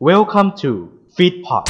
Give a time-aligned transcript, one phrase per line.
[0.00, 1.68] Welcome to Feedpot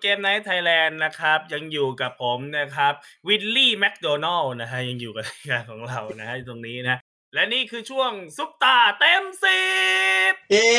[0.00, 2.92] เกมไนท์ไทยแลนด์นะครับ ยังอยู่กับผมนะครับ
[3.28, 6.96] วิลลี่แมคโดนัลนะฮะยังอยู่กับรายการของเรานะฮะอยู่ตรงนี้นะ
[7.34, 9.62] และนี่คือช่วงซุปตาเต็มสิ
[10.30, 10.72] บเย้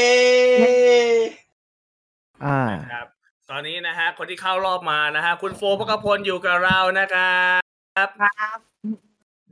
[2.43, 2.61] อ่า
[2.93, 3.07] ครับ
[3.49, 8.09] ตอนนี้นะฮะคนที่เข้ารอบมานะฮะคุณโฟพกพลอยู่กับเรานะครับ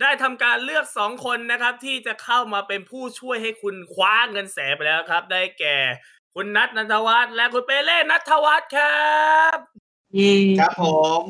[0.01, 5.77] ได้ทำการเลือกสองคนนะครับ ที่จะเข้ามาเป็นผู้ช่วยให้คุณคว้าเงินแสนไปแล้วครับ ได้แก่
[6.35, 9.57] คุณนัทนันทวัฒน์และคุณเปเล่นัทวัฒน์ครับ
[10.59, 10.83] ครับผ
[11.19, 11.21] ม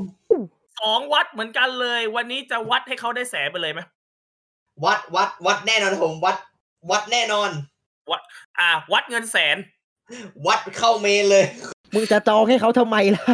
[0.81, 3.81] สองวัดเหมือนกันเลย วันนี้จะวัดให้เขาได้แสนไปเลยไหม
[4.85, 6.37] วัดวัดวัดแน่นอนผมวัด
[6.91, 7.49] วัดแน่นอน
[8.59, 9.57] อ่า วัดเงินแสน
[10.47, 11.45] วัดเข้าเมนเลย
[11.93, 13.25] มึงจะจองให้เขาทำไมล่ะ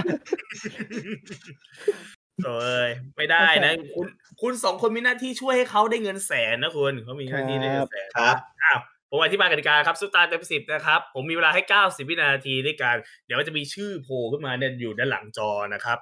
[2.46, 4.08] โอ้ยไม่ได้นะ คุณ
[4.42, 8.80] คุณสองคนมีหน้าที่ช่วยให้เขาได้เงินแสนนะคุณเขามีหน้าที่ได้เงินแสนครับอ้าว
[9.10, 15.98] ผมอธิบายกติกาครับสุดตาเต็มสิบนะครับ ผมมีเวลาให้เก้าสิบวินาทีด้วยกันเดี๋ยวมันจะมีชื่อโผล่ขึ้นมาเนี่ยอยู่ด้านหลังจอนะครับ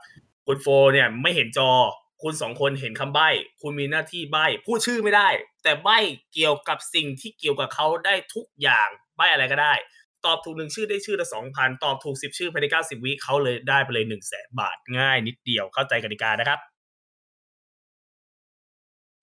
[0.48, 1.72] คุณโฟเนี่ยไม่เห็นจอ
[2.24, 3.30] คุณสองคนเห็นคำใบ้
[3.62, 5.30] คุณมีหน้าที่ใบ้ พูดชื่อไม่ได้
[5.64, 5.98] แต่ใบ้
[6.34, 9.74] เกี่ยวกับสิ่งที่เกี่ยวกับเขาได้ทุกอย่างใบ้อะไรก็ได้
[10.26, 16.60] ตอบถูกหนึ่งชื่อได้ชื่อละสองพันตอบถูกสิบชื่อภายในเก้าสิบวิเขาเลยได้ไปเลยหนึ่งแสนบาทง่ายนิดเดียวเข้าใจกติกานะครับ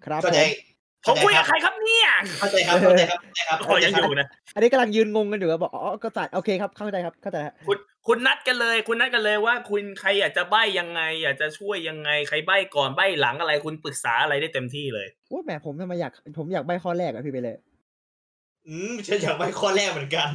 [0.05, 0.71] ครับผเข้าใจม
[1.06, 2.08] ผมคุยกับใครครับเนี่ย
[2.39, 17.56] เข้าใจครับเข้าใจครับเข้าใจครับโอ้ยังอยู่นะอันนี้กำลังยืนงงกันอยู่อะบอกอ๋อก็จัดโอเคครับเข้าใจครับเข้าใจฮะคุณคุณนัดกันเลย คุณนัดกันเลยว่า คุณใครอยากจะใบ้ยังไง อยากจะช่วยยังไงใครใบ้ก่อนใบ้หลังอะไรคุณปรึกษาอะไรได้เต็มที่เลยว่าแหมผมทำไมอยากผมอยากใบข้อแรกอะพี่ไปเลย
[18.69, 20.30] อืมฉันอยากไปข้อแรกเหมือนกัน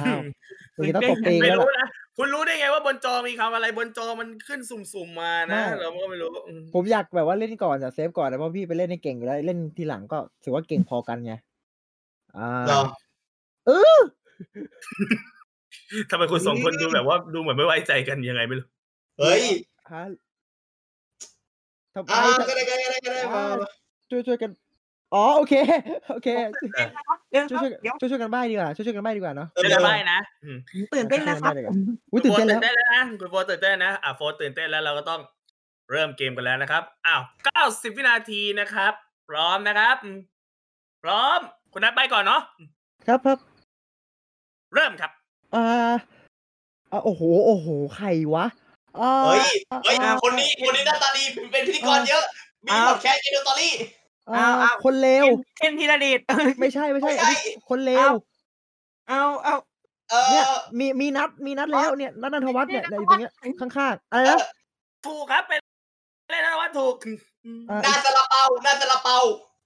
[0.00, 0.20] อ้าว
[0.76, 1.88] มึงจะต้องตบเองไม่แล้วรู้ล่ะนะ
[2.22, 11.34] คุณรู้ได้ไงว่าบนจอมีคำอะไรบนจอมันขึ้นสุ่มๆมานะ ไม่ เราก็ไม่รู้อืมผมอยากแบบว่าเล่นก่อนอะเซฟก่อนนะเพราะพี่ไปเล่นให้เก่งอยู่แล้วเล่นทีหลังก็ถือว่าเก่งพอกันไง
[12.36, 12.82] อ่าเหรอ
[13.66, 13.98] เออ
[16.10, 18.66] ทำไมคุณสองคนดูแบบว่าดูเหมือนไม่ไว้ใจกันยังไงไม่รู้
[19.18, 19.44] เฮ้ย
[19.92, 20.02] ฮะ
[21.94, 23.68] ทำไมอ่าทำก็ได้ก็ได้ก็ได้ก็ได้มามา
[24.10, 24.50] ช่วยช่วยกัน
[25.14, 25.54] อ๋อโอเค
[26.10, 26.28] โอเค
[27.30, 30.58] เดี๋ยวช่วยช่วยเดี๋ยวช่วยช่วยกันใบ้ดีกว่าช่วยช่วยกันใบ้ดีกว่าเนาะเออไม่ได้ใบ้นะอืม
[30.94, 31.54] ตื่นเต้นนะครับ
[32.12, 35.20] อุ้ยตื่นเต้นแล้วคุณโฟตื่นเต้นแล้วนะคุณโฟตื่นเต้นนะอะโฟตื่นเต้นแล้วเราก็ต้อง
[35.90, 38.92] เริ่มเกมกันแล้วนะครับอ้าวเก้าสิบวินาทีนะครับ
[39.28, 40.18] พร้อมนะครับอืม
[41.02, 41.38] พร้อม
[41.72, 42.42] คุณนัดใบ้ก่อนเนาะ
[43.06, 43.38] ครับครับ
[44.74, 45.10] เริ่มครับ
[45.54, 45.64] อ่า
[46.92, 47.66] อ่าโอ้โหโอ้โห
[47.96, 48.46] ใครวะ
[49.00, 49.40] อ่าเฮ้ย
[49.84, 52.24] เฮ้ยอ่าคนนี้คนนี้หน้าตาดีเป็นพิธีกรเยอะ
[52.64, 53.46] มีอ้าวพอดแคสต์เอเดอร์
[54.30, 55.26] ตอรี่อ่าเอาเอาคนเลว
[55.58, 56.20] เคนธีรเดช
[56.60, 58.10] ไม่ใช่ไม่ใช่ไม่ใช่อันนี้คนเลว
[59.08, 59.54] เอาเอาเอา
[60.10, 64.42] เอเนี่ยอมีมีนัดมีนัดแล้วเนี่ยนัดนันทวัฒน์เนี่ยนัเนี่ยทอยู่วัตฒรงน์เนี้ยข้างๆอะไรเอนะอ
[65.06, 65.60] ถูกครับเป็น
[66.30, 66.94] เล่นนะว่าถูก
[67.44, 69.16] อืมอ่าหน้าซาลาเปาหน้าซาลาเปา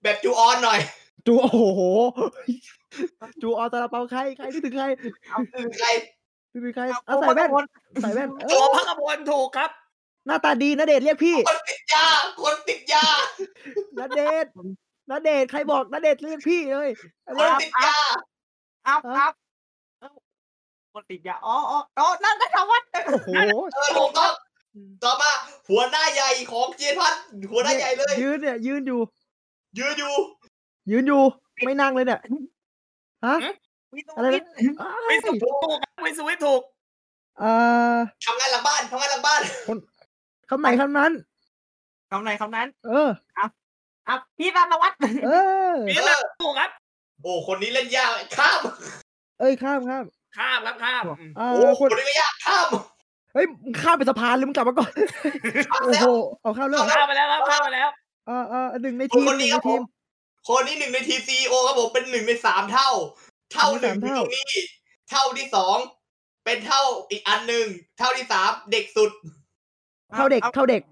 [0.03, 0.81] แบบจูออนหน่อย
[1.27, 1.83] จูโอ้โห
[3.43, 5.13] จูออตาลาเปาใครใครนึกถึงใครคือ
[5.79, 5.89] ใคร
[6.53, 7.65] นึกถึงใครเอาเอาใส่แว่นคน
[8.03, 9.71] ใส่แว่นเอโจอพักพลถูกครับ
[10.27, 12.07] หน้าตาดีนะเดชน์เรียกพี่ คนติดยา
[12.43, 13.05] คนติดยา
[13.99, 14.53] นาเดชน์
[15.11, 16.91] นาเดชน์ใครบอกนาเดชน์เรียกพี่เลย
[17.27, 17.97] คเร็นวติดยา
[18.85, 19.27] เอาเอา
[20.01, 20.09] เอา
[20.93, 23.31] คนติดยาอ๋ออ๋ออ๋อนั่นนัทวัฒน์โอ้โห
[23.75, 24.33] เออถูกต้อง
[25.03, 25.31] ต่อมา
[25.69, 27.15] หัวหน้าใหญ่ของเจนพัน
[27.51, 29.01] หัวหน้าใหญ่เลย ยืนเนี่ย ยืนอยู่
[29.79, 30.15] ยืนอยู่
[30.91, 31.23] ยืนอยู่
[31.65, 32.21] ไม่นั่งเลยเนี่ย
[33.27, 33.37] ฮะ
[33.95, 36.63] วิศอะไรวินะทย์อ้าววิสวิตถูกครับวิสวิตถูก
[37.39, 37.51] เอ่
[37.95, 41.13] อทำงานหลังบ้านทำงานหลังบ้าน คำไหนคำนั้น
[42.11, 43.11] คำไหนคำนั้น เออ
[44.09, 45.31] อะพี่นัทวัฒน์เอ
[45.71, 46.71] อวิสเออถูกครับ
[47.23, 48.61] โอ้คนนี้เล่นยากข้าม
[49.41, 50.05] เอ้ยข้ามข้าม
[50.39, 52.69] ข้ามครับข้ามอืมอ่าโอ้คคนนนี้ก็ยากข้าม
[53.35, 54.91] เฮ้ยมึงข้ามไปสะพานเลยมึงกลับมาก่อน
[55.69, 57.89] ข้ามโอ้แล้โหวเอาข้ามเรื่องข้ามไปแล้วครับข้ามไปแล้ว
[58.27, 59.83] เอ่าอ่าหนึ่งในคนทีมคนหนี้นึ่งคในรับผทีมม
[60.49, 62.91] คนนี้หนึ่งในทีมซีโอครับผมเป็นหนึ่งในสามเท่า
[63.53, 64.53] เท่าหนึ่งหนึ่คืงอในสามตรงนี้
[65.11, 65.77] เท่าที่สอง
[66.45, 67.67] เป็นเท่าอีกอันหนึ่ง
[67.99, 69.11] เท่าที่สามเด็กสุด
[70.17, 70.83] เท่าเด็กอเท่าเด็ก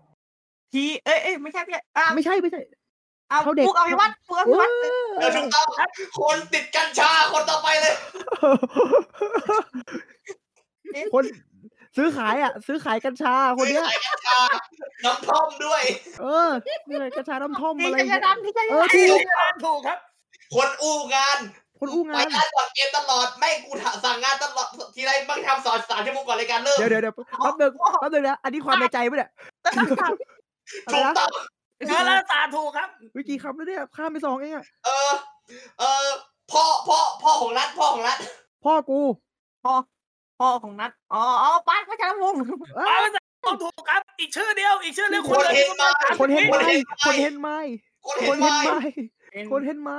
[0.73, 2.61] ทีเอ้ยเอ้ยไม่ใช่ไม่ใช่อะไม่ใช่ไม่ใช่
[3.31, 4.73] เอาเท่าเด็ก ปุ๊กอภิวัตรปุ๊กอภิเอวัตร
[5.19, 5.67] เออถูกต้อง
[6.21, 7.95] คนติดกัญชาคนต่อไปเลย
[10.97, 11.25] อคน
[11.97, 14.39] ซื้อขายอะ ซื้อขายกัญชาคนเนี้ยขายกัญชา
[15.05, 15.83] น้ำท่อมด้วย
[16.21, 16.51] เออ
[16.89, 19.21] นี่ไงกัญชาน้ำท่อมนี่อะไรชัยเงี้ยดำนี่ชัยเออดำถูก
[19.65, 19.99] ถูกครับ
[20.55, 21.39] คนอู้งาน
[21.82, 23.70] คนอู้ไปงานร้านก่อนเกมตลอดไม่กู
[24.05, 29.31] สั่งงานตลอดทีไรบ้างทำสอนสามชั่วโมงก่อนรายการเริ่มเดี๋ยวเดี๋ยวเดี๋ยวแป๊บนึงแป๊บนึงนะอันนี้ความในใจปะเนี่ย
[29.62, 30.12] แต่ต้องถาม
[30.87, 31.31] อะไรถูกนะต้อง
[31.88, 35.11] เออแล้วตาถูกครับ วิกี่คำแล้วเนี่ยข้ามไปสองเองอะเออ
[35.81, 36.06] เออ
[36.52, 38.19] พ่อพ่อพ่อของรัฐพ่อของรัฐ
[38.64, 39.00] พ่อกู
[39.64, 39.73] พ่อ
[40.40, 42.38] พ่อของนัทอ๋ออ๋อปานพัชรวงศ์
[42.76, 43.11] เอ้เอาย
[43.44, 45.90] ต้องถูกครับ อีกชื่อเดียว อีกชื่อเดียวคนเห็นมา
[46.20, 46.56] คนเห็นไหม
[47.05, 47.50] คคนนเห็เห็นนไหม
[48.06, 48.73] คนคเห็นนไหมเห็นไหม
[49.32, 49.93] เป็นคนเห็นไหม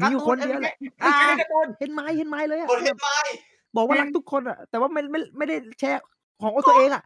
[0.00, 0.74] มีอยู่คนเดียวแหละ
[1.04, 3.08] อ่าชื่อการ์ตูนเห็นไหมเห็นไหมเลยอะคนเห็นไหม
[3.76, 6.02] บอกว่ารักทุกคนอะแต่ว่าไม่ไม่ไม่ได้แชร์
[6.42, 7.02] ของตัวเองอะ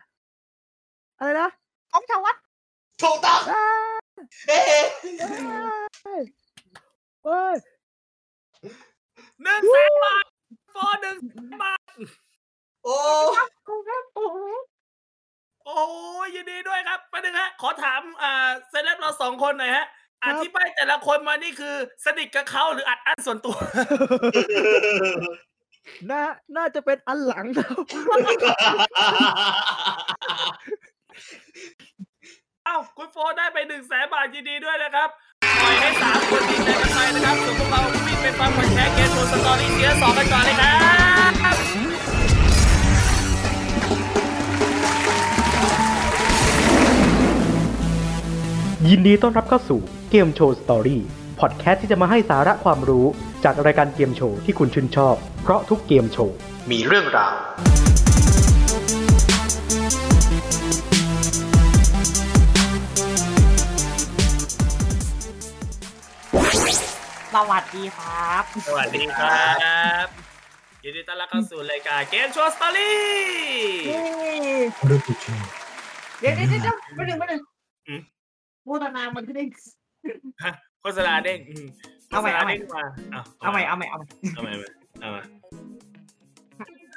[1.18, 1.48] อะไรนะ
[1.92, 2.36] ของชาววัด
[3.02, 3.64] ถูกต้องอ้า
[4.48, 4.84] เอ๊ะ
[7.24, 7.54] เอ้ย
[9.42, 10.24] หนึ่งแสนบาท
[10.74, 11.80] ฟอหนึ่งแสนบาท
[12.84, 12.96] โอ้
[13.66, 14.38] โอ้โห
[15.66, 15.80] โอ้
[16.24, 19.86] ยยินดีด้วยครับประเด็นงฮะ ขอถามอ่าเซเลบเราสองคนหน่อยฮะ
[20.24, 21.74] อธิบายแต่ละคนมานี่คือ
[22.04, 23.56] สนิทกับเขาหรืออัดอั้นส่วนตัว
[26.10, 26.22] น่า
[26.56, 27.69] น่าจะเป็นอันหลังนะ
[32.64, 35.08] เอ้าคุณโฟได้ไปหนึ่งแสนบาทยินดีด้วยนะครับ
[35.60, 40.72] ปล่อยให้สามคนดีใจกันไปนะครับส่วนพวกเราวิ่งไปฟังคอนแทคเกมโชว์สตอรี่เสียสองกันก่อนเลยครั
[41.30, 41.56] บ
[48.90, 49.80] ยินดีต้อนรับเข้าสู่
[50.14, 51.02] เกมโชว์สตอรี่
[51.40, 53.06] พอดแคสต์ที่จะมาให้สาระความรู้
[53.44, 56.36] จากรายการเกมโชว์ที่คุณชื่นชอบ เพราะทุกเกมโชว์
[56.70, 57.34] มีเรื่องราว
[67.34, 69.42] สวัสดีครับ สวัสดีครั
[70.04, 70.06] บ
[70.84, 73.02] ยินดีต้อนรับเข้าสู่รายการเกมโชว์สตอรี่
[76.20, 77.40] เดี๋ยวเดี๋ยวเดี๋ยวไม่ถึงไม่ถึง
[77.86, 78.00] อืม
[78.64, 79.50] โฆษณามันขึ้นเอง
[80.81, 81.66] โฆษณาเด้งอืม
[82.10, 84.69] เอาใหม่โฆษณเอาใหม่ด้งมาเอาเอาใหม่เอาใหม่เอาใหม่เอาใหม่
[85.00, 85.20] เอาใหม่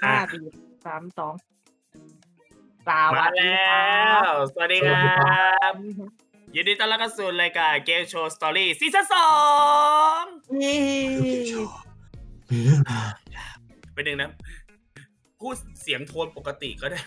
[0.04, 0.44] ห้าสี่
[0.86, 1.34] สามสอง
[2.88, 3.74] สมาวัสดีแล้
[4.26, 5.74] ครับวสวัสดีครับ
[6.56, 9.30] ยินดีต้อนรับเข้าสู่รายการเกมโชว์สตอรี่ซีซั่นสอ
[10.22, 10.24] ง
[10.62, 10.84] นี่
[13.94, 14.32] เป็นหนึ่งนะ
[15.40, 17.00] พูดเสียงโทนปกติก็ได้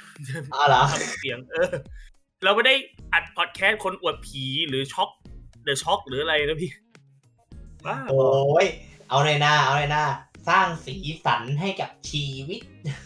[0.54, 1.68] อ๋อเหรอทำเสียงเออ
[2.44, 2.74] เราไม่ได้
[3.12, 5.10] อัดพอดแคสต์คนอวดผีหรือช็อก
[5.68, 6.70] เดอะช็อกหรืออะไรนะพี่
[7.86, 8.20] บ้าบโอ้
[8.56, 8.66] อย
[9.08, 10.04] เอาในหน้าเอาในหน้า
[10.48, 10.94] สร้างสี
[11.24, 12.60] สันให้กับชีวิต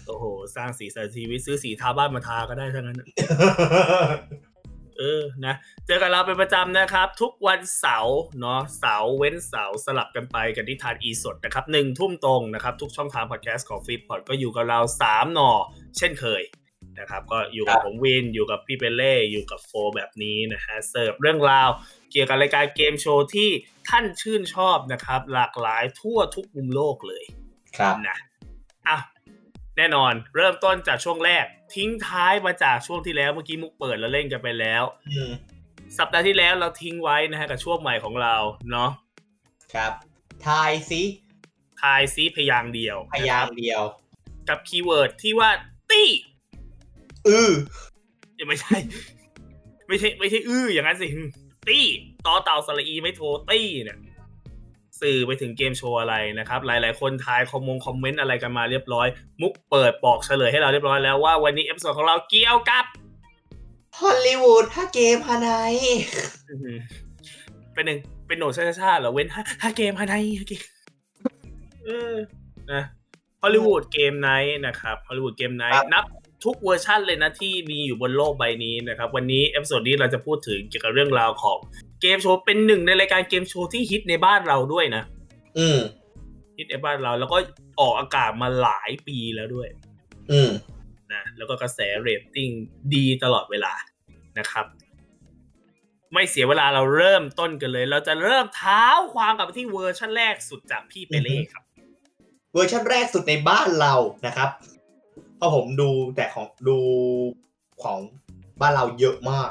[0.07, 0.25] โอ้โห
[0.57, 2.99] สร้างสีสันชีวิตซื้อสีทาบ้านมาทาก็ได้ทั้งนั้น
[4.99, 5.55] เออนะ
[5.87, 15.51] เจอกันเราเป็นประจำนะครับ ทุกวันเสาร์เนาะเสาร์เว้นเสาร์สลับกันไปกันที่ทานอีสดนะครับหนึ่งทุ่มตรงนะครับ ทุกช่องทางพอดแคสต์ของฟีดพอดก็อยู่กับเราสามหนอ
[15.99, 16.43] เช่นเคย
[17.01, 21.69] นะครับ ก็อยู่กับครับผมวินอยู่กับพี่เปเล่อยู่กับโฟแบบนี้นะฮะเสิร์ฟเรื่องราว
[22.11, 23.51] เกี่ยวกับรายการเกมโชว์ที่
[23.89, 27.25] ท่านชื่นชอบนะครับ หลากหลายทั่วทุกมุมโลกเลย
[27.79, 28.17] ครับนะ
[28.89, 28.99] อะ
[29.77, 31.45] แน่นอนเริ่มต้นจากช่วงแรก
[31.75, 35.31] ทิ้งท้ายมาจากช่วงที่แล้วเมื่อกี้มุกเปิดแล้วเล่นกันไปแล้วอืม
[35.99, 38.35] สัปดาห์ที่แล้วเราทิ้งไว้นะฮะกับช่วงใหม่ของเรา
[38.71, 38.91] เนาะ
[39.75, 39.93] ครับ
[40.47, 41.03] ทายซิ
[41.83, 43.83] ทายซีพยางค์เดียว พยางค์เดียว
[44.49, 45.51] กับ keyword ที่ว่า
[45.91, 46.11] ตี้
[47.29, 47.51] อือ
[48.39, 48.77] ยังไม่ใช่
[49.89, 51.07] ไม่ใช่ ไม่ใช่อื้ออย่างนั้นสิ
[51.69, 51.85] ตี้
[52.27, 53.99] ต่อเต่าสระอีไม้โทตี้เนี่ย
[55.01, 59.07] สื่อไปถึงเกมโชว์อะไรนะครับ หลาย ๆ คนทายคอมมง comment อะไรกันมาเรียบร้อย
[59.41, 62.85] มุกเปิดบอกเฉลยให้เราเรียบร้อยแล้วว่าวันนี้เอพิโซดของเราเกี่ยวกับ
[63.99, 65.75] ฮอลลีวูดถ้าเกมฮานาย
[66.49, 66.77] อื้อหือ
[67.75, 70.63] เป็นหนึ่งเป็นโหนดชาชาๆเหรอเว้นห้าห้าเกมฮาไนห้าเกม
[71.85, 72.15] เออ
[72.73, 72.83] นะ
[73.43, 76.05] ฮอลลีวูดเกมไนท์นะครับฮอลลีวูดเกมไนท์นับ
[76.45, 81.59] ทุกเวอร์ชันเลยนะที่มีอยู่บนโลกใบนี้นะครับ วันนี้เอพิโซดนี้เราจะพูดถึงเกี่ยวกับเรื่องราวของ
[82.01, 85.03] เกมโชว์เป็นหนึ่งในรายการเกมโชว์ที่ฮิตในบ้านเราด้วยนะ
[85.59, 85.79] อืม
[86.57, 87.37] ฮิตในบ้านเราแล้วก็
[87.81, 89.69] ออกอากาศมาหลายปีแล้วด้วย
[90.33, 90.51] อืม
[91.13, 92.51] นะแล้วก็กระแสเรตติ้ง
[92.95, 93.73] ดีตลอดเวลา
[94.39, 94.67] นะครับ
[96.13, 98.85] ไม่เสียเวลาเราเริ่มต้นกันเลย เราจะเริ่มเท้า
[99.15, 101.63] ความกลับไปที่เวอร์ชันแรกสุดจากพี่เปเล่ครับ
[102.53, 103.95] เวอร์ชันแรกสุดในบ้านเรา
[104.27, 104.72] นะครับเพ
[105.43, 106.79] ราะผมดูแต่ของดู
[107.83, 107.99] ของ
[108.61, 109.51] บ้านเราเยอะมาก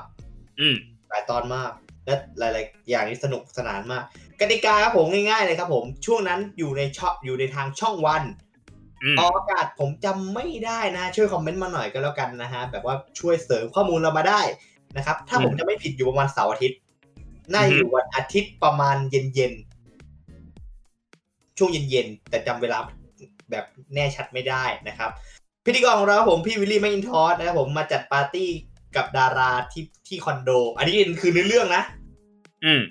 [0.59, 0.75] อืม
[1.09, 1.71] หลายตอนมาก
[2.05, 4.03] และหลาย ๆ อย่างนี้สนุกสนานมาก
[4.41, 8.23] กติกาครับผมง่ายๆเลยครับ ผมช่วงนั้นอยู่ในช่องอยู่ในทางช่องวัน
[9.03, 14.41] อืมออกอากาศผมจำไม่ได้นะ ช่วยคอมเมนต์มาหน่อยก็แล้วกันนะฮะแบบว่าช่วยเสริมข้อมูลเรามาได้
[14.97, 16.79] นะครับ ถ้าผมจะไม่ผิดอยู่ประมาณเสาร์อาทิตย์
[17.51, 22.77] น่าจะอยู่วันอาทิตย์ประมาณเย็นๆช่วงเย็นๆแต่จำเวลา
[23.51, 25.11] แบบแน่ชัดไม่ได้นะครับ
[25.65, 28.49] พิธีกรของเราครับผมพี่วิลลี่แมคอินทอสนะครับผมมาจัดปาร์ตี้
[28.95, 31.83] กับดาราที่ที่คอนโด อันนี้คือเนื้อเรื่องนะ
[32.65, 32.81] อืม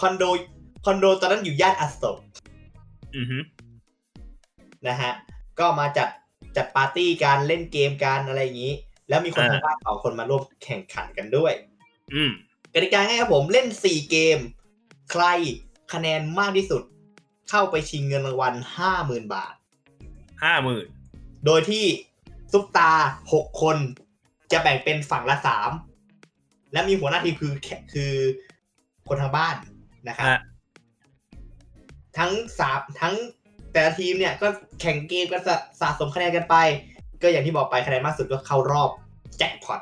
[0.00, 0.24] คอนโด
[0.84, 2.18] คอนโดตอนนั้นอยู่ย่านอโศก
[3.14, 3.38] อืมฮึ
[4.88, 5.12] นะฮะ
[5.58, 6.08] ก็มาจัด
[6.56, 8.74] จัดปาร์ตี้การเล่นเกมการอะไรอย่างนี้
[9.08, 11.52] แล้วมีคนทางบ้านสองคนมาร่วมแข่งขันกันด้วย
[12.14, 12.30] อืม
[12.74, 14.38] กติกาง่ายครับผมเล่น4เกม
[15.12, 15.24] ใคร
[15.92, 16.82] คะแนนมากที่สุด
[17.50, 18.54] เข้าไปชิงเงินรางวัล
[18.92, 19.54] 50,000บาท
[20.42, 20.86] ห้าหมื่น
[21.46, 21.84] โดยที่
[22.52, 22.90] ซุปตา
[23.28, 23.76] 6คน
[24.52, 25.36] จะแบ่งเป็นฝั่งละ
[26.04, 28.12] 3และมีหัวหน้าทีมคือแค่คือ
[29.08, 29.54] คนทางบ้าน
[30.08, 30.40] นะครับฮะ
[32.18, 33.14] ทั้งสามทั้ง
[33.72, 34.46] แต่ละทีมเนี่ยก็
[34.80, 36.56] แข่งเกมกันสะสะสมคะแนนกันไป
[37.22, 38.90] ก็อย่างที่บอกไปคะแนนมากสุดก็เข้ารอบ
[39.38, 39.80] แจ็คพอต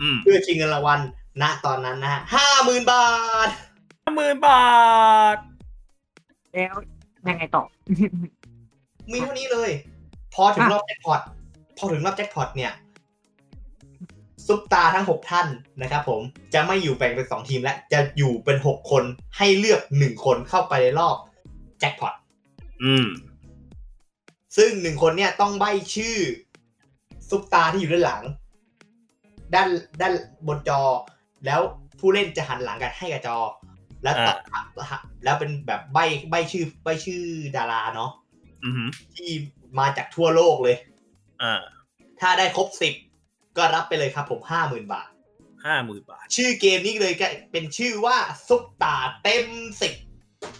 [0.00, 1.00] อืมเพื่อชิงเงินรางวัล
[1.42, 3.08] ณตอนนั้นนะฮะห้าหมื่นบา
[3.46, 3.48] ท
[4.04, 4.68] ห้าหมื่นบา
[5.34, 5.36] ท
[6.52, 6.74] แล้ว
[7.28, 7.62] ยังไงต่อ
[9.10, 9.70] มีเท่านี้เลย
[10.34, 11.20] พอถึงรอบแจ็คพอต
[11.78, 12.72] พอถึงรอบแจ็คพอตเนี่ย
[14.46, 15.46] ซุปตาทั้งหกท่าน
[15.82, 16.20] นะครับผม
[16.54, 19.04] จะไม่อยู่แบ่งเป็นสองทีมและจะอยู่เป็นหกคน
[19.36, 21.16] ให้เลือกหนึ่งคนเข้าไปในรอบ
[21.80, 22.14] แจ็คพอต
[22.84, 23.06] อืม
[24.56, 26.16] ซึ่งหนึ่งคนเนี่ยต้องใบ้ชื่อ
[27.28, 28.22] ซุปตาที่อยู่ด้านหลัง
[29.54, 29.68] ด้าน
[30.00, 30.12] ด้าน
[30.46, 30.80] บนจอ
[31.46, 31.60] แล้ว
[31.98, 33.38] ผู้เล่นจะหันหลังกันให้กับจอ
[34.02, 34.38] แล้วตอบ
[35.24, 37.22] แล้วเป็นแบบใบ้ใบ้ชื่อใบ้ชื่อ
[37.56, 38.10] ดาราเนาะ
[38.64, 39.28] อืมที่
[39.78, 40.76] มาจากทั่วโลกเลย
[41.42, 41.54] อ่า
[42.20, 42.94] ถ้าได้ครบสิบ
[43.56, 45.08] ก็รับไปเลยครับผมห้าหมื่นบาท
[45.66, 48.16] ห้าหมื่นบาท ชื่อเกมนี้เลยก็เป็นชื่อว่า
[48.48, 49.46] ซุปตาเต็ม
[49.80, 49.94] สิบ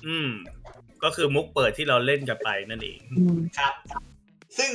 [0.06, 0.30] อืม
[1.02, 2.98] ก็คือมุกเปิดที่เราเล่นกันไปนั่นเอง
[3.58, 3.74] ครับ
[4.58, 4.70] ซึ่ง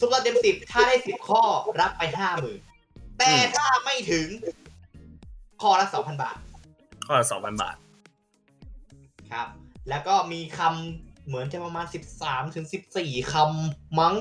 [0.00, 1.42] ซุปตาเต็มสิบถ้าได้สิบข้อ
[1.80, 2.60] รับไปห้าหมื่น
[3.18, 4.26] แต่อืมถ้าไม่ถึง
[5.62, 6.36] ข้อละสองพันบาท
[7.06, 7.76] ข้อสองพันบาท
[9.32, 9.48] ครับ
[9.90, 14.14] แล้วก็มีคำ เหมือนจะประมาณสิบสามถึงสิบสี่คำมั้ง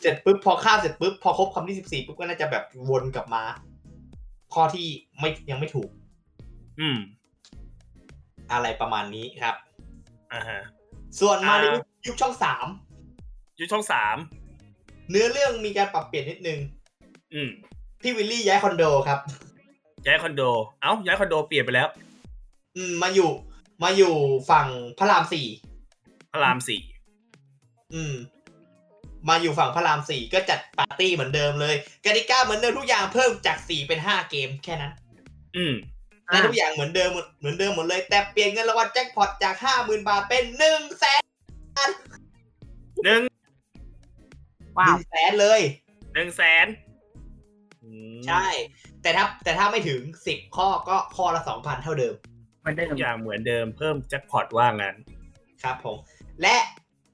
[0.00, 3.42] เสร็จปุ๊บพอข้ามเสร็จปุ๊บพอครบคำที่สิบสี่ปุ๊บก็น่าจะแบบวนกลับมา
[4.54, 4.86] ข้อที่
[5.18, 5.90] ไม่ยังไม่ถูก
[6.80, 6.98] อืม
[8.52, 9.54] อะไรประมาณนี้ครับ
[10.32, 10.60] อ่าฮะ
[11.20, 11.74] ส่วนมาในอ่า
[12.06, 12.66] ยุคช่องสาม
[13.60, 14.16] ยุคช่องสาม
[15.10, 16.58] เนื้อเรื่องมีการปรับเปลี่ยนนิดนึง
[17.32, 17.48] อืม
[18.00, 19.18] พี่วิลลี่ย้ายคอนโดครับ
[20.06, 20.42] ย้ายคอนโด
[20.80, 21.88] เอ้าย้ายคอนโดเปลี่ยนไปแล้ว
[22.76, 23.30] อืมมาอยู่
[23.82, 24.14] มาอยู่
[24.50, 24.66] ฝั่ง
[24.98, 25.46] พระรามสี่
[26.32, 26.82] พระรามสี่
[27.94, 28.14] อืม
[29.28, 34.92] มาอยู่ฝั่งพระรามสี่ก็จัดปาร์ตี้เหมือนเดิมเลยกติกาเหมือนเดิมทุกอย่างเพิ่มจากสี่เป็นห้าเกมแค่นั้น
[35.56, 35.74] อืม
[36.26, 41.22] และทุกอย่างเหมือนเดิมหมดเหมือนเดิมหมดเลย แต่เปลี่ยนเงินรางวัลแจ็คพอตจากห้าหมื่นบาทเป็นหนึ่งแสน
[43.04, 45.60] หนึ่ง ว้าวหนึ่งแสนเลย
[46.14, 46.66] หนึ่งแสน
[47.84, 48.46] อืมใช่
[49.02, 52.14] แต่ถ้าแต่ถ้าไม่ถึงสิบข้อก็ข้อละสองพันเท่าเดิม
[52.60, 54.96] เหมือนเดิมทุกอย่างเหมือนเดิมเพิ่มแจ็คพอตว่างั้น
[55.62, 55.98] ครับผม
[56.42, 56.56] และ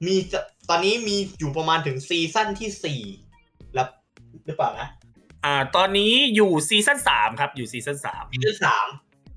[0.05, 0.39] มีจะ
[0.69, 3.01] ตอนนี้มีอยู่ประมาณถึงซีซั่นที่สี่
[3.73, 3.87] แล้ว
[4.45, 4.89] หรือเปล่านะ
[5.45, 8.87] อ่า ตอนนี้อยู่ซีซั่นสามครับ อยู่ซีซั่นสามซีซั่นสาม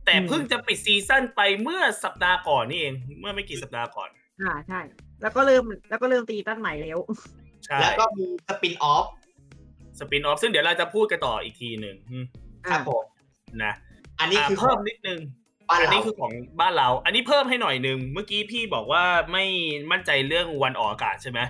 [0.05, 4.09] แต่เพิ่งจะปิดซีซั่นไปเมื่อสัปดาห์ก่อนนี่เอง เมื่อไม่กี่สัปดาห์ก่อน
[4.43, 4.81] อ่าใช่
[5.23, 6.99] แล้วก็เริ่มแล้วก็เริ่มตีตั้นใหม่แล้ว
[7.67, 9.07] ใช่แล้วก็มีสปินออฟ
[9.99, 12.25] สปินออฟซึ่งเดี๋ยวเราจะพูดกันต่ออีกทีหนึ่งอืม
[12.71, 13.05] ครับผม
[13.65, 13.73] นะ
[14.21, 15.21] อันนี้อ่าคือเพิ่มนิดนึง
[15.69, 19.45] บ้านอันเรานี้คือของบ้านเรา อันนี้เพิ่มให้หน่อยหนึ่งเมื่อกี้พี่บอกว่าไม่
[19.91, 21.41] มั่นใจเรื่องวันออกอากาศใช่ไหม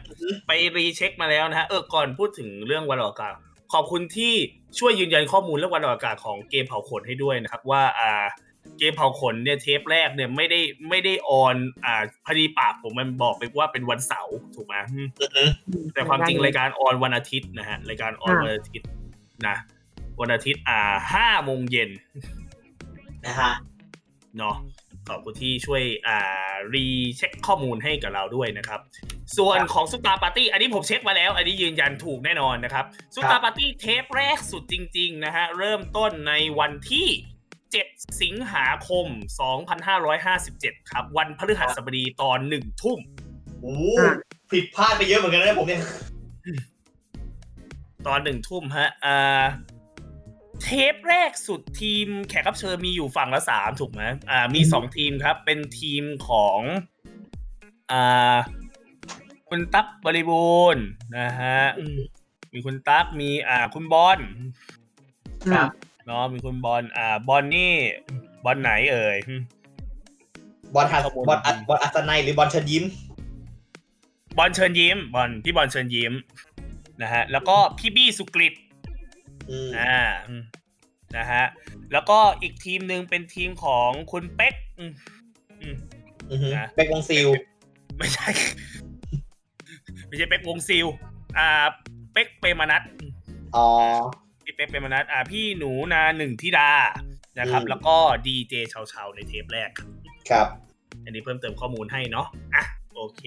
[0.46, 3.34] ไปรีเช็คมาแล้วนะฮะ เออ ก่อนพูดถึงเรื่องวันออกอากาศ
[3.72, 4.32] ขอบคุณที่
[4.78, 8.24] ช่วยยืนยันข้อมูลเรื่องวันออกอากาศของเกมเผาขนให้ด้วยนะครับว่า อ่า
[8.78, 15.42] เกมเผาขนเนี่ยเทปแรกเนี่ยไม่ได้ไม่ได้ on อ่า พอดีปากผมมันบอกไปว่าเป็นวันเสาร์ถูกไหมอืมอือฮึ
[15.94, 18.88] แต่ความจริงรายการ on วันอาทิตย์นะฮะ รายการ on วันอาทิตย์
[19.46, 19.56] นะ
[20.20, 21.90] วันอาทิตย์ อ่าห้าโมงเย็น
[23.26, 23.52] นะฮะ
[24.38, 24.56] เนาะ
[25.08, 28.80] ขอบคุณที่ช่วยอ่า recheck ข้อมูลให้กับเราด้วยนะครับ
[29.38, 37.08] ส่วนของซุปตาปาร์ตี้อันนี้ผมเช็คมาแล้ว อันนี้ยืนยันถูกแน่นอนนะครับซุปตาปาร์ตี้เทปแรกสุดจริง ๆ นะฮะ เริ่มต้นในวันที่
[37.62, 39.06] 7 สิงหาคม
[40.18, 42.98] 2557 ครับ วันพฤหัสบดีตอนหนึ่งทุ่ม
[43.60, 43.82] โอ้โห
[44.52, 45.82] ผิดพลาดไปเยอะเหมือนกันนะผมเนี่ย
[48.06, 49.44] ตอนหนึ่งทุ่มฮะอ่า
[50.62, 56.60] เทปแรกสุดทีมแขกรับเชิญมีอยู่ฝั่งละสามถูกไหมอ่า มีสองทีมครับ เป็นทีมของ
[57.92, 58.36] อ่า
[59.48, 60.84] คุณตั๊กบริบูรณ์
[61.18, 61.98] นะฮะอืม
[62.52, 64.18] มีคุณตั๊กมีอ่าคุณบอล
[65.52, 65.70] ครับ
[66.06, 67.72] เนาะมีคุณบอลอ่าบอลนี่
[68.44, 69.16] บอลไหนเอ่ย
[70.74, 72.84] บอลฮัสข้อมูลบอลอัดบอลอัศนัยหรือบอลเชิญยิ้ม
[74.38, 76.12] บอลเชิญยิ้ม บอลพี่บอลเชิญยิ้ม
[77.02, 78.54] นะฮะแล้วก็พี่บี้สุกฤต
[79.50, 80.42] อืมอ่าอืม
[81.16, 81.44] นะฮะ
[81.92, 84.92] แล้วก็อีกทีมหนึ่งเป็นทีมของคุณเป๊กอืม
[85.62, 85.76] อืม
[86.30, 87.28] อือฮึนะเป็กวงซิล
[87.98, 88.28] ไม่ใช่
[90.08, 90.86] ไม่ใช่เป๊กวง Zeal
[91.38, 91.48] อ่า
[92.12, 92.82] เป๊กเปรมณัช
[93.56, 93.66] อ๋อ
[94.44, 96.70] พี่เป๊กเปรมณัชอ่า พี่หนูนาหนึ่งธิดา
[97.38, 99.88] นะครับอืมแล้วก็ดีเจเชาๆในเทปแรกครับ
[100.30, 100.46] ครับ
[101.04, 102.64] อันนี้เพิ่มเติมข้อมูลให้เนาะอะ
[102.94, 103.22] โอเค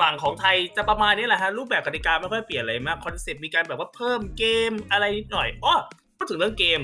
[0.00, 5.74] ฝั่งของไทยจะประมาณนี้แหละฮะรูปแบบกติกาไม่ค่อยเปลี่ยนอะไรมากคอนเซ็ปต์มีการแบบว่าเพิ่มเกมอะไรนิดหน่อยอ้อ
[6.16, 6.80] พูดถึงเรื่องเกม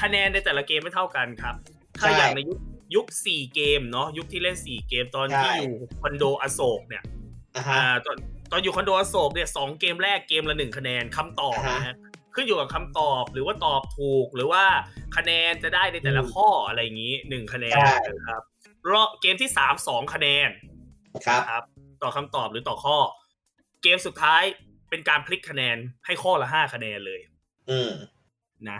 [0.00, 1.54] คะแนนในแต่ละเกมไม่เท่ากันครับ
[1.98, 2.58] ถ้าใช่อย่างในยุค
[2.94, 7.02] ยุคสี่เกมเนาะยุคที่เล่นสี่เกมตอนที่ใช่อยู่คอนโดอโศกเนี่ย
[7.56, 8.16] อ่าอ่าฮะตอน
[8.50, 11.96] ตอนอยู่คอนโดอโศกเนี่ยสองเกมแรกเกมละหนึ่งคะแนนคำตอบอ่าฮะนะฮะ
[12.34, 14.64] ขึ้นอยู่กับคำตอบหรือว่าตอบถูกหรือว่า
[15.16, 18.42] คะแนนจะได้ในแต่ละอืมข้ออะไรอย่างนี้หนึ่งคะแนนใช่นะครับ
[18.90, 20.50] รอบเกมที่สามสองคะแนน
[21.26, 21.64] ครับครับ
[22.06, 22.98] ต่อคำตอบหรือต่อข้อ
[23.82, 24.42] เกมสุดท้าย
[24.90, 27.20] เป็นการพลิกคะแนนให้ข้อละห้าคะแนนเลย
[27.70, 27.92] อืม
[28.68, 28.78] นะ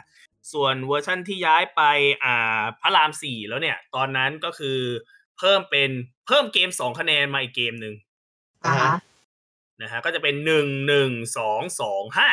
[0.52, 1.82] ส่วนเวอร์ชั่นที่ย้ายไป
[2.24, 4.78] อ่าพระรามสี่แล้วเนี่ย ตอนนั้นก็คือ
[5.38, 5.90] เพิ่มเป็น
[6.26, 7.94] เพิ่มเกมสองคะแนนมาอีกเกมหนึ่ง
[8.64, 8.94] อ่าฮะ
[9.82, 12.28] นะฮะก็จะเป็นหนึ่งหนึ่งสองสองห้า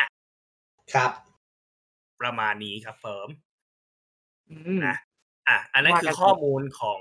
[0.94, 1.10] ครับ
[2.20, 3.28] ประมาณนี้ครับ firm
[4.50, 4.96] อืมนะ
[5.48, 7.00] อะ อันนั้นว่าคือกันข้อมูลของ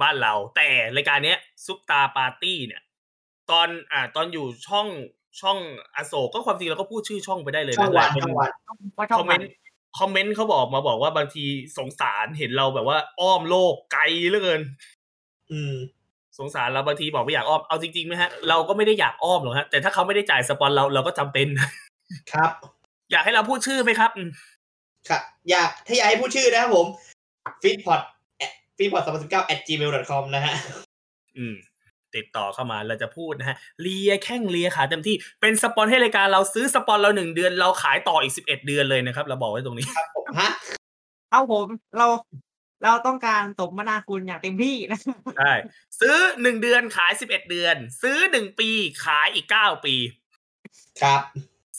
[0.00, 2.82] บ้านเรา แต่รายการเนี้ยซุปตาปาร์ตี้เนี่ย
[3.50, 4.86] ตอนอ่าตอนอยู่ช่อง
[5.40, 5.58] ช่อง
[5.96, 8.60] อโศกก็ความจริงเราก็พูดชื่อช่องไปได้เลยช่องวันหลายคช่องวัน
[8.98, 9.48] ว่าช่คอองมเมวันนต์
[9.98, 11.44] คอมเมนต์เขาบอกมาบอกว่าบางที
[11.78, 14.60] สงสารเห็นเราแบบว่า อ้อมโลกไกลเหลือเกิน
[15.52, 15.74] อืม
[16.38, 21.46] สงสารเราบางทีบอกไม่อยากอ้อมเอาจริงๆไหมฮะเราก็ไม่ได้อยากอ้อมหรอกฮะแต่ถ้าเขาไม่ได้จ่ายสปอนเราเราก็จำเป็น
[22.32, 22.50] ครับ
[23.12, 24.30] อยากให้เราพูดชื่อไหมครับอืม
[25.08, 26.86] ครับ อยากถ้าอยากให้พูดชื่อนะครับผม
[27.62, 28.00] f e e d p o t
[28.78, 30.54] f e e d p o t 2 0 1 9 at gmail com นะฮะ
[31.36, 31.54] อืม
[32.16, 40.50] ติดต่อเข้ามาเราจะพูดนะฮะเลียแข้งเลียขาเต็มที่เป็นสปอนให้รายการเราซื้อสปอนเราหนึ่งเดือน เราขายต่ออีกสิบเอ็ดเดือนเลยนะครับ เราบอกไว้ตรงนี้ครับผมฮะ
[41.30, 41.66] เอาผม
[41.98, 42.06] เรา
[42.84, 45.00] เราต้องการสมนาคุณอย่างเต็มที่นะ
[45.38, 45.52] ใช่
[46.00, 48.70] ซื้อหนึ่งเดือนขายสิบเอ็ดเดือน ซื้อหนึ่งปี
[49.04, 49.94] ขายอีกเก้าปี
[51.02, 51.20] ครับ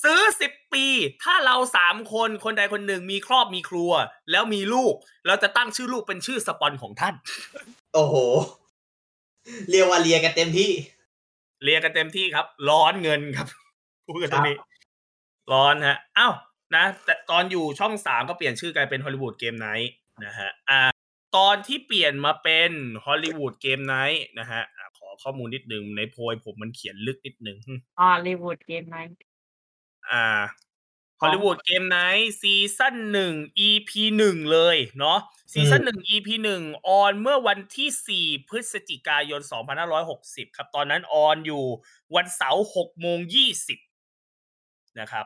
[0.04, 0.86] ซื้อสิบปี
[1.24, 3.92] ถ้าเราสามคนคนใดคนหนึ่งมีครอบมีครัว
[4.32, 4.94] แล้วมีลูก
[5.28, 7.14] เราจะตั้งชื่อลูกเป็นชื่อสปอนของท่าน
[7.94, 8.16] โอ้โห
[9.72, 10.72] เรียกว่าเรียกกันเต็มที่
[11.64, 13.48] เรียกกันเต็มที่ครับ ร้อนเงินครับ
[14.06, 14.58] พูดกันตรงนี้
[15.52, 16.34] ร้อนฮะอ้าว
[16.76, 19.92] นะ แต่ตอนอยู่ช่องสามก็เปลี่ยนชื่อกลายเป็น Hollywood Game Night
[20.26, 20.82] นะฮะอ่า
[21.38, 22.72] ตอนที่เปลี่ยนมาเป็น
[23.06, 27.58] Hollywood Game Night นะฮะอะขอข้อมูลนิดนึงในโพยผมมันเขียนลึกนิดนึง
[28.00, 29.16] Hollywood Game Night
[30.12, 30.26] อ่า
[30.73, 33.34] Hollywood Game Night season หนึ่ง
[33.68, 35.20] EP หนึ่งเลยเนาะ
[35.52, 39.42] season หนึ่ง EP หนึ่ง on เมื่อวันที่สี่พฤศจิกายน
[40.00, 41.66] 2560 ครับ ตอนนั้น on อยู่
[42.16, 43.80] วันเสาร์หกโมงยี่สิบ
[45.00, 45.26] นะครับ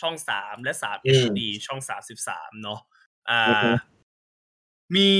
[0.00, 2.80] ช่องสามและสามอืม HD ช่องสามสิบสามเนาะ
[3.30, 3.70] อ่าอือฮึ
[4.96, 5.10] มี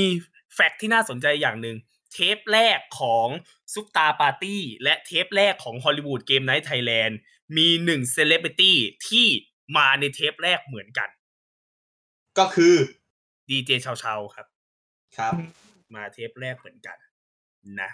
[0.54, 1.76] fact ที่น่าสนใจอย่างหนึ่ง
[2.12, 3.28] เทปแรกของ
[3.72, 7.18] ซุปตาปาร์ตี้และเทปแรกของ Hollywood Game Night Thailand
[7.56, 8.76] มีหนึ่งเซเลบริตี้
[9.08, 9.26] ที่
[9.76, 11.08] มาในเทปแรกเหมือนกัน
[12.38, 12.74] ก็คือ
[13.48, 14.46] ดีเจเชาเชาครับ
[15.16, 15.34] ครับ
[15.94, 16.96] มาเทปแรกเหมือนกัน
[17.80, 17.90] นะ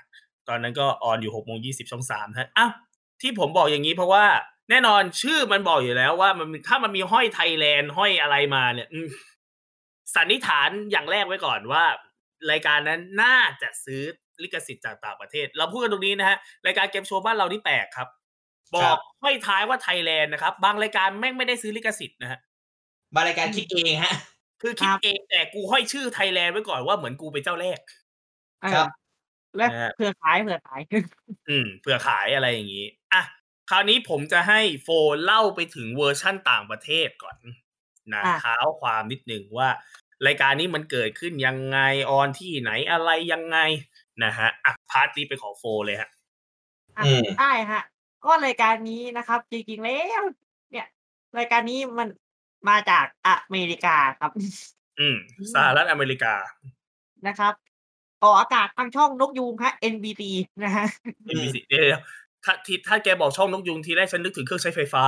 [0.48, 2.72] ตอนนั้นก็ on อยู่หกโมงยี่สิบช่องสามฮะอ้าว
[3.20, 4.24] ที่ผมบอกอย่างนี้เพราะว่า
[4.70, 9.08] แน่นอนชื่อมันบอกอยู่แล้วว่ามันถ้ามันมีห้อยไทยแลนด์ห้อยอะไรมาเนี่ยอืม
[10.14, 11.84] สันนิษฐานอย่างแรกไว้ก่อนว่า
[12.50, 14.02] รายการนั้นน่าจะซื้อ
[14.42, 18.08] ลิขสิทธิ์จากต่างประเทศ เราพูดกันตรงนี้นะฮะรายการเกมโชว์บ้านเราที่แปลกครับ
[18.74, 22.38] ชอบห้อยท้ายว่าไทยแลนด์นะครับ บางรายการแม่งไม่ได้ซื้อลิขสิทธิ์นะฮะ
[23.14, 24.14] มารายการคิดเองฮะ
[24.62, 27.78] คือคิดเองแต่กูห้อยชื่อไทยแลนด์ไว้ก่อนว่าเหมือนกูเป็นเจ้าแรก
[28.62, 28.88] เออครับ
[29.56, 30.80] และนะฮะเผื่อขายเผื่อขาย
[31.48, 33.22] อืมเผื่อขายอะไรอย่างนี้อะ
[33.70, 34.88] คราวนี้ผมจะให้โฟ
[35.24, 37.36] เล่าไปถึงเวอร์ชั่นต่างประเทศก่อน
[38.14, 39.68] นะอะเท้าความนิดหนึ่งว่า
[40.26, 41.78] รายการนี้มันเกิดขึ้นยังไง
[42.10, 43.58] on ที่ไหนอะไรยังไง
[44.24, 46.08] นะฮะอะ part นี้เป็นของโฟเลยฮะ
[46.98, 47.82] อะอืมได้ฮะ
[48.24, 50.22] ก็รายการนี้นะครับ จริงๆแล้ว
[50.70, 50.86] เนี่ย
[51.38, 52.08] รายการนี้มัน
[52.68, 54.30] มาจากอเมริกาครับ
[55.00, 55.16] อืม
[55.54, 56.34] สหรัฐอเมริกา
[57.26, 57.54] นะครับ
[58.22, 60.22] ออกอากาศทางช่องนกยูงฮะ NBC
[60.64, 60.86] นะฮะ
[61.34, 65.04] NBC เดี๋ยวๆถ้าที่ถ้าแกบอกช่องนกยูงทีแรกฉันนึกถึงเครื่องใช้ไฟฟ้า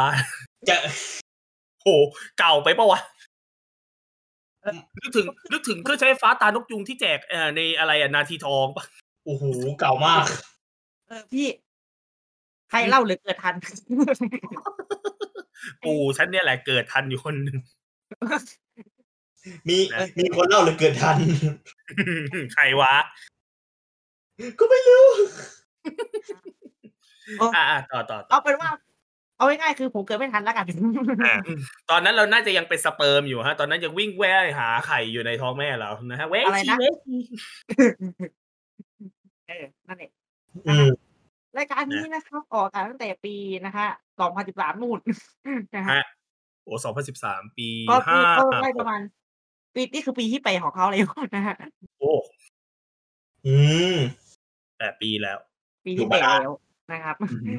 [0.68, 0.76] จะ
[1.83, 1.88] โห
[2.38, 3.00] เก่าไปปะวะ
[5.02, 8.85] นึกถึงนึกถึงเครื่องใช้ไฟฟ้าตานกยุงที่แจกเอ่อในอะไรอะนาทีทองปะ
[9.24, 9.44] โอ้โห
[9.81, 10.24] เก่ามาก
[11.09, 11.48] เออพี่
[12.70, 13.55] ใครเล่าหรือเกิดทัน
[15.85, 17.57] ปู่ฉันเนี่ยแหละเกิดทันอยู่คนหนึ่ง
[19.68, 21.16] มีนะมีคนเล่าหรือเกิดทัน
[22.55, 22.94] ใครวะ
[24.59, 25.07] ก็ไม่รู้
[27.57, 28.70] อ่าต่อต่อต่อเอาเป็นว่า
[29.37, 30.66] เอาง่ายๆคือผมเกิดไม่ทันแล้วกัน
[31.26, 31.35] อะ
[31.90, 37.16] ตอนนั้นเราน่าจะยังเป็นสเปิร์มอยู่ฮะ ตอนนั้นยังวิ่งแว่หาไข่อยู่ในท้องแม่เรานะฮะเว้ยอะไรชีนะเว้ยชี
[39.48, 40.11] เออนั่นเอง
[40.68, 40.88] อืม
[41.59, 43.88] รายการนี้นะครับ ออกอากาศตั้งแต่ปีนะฮะ
[44.35, 44.99] 2013นู่น
[45.77, 46.05] นะฮะฮะ
[46.64, 49.01] โอ้สองพันสิบสามปีก็ปีห้าก็ได้ประมาณ
[49.75, 51.03] ปีนี่คือปีที่ไปของเขาเลย
[51.37, 51.57] นะฮะ
[51.99, 52.12] โอ้
[53.47, 53.57] อื
[53.95, 53.97] ม
[54.79, 55.38] แปดปีแล้ว
[55.85, 56.55] ปีอยู่ที่ไปมานานแล้ว
[56.92, 57.55] นะครับอือฮึ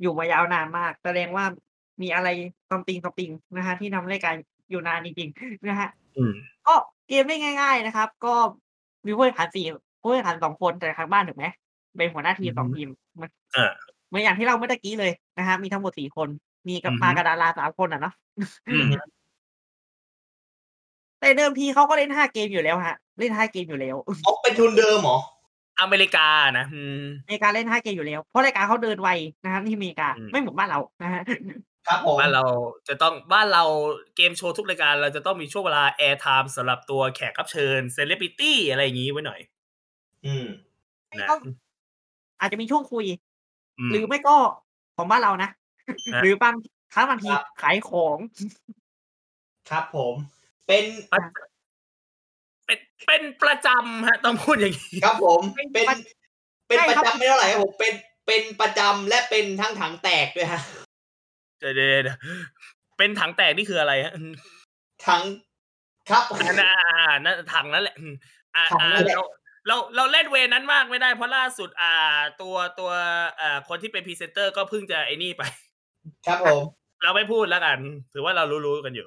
[0.00, 1.44] อยู่มายาวนานมาก แสดงว่า
[2.02, 2.28] มีอะไร
[2.70, 4.34] ซัมติงซัมติงนะฮะที่ทำรายการ
[4.70, 6.32] อยู่นานจริงๆนะฮะอืม
[6.66, 6.74] ก็
[7.08, 8.34] เกมได้ง่าย ๆนะครับ ก็
[9.06, 9.66] มีผู้แข่งขันสี่
[10.02, 11.46] ผู้แข่งขันสองคนแต่ทางบ้านถูกไหม
[11.96, 13.72] เป็นหัวหน้าทีมสองทีมเหมือนอ่า
[14.08, 16.28] เหมือนอย่างที่เราเมื่อตะกี้เลยนะฮะมีทั้งหมดสี่คน
[16.68, 18.14] มีกับอือฮึมากับดาราสามคนอะเนาะ
[18.68, 18.86] อืม
[21.20, 25.18] แต่เดิมทีเขาก็เล่นห้าเกมอยู่แล้วฮะ เล่นห้าเกมอยู่แล้วออกเป็นทุนเดิมเหรอ
[25.80, 26.28] อเมริกา
[26.58, 29.08] นะอืมอเมริกาเล่นห้าเกมอยู่แล้ว เพราะรายการเขาเดินไว
[29.44, 31.22] นะครับที่อเมริกาอืมไม่เหมือนบ้านเรานะฮะ
[31.86, 32.44] ครับผมบ้านเรา
[32.88, 33.64] จะต้องบ้านเรา
[34.16, 39.40] เกมโชว์ทุกรายการเราจะต้องมีช่วงเวลา airtime สำหรับตัวแขกรับเชิญเซเลบริตี้อะไรอย่างนี้ไว้หน่อย
[40.26, 40.46] อืม
[41.20, 41.34] นะก็
[42.42, 43.04] อาจจะมีช่วงคุย
[43.78, 44.36] อืมหรือไม่ก็
[44.96, 45.50] ของบ้านเรานะ
[46.14, 46.54] ฮะหรือบาง
[46.94, 48.18] ครั้งบางทีครับขายของ
[49.70, 50.14] ครับผม
[50.66, 50.84] เป็น
[52.66, 55.86] เป็นเป็นประจำฮะ ต้องพูดอย่างนี้ครับผม เป็น
[56.66, 57.94] เป็นใช่ประครับจำไม่เท่าไหร่ครับผมเป็น
[58.26, 60.60] เป็นประจำและเป็นทั้งถังแตกด้วยฮะ
[61.60, 62.18] เดี๋ยวเดี๋ยวเดี๋ยว
[62.98, 64.12] เป็นถังแตกนี่คืออะไรฮะ
[65.06, 65.22] ถัง
[66.10, 68.14] ครับอันน่ะอ่านั่นถังนั่นแหละอืม
[68.54, 69.26] อ่าถังอ่านั่นแหละเรา
[69.66, 71.94] เราเราเล่นเวรนั้นมากไม่ได้เพราะล่าสุดอ่า
[72.42, 72.90] ตัวตัว
[73.40, 75.42] อ่าคนที่เป็นพรีเซนเตอร์ก็เพิ่งจะไอ้นี่ไป
[76.26, 76.62] ครับผม
[77.02, 77.78] เราไม่พูดแล้วกัน
[78.12, 79.06] ถือว่าเรารู้ๆกันอยู่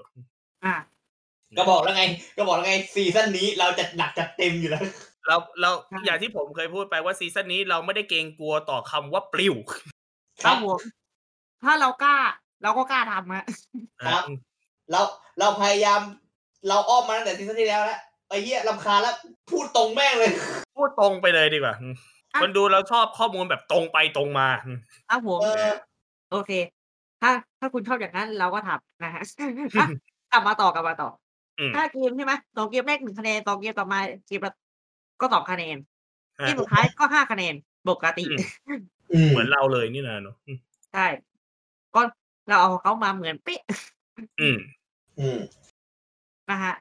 [0.66, 0.76] อ่า
[1.58, 2.04] ก็บอกแล้วไง
[2.38, 4.84] ก็บอกแล้วไง season นี้เราจะหนักจัดเต็มอยู่แล้ว
[5.28, 9.56] เราเราใช่อย่างที่ผมเคยพูดไปว่า season นี้เราไม่ได้เกรงกลัวต่อคำว่าปลิว
[10.44, 10.80] ครับผม
[11.64, 12.16] ถ้าเรากล้า
[12.64, 13.46] เราก็กล้าทำฮะ
[14.06, 14.24] ครับ
[14.92, 15.02] เรา
[15.40, 16.02] เราพยายาม
[16.68, 19.16] เราอ้อมมาตั้งแต่ season ที่แล้วแล้ว ไอ้เหี้ยรำคาญแล้ว
[19.52, 20.32] พูดตรงแม่งเลย
[20.78, 21.76] พูดตรงไปเลยดีกว่า
[22.34, 24.48] อะคนดูเราชอบข้อมูลแบบตรงไปตรงมา
[25.10, 25.72] ครับผมเออ
[26.32, 26.52] โอเค
[27.22, 29.24] ถ้าถ้าคุณชอบอย่างนั้นเราก็ทำนะฮะ
[29.78, 29.88] อะ
[30.32, 31.10] กลับมาต่อกลับมาต่อ
[31.60, 34.54] อืมห้าเกมใช่ไหมสองเกมแรกหนึ่งคะแนนสองเกมต่อมาเกมละ
[35.22, 35.78] ก็สองคะแนน
[36.38, 37.54] เกมสุดท้ายก็ห้าคะแนน
[37.90, 38.26] ปกติ
[39.12, 40.36] อืมเหมือนเราเลยนี่นะเนาะ
[40.94, 41.08] ใช่
[41.96, 42.02] ก็
[42.50, 43.62] เราเอาเขามาเหมือนเป๊ะ
[44.42, 44.58] อืม
[45.20, 45.40] อืม
[46.50, 46.74] นะฮะ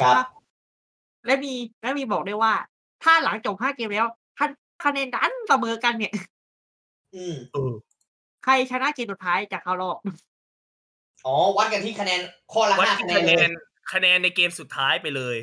[0.00, 0.26] ครับ
[1.26, 2.52] และมีและมีบอกด้วยว่า
[3.02, 4.06] ถ้าหลังจบห้าเกมแล้ว
[4.38, 4.46] คะ
[4.84, 6.12] คะแนนดันเสมอกันเนี่ย
[7.14, 7.72] อืมเออ
[8.44, 9.96] ใครชนะเกมสุดท้ายจะเข้ารอบ
[11.26, 12.20] อ๋อ วัดกันที่คะแนน
[12.52, 13.52] ข้อละวัดห้าที่คะแนนคะเลแนยน
[13.92, 15.36] คะแนนในเกมสุดท้ายไปเลย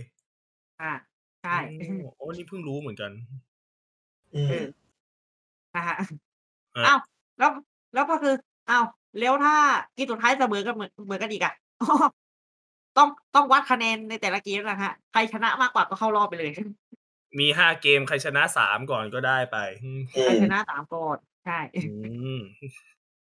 [0.82, 0.92] อ่า
[1.44, 1.86] ใช่โอ้
[2.16, 3.12] โอ้นี่เพิ่งรู้เหมือนกัน
[4.36, 4.66] อืเอมอ
[5.76, 6.06] นะฮะอะ
[6.88, 7.00] อ้าว
[7.38, 7.52] แล้ว
[7.94, 8.34] แล้วก็คือ
[8.70, 8.86] อ้าว
[9.20, 9.56] แล้วถ้า
[9.96, 11.54] เกมสุดท้ายเสมอกันเหมือนเหมือนกันอีกอะ
[12.98, 16.52] ต้องต้องวัดคะแนนในแต่ละเกมนะฮะใครชนะมากกว่าก็เข้ารอบไปเลย
[17.40, 21.92] มีห้าเกมใครชนะสามก่อนก็ได้ไปอืมอืใครมชนะสามก่อนใช่อื
[22.38, 22.40] ม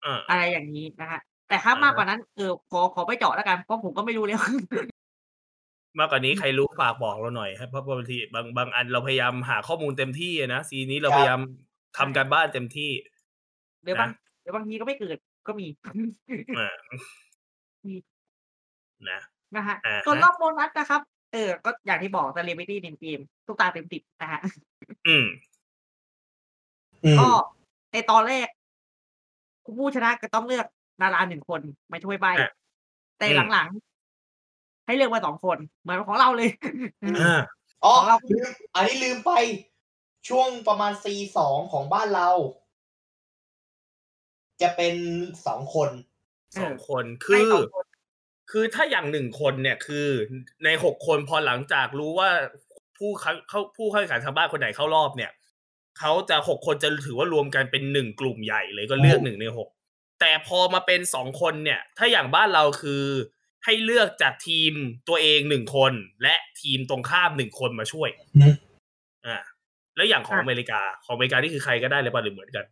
[0.05, 4.41] อ่าอะไรอย่างนี้นะฮะแต่ถ้าอ่าฮะมากกว่านั้นเออขอขอไปเจาะแล้วกันเพราะผมก็ไม่รู้แล้ว
[5.99, 11.41] มากกว่านี้ใครรู้ฝากบอกเราหน่อยครับเพราะบางทีบางบางอันเราพยายามหาข้อมูลเต็มที่อะนะซีนี้เราครับพยายาม
[11.99, 12.91] ทำการบ้านเต็มที่
[13.83, 15.67] เดี๋ยวบางนะเดี๋ยวบางทีก็ไม่เกิดก็มี
[16.59, 16.69] อ่า
[17.87, 17.95] มี
[19.11, 19.21] นะ
[19.57, 21.01] นะฮะอ่าส่วนฮะรอบโบนัสนะครับ
[21.33, 24.41] เออ ก็อย่างที่บอก Celebrity ในเกมทุกตาเต็มติดนะฮะ
[25.09, 25.25] อืม
[27.05, 27.29] อืมก็
[27.93, 28.49] ในตอนแรก
[29.79, 30.67] ผู้ชนะก็ต้องเลือก
[31.03, 31.61] ดาราหนึ่งคน
[31.93, 32.53] มาช่วยใบอะ
[33.19, 36.51] แต่อืมหลังๆ ให้เลือกมาสองคน เหมือนของเราเลย
[37.05, 37.41] อ่า
[37.85, 39.33] อ๋อของเราลืมอันนี้ลืมไป
[40.29, 42.31] ช่วงประมาณซีสองของบ้านเรา
[44.63, 44.95] จะเป็น
[45.47, 45.91] สองคน
[46.61, 47.87] สองคนให้คือสอง
[48.51, 50.09] คนคือถ้าอย่างหนึ่งคนเนี่ยคือ
[50.65, 52.31] ในหกคนพอหลังจากรู้ว่า
[52.99, 55.31] ผู้เข้าเข้าผู้เข้าแข่งขันทางบ้านคนไหนเข้ารอบเนี่ย
[55.99, 59.69] เขาจะหกคนจะถือว่ารวมกันเป็นหนึ่งกลุ่มใหญ่เลยก็เลือกหนึ่งในหก
[60.21, 63.03] แต่พอมาเป็นสองคนเนี่ย ถ้าอย่างบ้านเราคือ
[63.65, 64.73] ให้เลือกจากทีม
[65.09, 68.55] ตัวเองหนึ่งคน และทีมตรงข้ามหนึ่งคนมาช่วยอืม
[69.27, 69.37] อ่า
[69.97, 72.65] แล้วอย่างของอเมริกาของอเมริกานี่คือใครก็ได้เลยป่ะหรือเหมือนกัน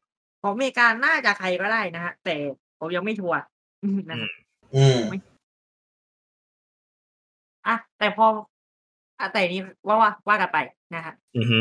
[0.43, 2.35] ของอเมริกาน่าจะใครก็ได้นะฮะแต่
[2.79, 3.39] ผมยังไม่ชัวร์
[4.11, 4.29] นะฮะ
[4.75, 4.99] อืม
[7.66, 8.27] อะแต่พอ
[9.18, 10.59] อะแต่นี้ว่าว่าว่ากันไป
[10.94, 11.59] นะฮะอือฮึ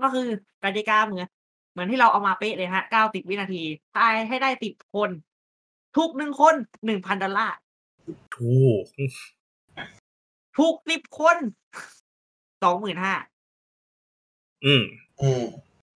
[0.00, 0.28] ก็คือ
[0.64, 1.28] กติกาเหมือน
[1.72, 3.62] เหมือนที่เราเอามาเป๊ะเลยฮะเก้าสิบวินาที
[3.94, 5.10] ทายให้ได้สิบคน
[5.96, 6.54] ทุกหนึ่งคน
[6.84, 7.56] หนึ่งพันดอลลาร์
[8.36, 8.84] ถูก
[10.58, 11.36] ทุกสิบคน
[12.62, 13.14] สองหมื่นห้า
[14.64, 14.82] อืม
[15.20, 15.44] อืม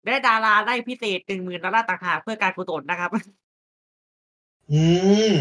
[0.06, 3.10] ได้ดาราได้พิเศษหนึ่งหมื่นดอลลาร์ต่างหากเพื่อการกุศลนะครับ
[4.72, 4.84] อื
[5.32, 5.34] ม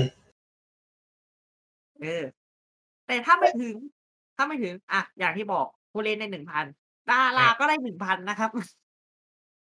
[2.01, 2.23] เออ
[3.11, 3.75] แต่ถ้าไม่ถึง
[4.37, 6.65] ถ้าไม่ถึง อะ อย่างที่บอกผู้เล่นได้หนึ่งพัน
[7.09, 8.49] ดาราก็ได้หนึ่งพันนะครับ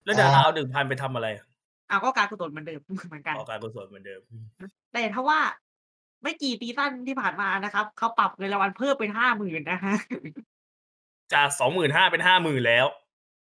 [0.05, 1.27] แล้วดาราเอาหนึ่งพันไปทำอะไร
[1.87, 4.21] เอาก็การกุศลเหมือนเดิมเหมือนกันออกการกุศลเหมือนเดิม
[4.93, 5.39] แต่ถ้าว่า
[6.23, 9.95] ไม่กี่ซีซั่นที่ผ่านมานะครับเขาปรับเงินรางวัลเพิ่มเป็นห้าหมื่นนะฮะ
[11.33, 12.85] จากสองหมื่นห้าเป็นห้าหมื่นแล้ว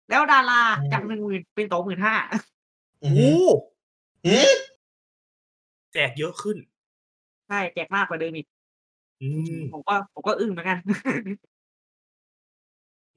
[0.09, 2.15] แล้วดาราอืมจากหนึ่งหมื่นเป็นสองหมื่นห้า
[3.03, 3.49] อืโอ้ม
[4.25, 4.55] อืม
[5.93, 6.57] แจกเยอะขึ้น
[7.47, 8.47] ใช่ แจกมากกว่าเดิมอีก
[9.25, 10.79] อืม ผมก็ผมก็อึ้งเหมือนกัน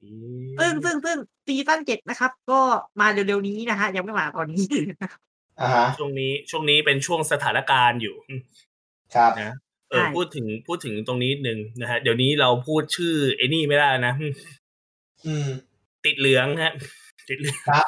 [0.03, 0.09] อื
[0.49, 2.59] มซึ่งซึ่งซึ่งซีซั่นเจ็ดนะครับ ก็
[2.99, 4.65] มาเร็วๆนี้นะฮะ ยังไม่มาตอนนี้
[5.59, 8.41] อ่าฮะช่วงนี้ช่วงนี้เป็นช่วงสถานการณ์อยู่อืม
[9.15, 9.53] ครับ นะ
[9.89, 14.33] เออใช่ พูดถึงพูดถึงตรงนี้นิดนึงนะฮะเดี๋ยวนี้เราพูดชื่อไอ้นี่ไม่ได้นะ อืม
[15.25, 15.47] อืม
[16.05, 16.73] ติดเหลืองฮะ
[17.29, 17.87] ติดเหลืองครับ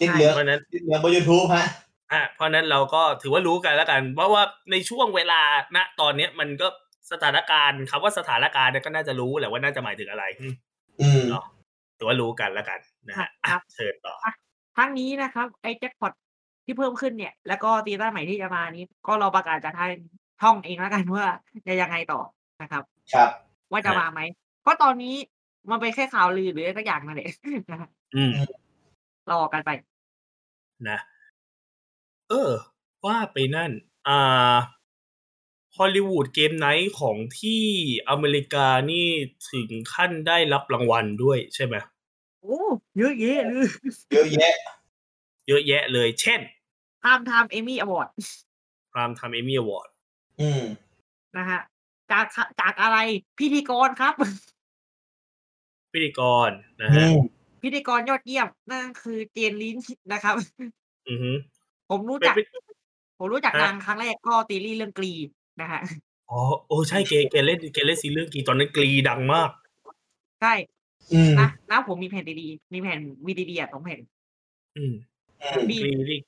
[0.00, 1.66] ติดเหลืองเพราะฉะนั้นติดเหลืองบนยูทูบฮะ
[2.12, 5.40] อะเพราะฉะนั้นเราก็ถือว่ารู้กันแล้วกัน เพราะว่าในช่วงเวลา
[5.76, 6.68] ณตอนเนี้ยมันก็
[7.12, 10.54] สถานการณ์คำว่าสถานการณ์เนี่ยก็น่าจะรู้แหละว่าน่าจะหมายถึงอะไร อืม
[11.00, 11.44] อืมเนาะ
[11.98, 14.14] ถือว่ารู้กันแล้วกันนะฮะครัอะบเชิญต่อ
[14.76, 16.12] ทั้งนี้นะครับ ไอ้แจ็คพอต
[16.64, 19.90] ที่เพิ่มขึ้นเนี่ย แล้วก็ซีซั่นใหม่ที่จะมานี้ ก็เราประกาศจากทาง
[20.42, 21.24] ช่องเองแล้วกันว่า
[21.66, 22.20] จะยังไงต่อ
[22.62, 22.82] นะครับ
[23.14, 23.30] ครับ
[23.72, 24.20] ว่าจะฮะมาไหม
[24.62, 25.14] เพราะตอนนี้
[25.70, 27.30] มันเป็นแค่ข่าวลือหรืออะไรสักอย่างนั่นแหละ
[27.70, 28.32] นะฮะอืม
[29.30, 29.70] รอกันไป
[30.88, 30.98] นะ
[32.28, 32.50] เออ
[33.06, 33.70] ว่าไปนั่น
[34.08, 34.54] อ่า
[35.78, 37.62] Hollywood Game Night ของที่
[38.08, 39.06] อเมริกานี่
[39.50, 41.74] ถึงขั้นได้รับรางวัลด้วยใช่ไหม
[42.42, 42.60] โอ้
[42.98, 43.68] เยอะแยะเลย
[44.12, 44.54] เยอะแยะ
[45.48, 46.40] เยอะแยะเลย เช่น
[47.00, 48.08] Primetime Emmy Award
[48.92, 49.88] Primetime Emmy Award
[50.40, 50.62] อืม
[51.36, 51.60] นะฮะ
[52.10, 52.26] จาก
[52.60, 52.98] จากอะไร
[53.38, 54.14] พิธีกรครับ
[55.92, 57.16] พิธีกรนะอืฮะม
[57.62, 60.36] พิธีกรยอดเยี่ยมนั่นคือเจนลินช์นะครับ
[61.08, 61.30] อือฮึ
[61.90, 62.46] ผมรู้เป็นจักเป็น
[63.18, 65.12] ผมรู้จักฮะนางครั้งแรกก็ตีรี่เรื่องกรี
[65.60, 65.80] นะฮะ
[66.30, 69.50] อ๋อโอ้ใช่เกเกเล่นเกเล่นซีเรื่องกรีตอนนั้นกรีดังมาก
[70.40, 70.52] ใช่
[71.12, 74.00] อืมนะนะผมมีแผ่นดีๆมีแผ่นวีดีดีอะสองแผ่น
[74.76, 74.94] อืม
[75.42, 76.20] อืมดีกรีนี่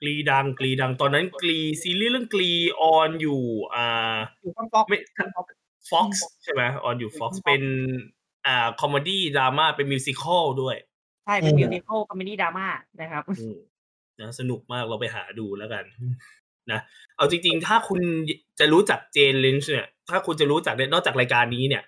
[0.00, 3.42] กรีดังกรีดังตอนนั้นกรีซีรีส์เรื่องกรีออนอยู่
[3.74, 4.98] อ่าอยู่ข้างฟอกไม่
[5.90, 7.62] ฟ็อกซ์ใช่ไหม on อยู่ฟ็อกซ์เป็น
[8.46, 10.76] อ่า comedy drama เป็น musical ด้วย
[11.24, 12.66] ใช่เป็นอืม musical comedy drama
[13.00, 13.56] นะครับอืม
[14.20, 15.84] นะสนุกมากเราไปหาดูแล้วกัน
[16.72, 16.80] นะ
[17.16, 18.00] เอาจริง ๆ ถ้าคุณ
[18.58, 21.82] จะรู้จักเจนลินช์เนี่ย ถ้าคุณจะรู้จักเนี่ยนอกจากรายการนี้เนี่ย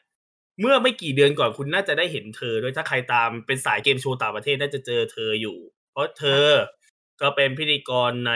[0.60, 5.56] เมื่อไม่กี่เดือนก่อนคุณน่าจะได้เห็นเธอด้วยถ้าใครตามเป็นสายเกมโชว์ต่างประเทศน่าจะเจอเธออยู่
[5.92, 6.44] เพราะเธอ
[7.20, 8.32] ก็เป็นพิธีกรใน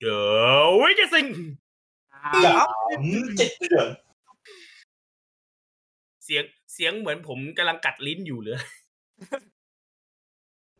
[0.00, 1.26] Theะวิกซิง
[2.12, 2.60] สา
[3.00, 3.02] ม
[3.38, 3.88] เจ็ดเดือน
[6.24, 8.58] เสียงเสียงเหมือนผมกำลังกัดลิ้นอยู่เลย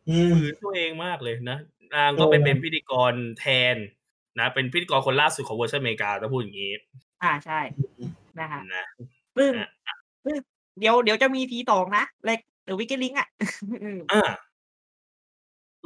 [0.09, 1.57] อืมฝืนตัวเองมากเลยนะ
[1.95, 3.75] นางก็ไปโอ้เป็นพิธีกรแทน
[4.39, 6.71] นะเป็นพิธีกรคนล่าสุดของเวอร์ชันอเมริกาถ้าพูดอย่างนี้
[7.23, 7.59] อ่าใช่
[8.39, 8.85] นะฮะนะ
[9.37, 9.69] ซึ่งอะ
[10.25, 10.35] ซึ่ง
[10.79, 13.27] เดี๋ยวเดี๋ยวจะมีทีสองนะเลยหรือวิกเกลิงอะ
[14.11, 14.31] อ่า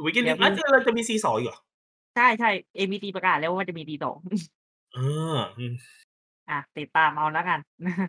[0.04, 1.58] วิกเกนเดี๋ลิยวงอะเจอเราจะมีซีสองอีกเหรอ
[2.16, 4.16] ใช่ใช่เอ็มีทีประกาศแล้วว่าจะมีทีสอง
[4.96, 5.72] อ่าอืม
[6.50, 7.60] อะติดตามเอาแล้วกัน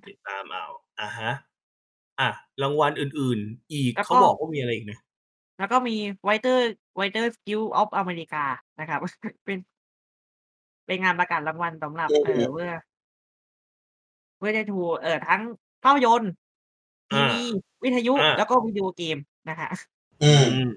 [0.10, 0.65] ติดตามเอา
[0.99, 1.31] อ่าฮะ
[2.19, 2.29] อะ
[2.62, 4.99] รางวัลอื่น ๆ อีกแล้วก็เขาบอกว่ามีอะไรอีกนะ
[5.60, 6.63] แล้วก็มีไวเตอร์
[6.97, 8.43] ไวเตอร์สกิลออฟอเมริกา
[8.79, 8.99] นะครับ
[9.45, 9.58] เป็น
[10.86, 12.71] เป็นงานประกาศรางวัลสำหรับ เออเพื่อ
[14.38, 15.41] เพื่อจะถูเออทั้ง
[15.84, 16.32] ภาพยนตร์
[17.10, 17.43] ทีวี
[17.84, 19.17] วิทยุแล้วก็วิดีโอเกม
[19.50, 19.69] นะฮะ
[20.24, 20.71] อืมอืม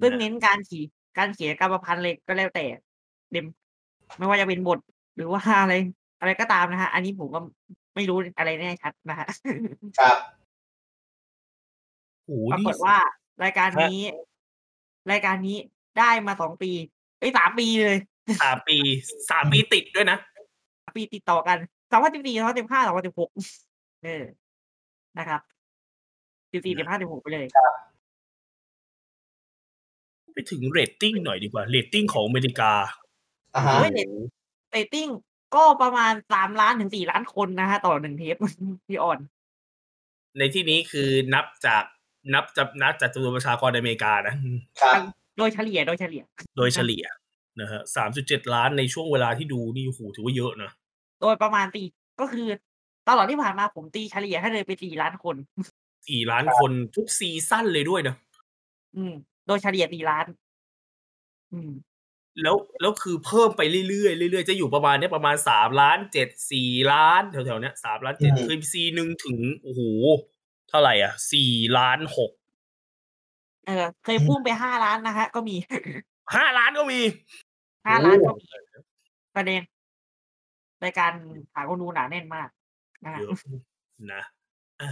[0.00, 0.80] ซึ่งนะเน้นการขี
[1.18, 2.64] การเขียนการประพันธ์เลยก็แล้วแต่
[3.30, 3.46] เดม
[4.18, 4.78] ไม่ว่าจะเป็นบท
[5.16, 5.74] หรือว่าอะไร
[6.20, 7.38] อะไรก็ตามนะฮะ อันนี้ผมก็
[7.94, 9.28] ไม่รู้อะไรแน่ชัดนะฮะ
[9.98, 10.16] ครับ
[12.24, 12.96] โอ้โหปรานี่กฏว่า
[13.44, 14.00] รายการฮะนี้
[15.10, 15.56] รายการนี้
[15.98, 16.70] ได้มาสองปี
[17.18, 17.98] เอ้ยสามปีเลย
[18.42, 18.76] สามปี
[19.30, 20.18] สามปีติดด้วยนะ
[20.82, 21.58] สามปีติดต่อกัน
[21.92, 23.30] สองพันสิบสี่สองพันสิบห้าสองพันสิบหก
[24.04, 24.24] เออ
[25.18, 25.40] นะครับ
[26.52, 27.46] สิบสี่สิบห้าสิบหกไปเลย
[30.32, 32.72] ไปถึงเรตติ้งหน่อยดีกว่าเรตติ้งของอเมริกา
[33.54, 33.90] อ่าฮะเฮ้ย
[34.70, 35.08] เรตติ้ง
[35.54, 38.36] ก็ประมาณสามล้านถึงสี่ล้านคนนะฮะ ต่อหนึ่งเทป
[38.88, 39.18] ที่ on
[40.38, 41.84] ในที่นี้คือนับจาก
[42.34, 44.34] นับจากนับจากจำนวนประชากรในอเมริกานะ
[44.82, 45.00] ครับ
[45.36, 46.22] โดยเฉลี่ยโดยเฉลี่ย
[46.56, 47.04] โดยเฉลี่ย
[47.60, 50.70] นะฮะสามจุดเจ็ดล้านในช่วงเวลาที่ดูนี่โอ้โหถือว่าเยอะนะ
[51.20, 51.82] โดยประมาณตี
[52.20, 52.46] ก็คือ
[53.08, 55.36] ตลอดที่ผ่านมาผมตีเฉลี่ยให้เลยไปสี่ล้านคน
[56.08, 58.16] สี่ล้านคนทุกซีซั่นเลยด้วยนะ
[58.96, 59.12] อืม
[59.46, 60.26] โดยเฉลี่ยสี่ล้าน
[61.52, 61.70] อืม
[62.42, 69.80] แล้วแล้วคือเพิ่มไปเรื่อยๆเรื่อยๆจะอยู่ประมาณเนี้ยประมาณสามล้านเจ็ดสี่ล้านแถวๆเนี้ยสามล้านเจ็ดอืมคือซีหนึ่งถึงโอ้โห
[70.68, 72.30] เท่าไหร่อะสี่ล้านหก
[73.66, 75.56] เออเคยพุ่งไปห้าล้านนะฮะ ก็มี
[76.34, 77.00] ห้าล้านก็มี
[77.86, 78.44] ห้าล้านก็มี
[79.36, 79.60] ประเด็น
[80.84, 81.12] รายการ
[81.54, 82.48] หาคนดูหนาแน่นมาก
[83.04, 83.36] นะฮะเยอะ
[84.12, 84.22] นะ
[84.80, 84.90] อะ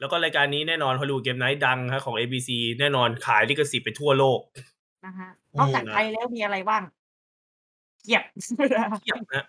[0.00, 4.40] แล้วก็รายการนี้แน่นอนฮอลลีวูดเกมไนท์ดังฮะของ ABC แน่นอนขายลิขสิทธิ์ไปทั่วโลก
[5.06, 6.82] นะฮะอืมนอกจากไทยแล้วมีอะไรบ้าง
[8.02, 8.24] เกียบ
[9.02, 9.46] เทียบนะ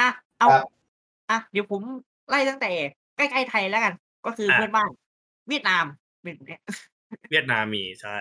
[0.00, 0.66] อะเอาครับ
[1.30, 1.80] อะเดี๋ยวผม
[2.28, 2.70] ไล่ตั้งแต่
[3.16, 3.94] ใกล้ๆไทยแล้วกัน
[4.26, 4.90] ก็คือเพื่อนบ้าน
[5.48, 5.84] เวียดนาม
[6.22, 6.60] หนึ่งเนี่ย
[7.30, 8.16] เวียดนามมีใช่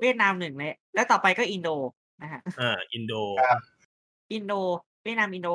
[0.00, 1.68] เวียดนามหนึ่งเลยแล้วต่อไปก็อินโด
[2.22, 3.60] นะฮะอ่าอินโดครับ
[4.32, 4.52] อินโด
[5.02, 5.48] เวียดนามอินโด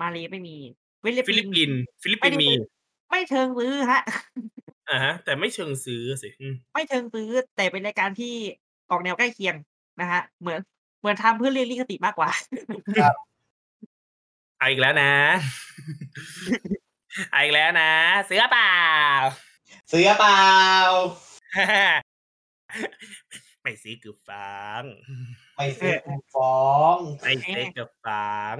[0.00, 0.56] มาเลไม่มี
[1.02, 2.64] ฟิลิปปินส์ฟิลิปไม่ปินส์ฟิลิปปินส์มีไม่ได้ซื้อ
[3.10, 4.00] ไม่เชิงซื้อฮะ
[4.90, 8.34] อ่าฮะ แต่ไม่เชิงซื้อสิอืมไม่เชิงซื้อ แต่เป็นรายการที่
[8.90, 9.56] ออกแนวใกล้เคียง
[10.00, 10.60] นะฮะ เหมือน
[11.00, 12.30] เหมือนทำเพื่อเรียกลิขสิทธิ์มากกว่า
[14.58, 15.12] เอาอีกแล้วนะ
[17.30, 17.90] เอาอีกแล้วนะ
[18.24, 18.74] เสือเปล่า
[19.88, 20.44] เสือเปล่า
[23.66, 24.82] ไม่ซีคือฟัง
[25.56, 28.56] ไม่ซื้อกูฟ้องไม่ซีกับฟัง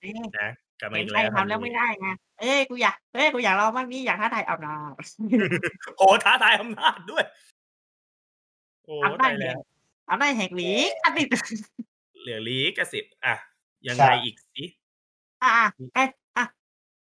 [0.00, 0.48] เอ๊ะนะ
[0.80, 2.08] กลับมาเห็อีนกใครแล้วทำแล้วไม่ได้ไง
[2.40, 4.74] เอ้ยกูอยากเอ้ยกูอยากลองบ้างนี่อยากท้าทายเอาหนา
[5.96, 7.24] โอ้ท้าทายอำนาจด้วย
[8.84, 9.60] โอ้อำนาตาจยแห่แล้งว
[10.10, 11.24] อำนาจแห่งหลีกอันนี้
[12.20, 13.34] เหลือลีกสิทธิ์อะ
[13.86, 14.62] ยังครัไงบอีกสิ
[15.42, 16.44] อะอะเอ้ยอะ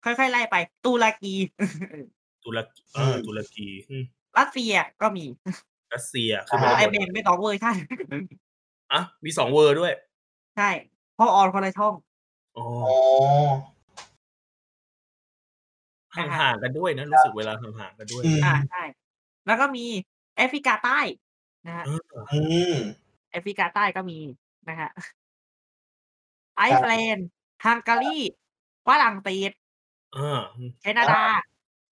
[0.04, 1.34] ค่อยๆไล่ไป ตุรกี
[2.44, 4.04] ตุรกีเออตุรกีอืม
[4.36, 5.24] รัสเซียก็มี
[5.96, 7.74] รัสเซียคืออ่ามาไอแบ่งเป็นสองเวอร์ชัน
[8.92, 9.92] อะมีสองเวอร์ด้วย
[10.56, 10.70] ใช่
[11.14, 11.94] เพราะออนคนละช่อง
[12.56, 13.46] อ๋ออ๋อ
[16.16, 18.82] ห่างๆกันด้วยนะรู้สึกเวลาห่างๆกันด้วยอืมอ่าใช่
[19.46, 19.86] แล้วก็มี
[20.36, 21.00] แอฟริกาใต้
[21.66, 22.00] นะฮะเออ
[22.32, 22.40] อื
[22.72, 22.76] ม
[23.30, 24.18] แอฟริกาใต้ก็มี
[24.68, 24.90] นะฮะ
[26.56, 27.28] ไอซ์แลนด์
[27.64, 28.18] ฮังการี
[28.86, 29.50] ฝรั่งเศส
[30.14, 31.22] เอออืมแคนาดา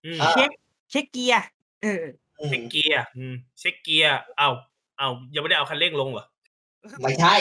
[0.04, 0.50] อืมอ่าเช็ก
[0.90, 1.34] เช็กเกีย
[1.82, 2.12] เอออืม
[2.48, 4.50] เช็คเกียร์อืมเช็คเกียร์เอา
[4.98, 6.24] เอายังไม่ได้เอาคันเร่งลงเหรอ
[7.00, 7.34] ไม่ใช่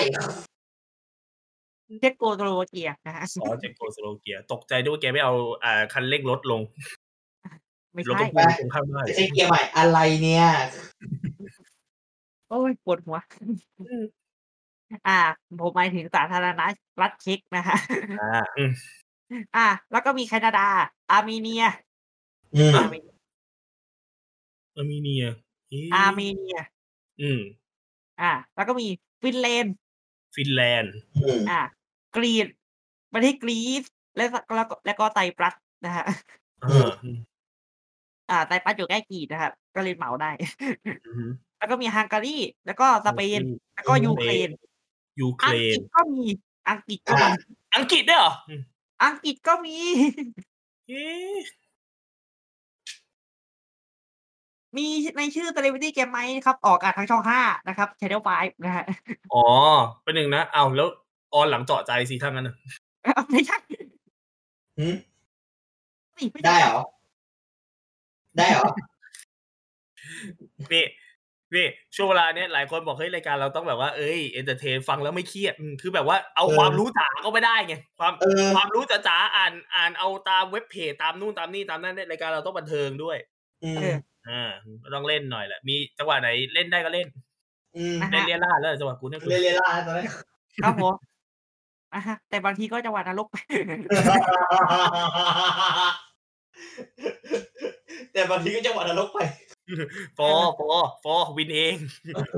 [1.99, 6.61] เช็กโกสโลวาเกียนะฮะอ๋อเจ็กโกสโลเกียตกใจด้วยว่าแกไม่เอาอ่าคันเร่งลดลง
[7.93, 10.45] ไม่รถใช่ต้องพุ่งตรงข้ามบ้านไม่ใช่เกียร์ใหม่อะไรเนี่ย
[12.49, 13.17] โอ้ยปวดหัว
[15.07, 15.19] อ่า
[15.59, 16.61] ผมหมายถึงสาธารณ
[17.01, 17.77] รัฐเช็กนะฮะ
[18.21, 18.71] อ่าอืม
[19.55, 20.67] อ่า แล้วก็มีแคนาดา
[21.11, 21.65] อาร์เมเนีย
[22.55, 22.95] อืมอาร์เม
[24.75, 25.25] อาร์เมเนีย
[25.69, 26.59] เอ๊ะอาร์เมเนีย
[27.21, 27.41] อืม
[28.21, 28.87] อ่า แล้วก็มี
[29.21, 29.73] ฟินแลนด์
[30.35, 31.61] ฟินแลนด์อืมอ่า
[32.15, 32.47] กรีซ
[33.13, 33.83] ประเทศกรีซ
[34.15, 35.55] และแล้วก็แล้วก็ไตรปรัส
[35.85, 36.05] นะฮะ
[36.63, 37.17] อ่าอืม
[38.29, 40.31] อ่าไตรปรัสอยู่ใกล้กรีซนะครับก็เลยเหมาได้
[41.07, 43.41] อืมแล้วก็มีฮังการีแล้วก็สเปน
[43.75, 44.49] แล้วก็ยูเครน
[45.21, 46.23] ยูเคอัรงกนฤษก็มี
[46.69, 47.27] อังกฤษก็มี
[47.75, 48.61] อังกฤษด้วยเหรออืม
[49.03, 49.77] อังกฤษก็มี
[54.77, 54.85] มี
[55.17, 58.85] ในชื่อ Celebrity Game ไหมครับ ออกอากาศทางช่องห้านะครับ Channel 5นะฮะ
[59.33, 59.43] อ๋อ
[60.03, 60.89] เป็นหนึ่งนะ เอาแล้ว
[61.33, 62.55] on หลังเจาะใจทั้งนั้นนะ
[63.31, 63.57] ไม่ใช่สิ
[64.79, 64.95] หืม
[66.17, 66.83] ไม่ใช่ได้เหรอ
[68.37, 68.69] ได้เหรอ
[70.73, 70.85] นี่
[71.55, 83.17] นี่ช่วงเวลาเนี้ยหลายคนบอกเฮ้ยรายการเราต้องแบบว่าเอ้ย entertain ฟังแล้วไม่เครียดอืมคือแบบว่าเอาเออความรู้จ๋าก็ไม่ได้ไงความเออความรู้จ๋าๆอ่าน อ่านเอาตาม web page ตามนู่นตามนี่ตามนั่นเนี่ยรายการเราต้องบันเทิงด้วย
[84.29, 87.07] อืมเอออ่าก็ต้องเล่นหน่อยแหละ มีจังหวะไหนเล่นได้ก็เล่น
[87.77, 90.05] อืมนะเล่นเรียล่าดแล้วจังหวะกูเนี่ยกูเรียนเรียนล่าตอนนี้
[90.63, 90.93] ครับผม
[91.93, 93.27] อะฮะแต่บางทีก็จังหวัดนรก
[98.13, 99.19] แต่บางทีก็จังหวะนรกไป
[100.17, 100.69] ฟอฟอ
[101.03, 101.75] ฟอวินเอง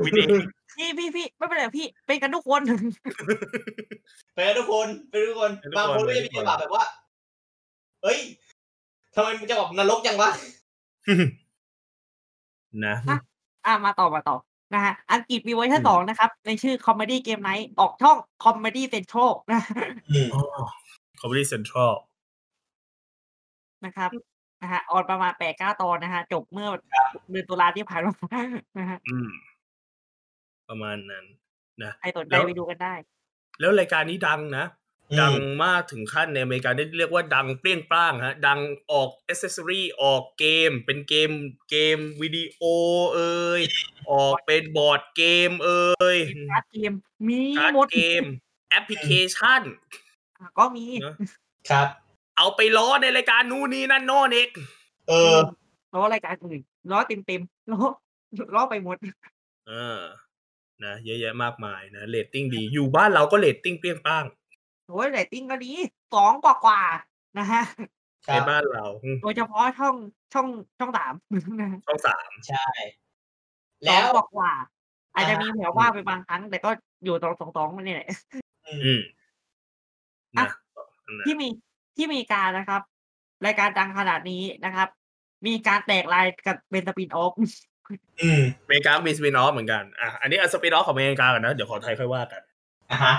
[0.06, 0.30] วินเอง
[0.78, 2.62] พี่พี่พี่ไม่เป็นไรพี่ เป็นกันทุกคน
[4.34, 6.84] ไปกันทุกคนไปทุกคนบางคนก็จะมีจังหวะแบบว่า
[8.04, 8.20] เฮ้ย
[9.16, 10.30] ทำไมมึงจังหวะนรกจังวะ
[12.88, 12.96] นะ
[13.66, 14.38] อะมาต่อมาต่อ
[14.74, 19.62] นะฮะอังกฤษมีเวอร์ชันอืมสองนะครับ ในชื่อ Comedy Game Night ออกช่อง Comedy Central นะ
[20.12, 20.44] อืมอ๋อ
[21.20, 21.94] Comedy Central
[23.86, 24.10] นะครับ
[24.62, 26.70] นะฮะ on ประมาณแปดเก้าตอนนะฮะ จบเมื่อ
[27.32, 28.42] เดือนตุลาที่ผ่านมา
[28.80, 29.30] นะฮะอืม
[30.70, 31.26] ประมาณนั้น
[31.84, 32.94] นะใครสนใจแล้วไปดูกันได้
[33.60, 34.85] แล้วรายการนี้ดังนะอืม
[35.20, 38.60] ดังมากถึงขั้นในอเมริกาได้เรียกว่าดังเปรี้ยงปร้างฮะดัง
[38.92, 41.30] ออก accessory ออกเกม เป็นเกม
[41.70, 42.64] เกมวิดีโอ
[43.14, 43.62] เอ่ย
[44.12, 46.18] ออกเป็นบอร์ดเกมเอ่ย
[46.52, 46.92] การ์ดเกม
[47.28, 48.24] มีการ์ดหมดเกม
[48.70, 49.62] แอปพลิเคชัน
[50.40, 51.16] อะก็มีเนอะ
[51.70, 51.88] ครับ
[52.38, 54.50] เอาไปล้อในรายการนู่นนี่นั่นโน่นอีก
[55.10, 55.36] เออ
[55.96, 57.82] ล้อรายการอื่นล้อเต็มเต็มๆล้อ
[58.56, 58.98] ล้อไปหมด
[59.68, 60.00] เออ
[60.84, 64.26] นะเยอะแยะมากมายนะเรตติ้งดี อยู่บ้านเราก็เรตติ้งเปรี้ยงปร้าง
[64.90, 65.72] โอ้ยเรตติ้งก็ดี
[66.14, 67.62] สองกว่ากว่าๆนะฮะ
[68.28, 69.96] ครับในบ้านเราอืมโดยเฉพาะช่อง
[70.34, 70.48] ช่อง
[70.80, 71.14] ช่องสาม
[71.62, 72.68] นะฮะช่องสามใช่
[73.80, 76.70] แล้วสองกว่ากว่าๆอาจจะอ่ามีมีแถวว่าไปบางครั้ง แต่ก็
[77.04, 78.10] อยู่ตรงสองสองนี่แหละ
[78.68, 79.02] อืม
[80.38, 80.48] อะนะ
[81.20, 81.48] นะที่มี
[81.98, 82.82] ที่มีการนะครับ
[83.46, 84.88] รายการดังขนาดนี้นะครับ
[85.46, 87.34] มีการแตกลายกับเป็น spin-off
[88.22, 92.42] อืมอเมริกาก็มี spin-off เหมือนกันอะอันนี้เอา spin-off ของอเมริกาก่อนนะ เดี๋ยวขอไทยค่อยว่ากัน
[92.92, 93.16] อะฮะ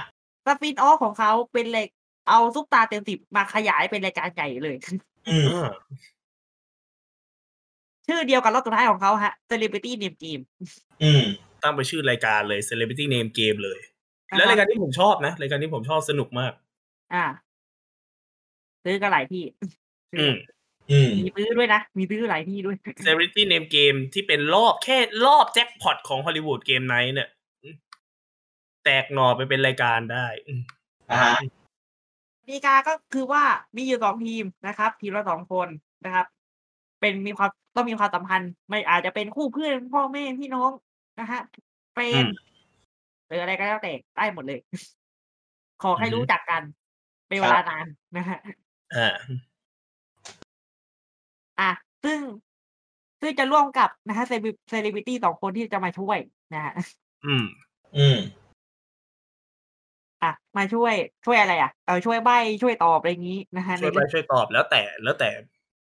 [0.47, 1.89] สปินออฟของเขาเป็นเหล็ก
[2.29, 4.77] เอาซุปตาเต็มสิบมาขยายเป็นรายการใหญ่เลย
[5.29, 5.73] อืมอ่า
[8.07, 10.43] ชื่อเดียวกับรอบสุดท้ายของเขาฮะ Celebrity Name Game
[11.03, 11.25] อืม
[11.63, 13.81] ตั้งไปนชื่อรายการเลย Celebrity Name Game เลย
[14.37, 16.53] แล้วรายการที่ผมชอบนะ รายการที่ผมชอบสนุกมาก
[17.15, 17.25] อ่า
[18.85, 19.45] ซื้อกันหลายที่
[20.19, 20.35] อืม
[20.91, 27.36] อืมมีซื้อด้วยนะ มีซื้อหลายที่ด้วย Celebrity Name Game ที่เป็นรอบแค่รอบแจ็คพอตของ Hollywood Game Night เนี่ยอืม
[28.87, 30.63] แตกหน่อไปเป็นรายการได้อืม
[31.11, 31.33] อ่าฮะ
[32.49, 33.43] กติกาก็คือว่า
[33.77, 35.69] มีอยู่สองทีมนะครับ ทีมละสองคน
[36.05, 36.27] นะครับ
[37.01, 40.71] เป็นมีความต้องมีความสัมพันธ์ ไม่อาจจะเป็นคู่เพื่อนพ่อแม่พี่น้อง
[41.21, 41.41] นะฮะ
[41.93, 42.35] friend
[43.27, 44.61] หรืออะไรก็แล้วแต่ได้หมดเลย
[45.83, 46.63] ขอให้รู้จักกัน
[47.29, 48.39] เป็นเวลานานนะฮะ
[48.95, 49.09] อ่า
[51.61, 51.71] อะ
[52.05, 52.21] ซึ่ง
[53.21, 54.33] ซึ่งจะร่วมกับนะฮะเซ
[54.83, 56.19] เลบริตี้สองคนที่จะมาช่วย
[56.55, 56.75] นะฮะ
[57.27, 57.45] อืม
[57.97, 58.19] อืม
[60.23, 60.95] อะ มาช่วย
[61.25, 62.31] ช่วยอะไรอะเออช่วยใบ
[62.63, 65.31] ช่วยตอบอะไรอย่างนี้นะฮะช่วยไปในเรื่องช่วยตอบแล้วแต่แล้วแต่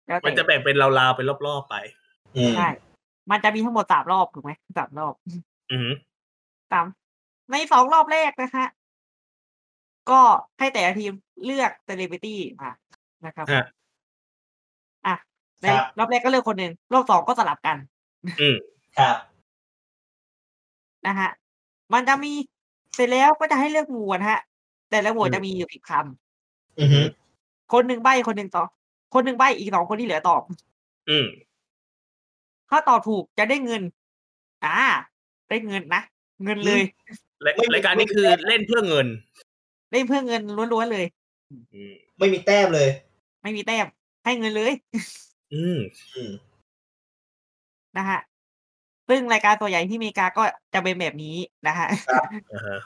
[0.08, 1.76] แล้วมันแต่จะแบ่งเป็นราวๆเป็นรอบๆไป
[2.36, 2.70] อืมใช่
[3.32, 5.14] มันจะมีทั้งหมดสามรอบถูกไหมสามรอบ
[5.72, 5.90] อืม
[6.72, 6.86] สาม
[7.52, 8.68] ในสองรอบแรกนะฮะ
[10.10, 10.22] ก็
[10.60, 11.14] ให้แต่ละทีม
[11.46, 12.72] เลือกเซเลบริตี้มา
[13.26, 13.66] นะครับฮะ
[15.08, 15.16] อะ
[15.62, 17.78] ในครับรอบแรกก็เลือกคนหนึ่งรอบสองก็สลับกัน
[18.42, 18.58] อืม
[18.98, 19.16] ครับ
[21.08, 21.30] นะฮะ
[21.94, 22.34] มันจะมี
[22.96, 24.40] เสร็จแล้วก็จะให้เลือกหมวดฮะ
[24.92, 25.92] แต่ละหมวดอืมจะมีอยู่สิบค
[26.80, 28.68] อือฮึำคนหนึ่งใบคนหนึ่งตอบ
[29.14, 30.42] คนหนึ่งใบอีกสองคนที่เหลือตอบ
[31.10, 31.28] อืม
[32.70, 33.82] ถ้าตอบถูกจะได้เงิน
[34.66, 34.80] อ่า
[35.50, 36.02] ได้เงินนะ
[36.44, 36.82] เงินเลย
[37.44, 39.08] และรายการนี้คือเล่นเพื่อเงิน
[39.92, 40.42] เล่นเพื่อเงิน
[40.74, 41.06] ล้วนๆเลย
[41.74, 42.90] อืมไม่มีแต้มเลย
[43.42, 43.86] ไม่มีแต้ม
[44.24, 44.74] ให้เงินเลย
[45.54, 45.78] อืม
[46.16, 46.32] อืม
[47.98, 48.20] นะฮะ
[49.14, 50.44] ซึ่งรายการตัวใหญ่ที่อเมริกาก็
[50.74, 51.36] จะเป็นแบบนี้
[51.68, 51.88] นะฮะ
[52.54, 52.80] อ่าฮะ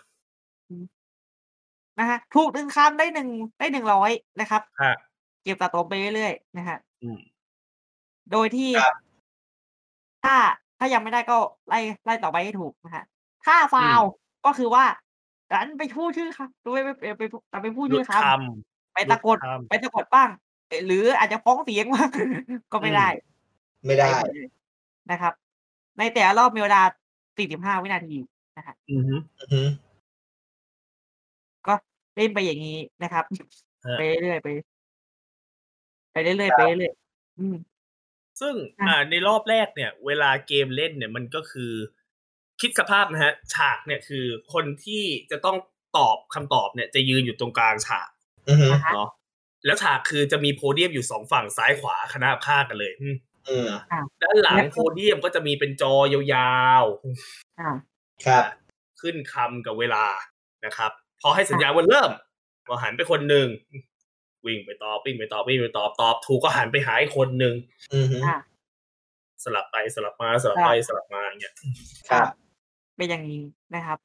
[1.99, 4.93] นะฮะถูกหนึ่งคำได้หนึ่งได้หนึ่งร้อยนะครับฮะ
[5.43, 7.19] เก็บสะสมไปเรื่อยๆนะฮะอืม
[8.31, 8.95] โดยที่ครับ
[10.23, 10.35] ถ้า
[10.79, 13.03] ถ้ายังไม่ได้ก็ไล่ไล่ต่อไปให้ถูกนะฮะ
[13.45, 14.09] ถ้าฟาวล์
[14.45, 14.85] ก็คือว่า
[15.51, 20.29] ดันไปพูดชื่อครับไปไปไปไปไปไปพูดหลุชื่ดอคคำไปตะกดหลุดคำไปตะกดบ้าง
[20.67, 22.09] เอ่อหรืออาจจะฟ้องเสียงบ้าง
[22.71, 23.07] ก็ไม่ได้
[23.85, 24.47] ไม่ได้หมดเลย
[25.11, 25.33] นะครับ
[25.99, 26.81] ในแต่ละรอบมีเวลา
[27.37, 28.17] 45 วินาที
[28.89, 29.61] อืมฮึอือฮึ
[31.67, 31.73] ก็
[32.15, 33.23] เล่นไปอย่างนี้นะครับ
[33.85, 34.47] ฮะไปเรื่อยๆไป
[36.11, 37.55] ไปเรื่อยๆไปเรื่อยๆอืม
[38.41, 41.71] ซึ่งอะอ่าในรอบแรกเนี่ย เวลาเกมเล่นเนี่ยมันก็คือ
[42.61, 45.57] คิดสภาพนะฮะ ฉากเนี่ยคือคนที่จะต้อง
[45.97, 48.09] ตอบคำตอบเนี่ย จะยืนอยู่ตรงกลางฉาก
[48.49, 49.09] อือฮึนะฮะเนาะ
[49.65, 53.34] แล้วฉากคือจะมีโพเดียมอยู่สองฝั่งซ้ายขวาคณะข้างกันเลยอืมอืม
[54.21, 56.83] ด้านหลังแล้วโพเดียมก็จะมีเป็นจอยาว
[57.59, 57.69] อ่า
[58.25, 60.05] ครับๆขึ้นคำกับเวลา
[60.65, 60.91] นะครับ
[61.21, 62.11] พอให้สัญญาณว่าเริ่ม
[62.67, 63.47] ก็หันไปคนหนึ่ง
[64.45, 67.55] วิ่งไปตอบวิ่งไปตอบวิ่งไปตอบตอบ ถูกก็หันไปหาอีกคนหนึ่ง
[67.93, 68.37] อือฮึอ่า
[69.43, 71.53] สลับไปสลับมาสลับไปสลับมาอย่างเงี้ย
[72.09, 72.27] ครับ
[72.97, 73.41] เป็นอย่างนี้
[73.75, 73.97] นะครับ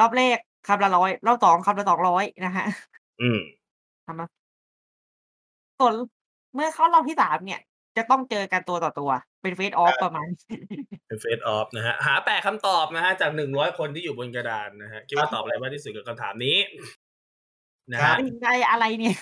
[0.00, 0.38] รอบแรก
[0.68, 2.66] คำละร้อยรอบสองคำละสองร้อยนะฮะ
[3.20, 3.38] อืม
[4.06, 4.26] ทำมา
[5.78, 5.94] ส่วน
[6.54, 7.60] เมื่อเข้ารอบที่สามเนี่ย
[7.96, 9.10] จะต้องเจอกันตัวต่อตัว
[9.42, 10.28] เป็นเฟสออฟประมาณ
[11.06, 16.58] เป็นเฟสออฟนะฮะ หาแปดคำตอบนะฮะ จากหนึ่งร้อยคนที่อยู่บนกระดานนะฮะ คิดว่าตอบอะไรมากที่สุดกับคำถามนี้
[17.92, 19.16] นะครัฮะบตัดสินใจอะไรเนี่ย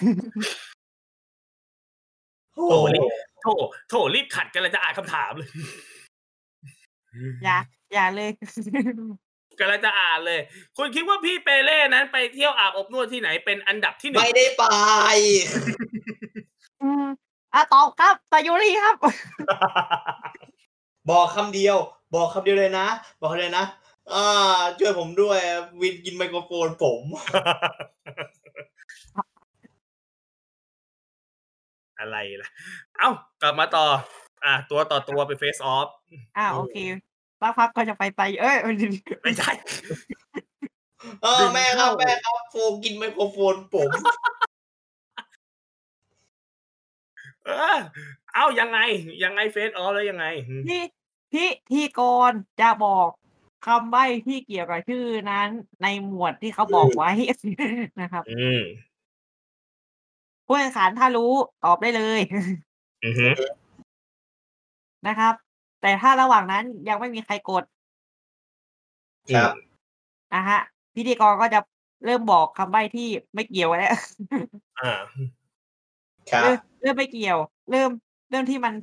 [2.54, 3.02] โอ้โอ้โหโหรีบ
[3.42, 3.46] โถ
[3.88, 5.50] โถรีบขัดกันเลยจะอ่านคำถามเลย
[7.44, 7.58] อย่า
[7.94, 8.30] อย่าเลย
[9.60, 10.40] กำลังจะอ่านเลย
[10.76, 14.64] คุณคิดว่าพี่เปเล่นั้นไปเที่ยวอาบอบนวดที่ไหนเป็นอันดับที่หนึ่งไม่ได้ไป
[17.55, 18.96] อืมอะตอบครับตายุรีครับ
[21.11, 21.76] บอกคำเดียว
[22.14, 22.86] บอกคำเดียวเลยนะ
[23.20, 23.66] บอกคำเดียวนะ
[24.12, 25.38] อ่าช่วยผมด้วย
[25.80, 27.03] วินกินไมโครโฟนผม
[31.99, 32.49] อะไรล่ะ
[32.99, 33.09] เอ้า
[33.42, 33.86] กลับมาต่อ
[34.44, 35.88] อะตัวต่อตัวไปเฟสออฟ
[36.36, 36.76] อ่าโอเค
[37.40, 38.57] สักพักก็จะไปไตเอ้ย
[39.22, 39.51] ไม่ใช่
[41.22, 43.90] เออแม่ครับแม่ครับโฟนกินไมโครโฟนผม
[47.49, 47.78] เออ
[48.34, 48.78] เอ้ายังไง
[49.24, 50.26] ยังไงเฟสออฟแล้วยังไง
[50.66, 50.82] ที่
[51.32, 53.09] ที่ที่กรจะบอก
[53.66, 55.49] คำใบ้ที่เกี่ยวกับชื่อนั้น
[55.82, 57.11] ในหมวดที่เขาบอกไว้
[58.01, 58.62] นะครับอืม
[60.46, 61.32] ผู้แข่งขันถ้ารู้
[61.64, 62.20] ตอบได้เลย
[63.05, 63.28] อือฮึ
[65.07, 65.34] นะครับ
[65.82, 67.64] แต่ถ้าระหว่างนั้นยังไม่มีใครกด
[69.34, 69.53] ครับ
[70.34, 70.61] นะฮะ
[70.94, 71.61] พิธีกรก็จะ
[72.05, 73.94] เริ่มบอกคำใบ้ที่ไม่เกี่ยวแล้ว
[74.80, 75.38] อ่าครับ
[76.42, 77.38] เริ่มเริ่มไม่เกี่ยว
[77.70, 77.90] เริ่ม
[78.30, 78.74] เริ่มที่มัน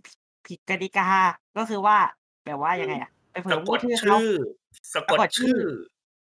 [0.48, 1.10] ผิดกติกา
[1.58, 1.98] ก็คือว่า
[2.46, 4.32] แบบว่ายังไงอะไปเผสะยกพูดดชื่อเขาชื่อ
[4.94, 5.60] สะกดสะกดชื่ชื่อ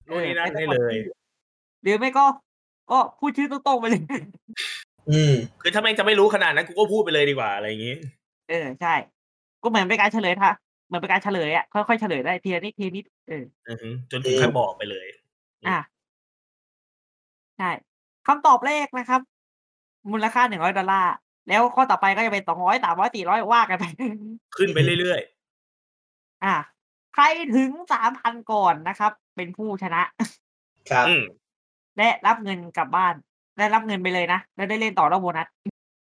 [0.06, 1.04] อนู่นนี่นั่นไปให้สะกดเลยชื่อ
[1.82, 2.24] หรือไม่ก็
[2.90, 4.02] ก็พูดชื่อตรงๆไปเลย
[5.10, 7.96] อืมคือถ้าแม่งจะไม่รู้ขนาดนั้นกูก็พูดไปเลยดีกว่าอะไรอย่างงี้
[8.50, 8.94] เออใช่
[9.62, 10.50] ก็เหมือนเป็นการเฉลยท่ะ
[10.86, 15.06] เหมือนเป็นการเฉลยอะค่อยๆเฉลยได้ทีละนิดทีละนิดเอออือฮึจนถึงขั้นบอกไปเลย
[15.68, 15.80] อะ
[17.58, 17.70] ใช่
[18.26, 19.20] คำตอบแรกนะครับ
[20.12, 21.14] มูลค่าหนึ่งร้อยดอลลาร์
[21.48, 23.84] แล้วข้อต่อไปก็จะเป็นสองร้อยสามร้อยสี่ร้อยว่ากันไป
[24.56, 25.20] ขึ้นไปเรื่อย
[26.44, 26.54] อ่า
[27.14, 27.24] ใคร
[27.56, 30.02] ถึงสามพันก่อนนะครับ เป็นผู้ชนะ
[30.90, 31.22] ครับๆอืม
[31.96, 33.14] และรับเงินกลับบ้าน
[33.58, 35.48] ได้รับเงินไปเลยนะแล้วได้เล่นต่อรอบโบนัส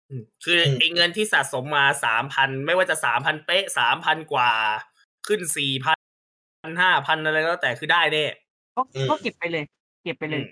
[0.09, 4.51] อืมคือไอ้เงินที่สะสมมาสามพันไม่ว่าจะสามพันเป๊ะสามพันกว่า
[5.27, 5.93] ขึ้นสี่พั
[6.67, 8.25] นห้าพันอะไรก็แล้วแต่คือได้แน่
[8.75, 9.63] ก็อืมก็เก็บไปเลย
[10.03, 10.47] เก็บไปเลยอืม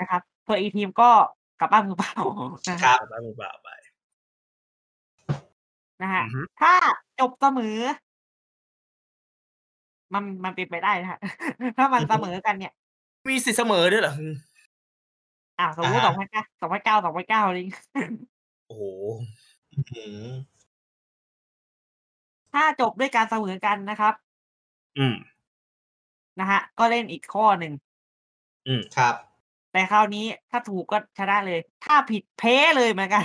[0.00, 1.10] นะครับส่วนอีกทีมก็
[1.60, 2.14] กลับบ้านมือเปล่า
[2.68, 3.68] นะคฮะรับบ้านมือเปล่าไป
[6.02, 6.72] นะฮะอือฮึถ้า
[7.20, 7.78] จบเสมอ
[10.14, 11.18] มันมันเป็นไปได้นะฮะ
[11.76, 12.72] ถ้ามันเสมอกันเนี่ย
[13.28, 14.34] มีสิทธิ์เสมอด้วยเหรออืม
[15.58, 17.84] อ่าสมมติอ่าสองพันเก้าสองพันเก้าสองพันเก้าอะไรอย่างเงี้ย
[18.66, 18.82] โอ้โห
[19.72, 20.32] อืม
[22.52, 24.14] ถ้าจบด้วยการเสมอกันนะครับ
[24.98, 25.16] อืม
[26.40, 27.72] นะฮะ ก็เล่นอีกข้อหนึ่ง
[28.66, 29.14] อืมครับ
[29.72, 33.24] แต่คราวนี้ถ้าถูกก็ชนะเลย ถ้าผิดแพ้เลยเหมือนกัน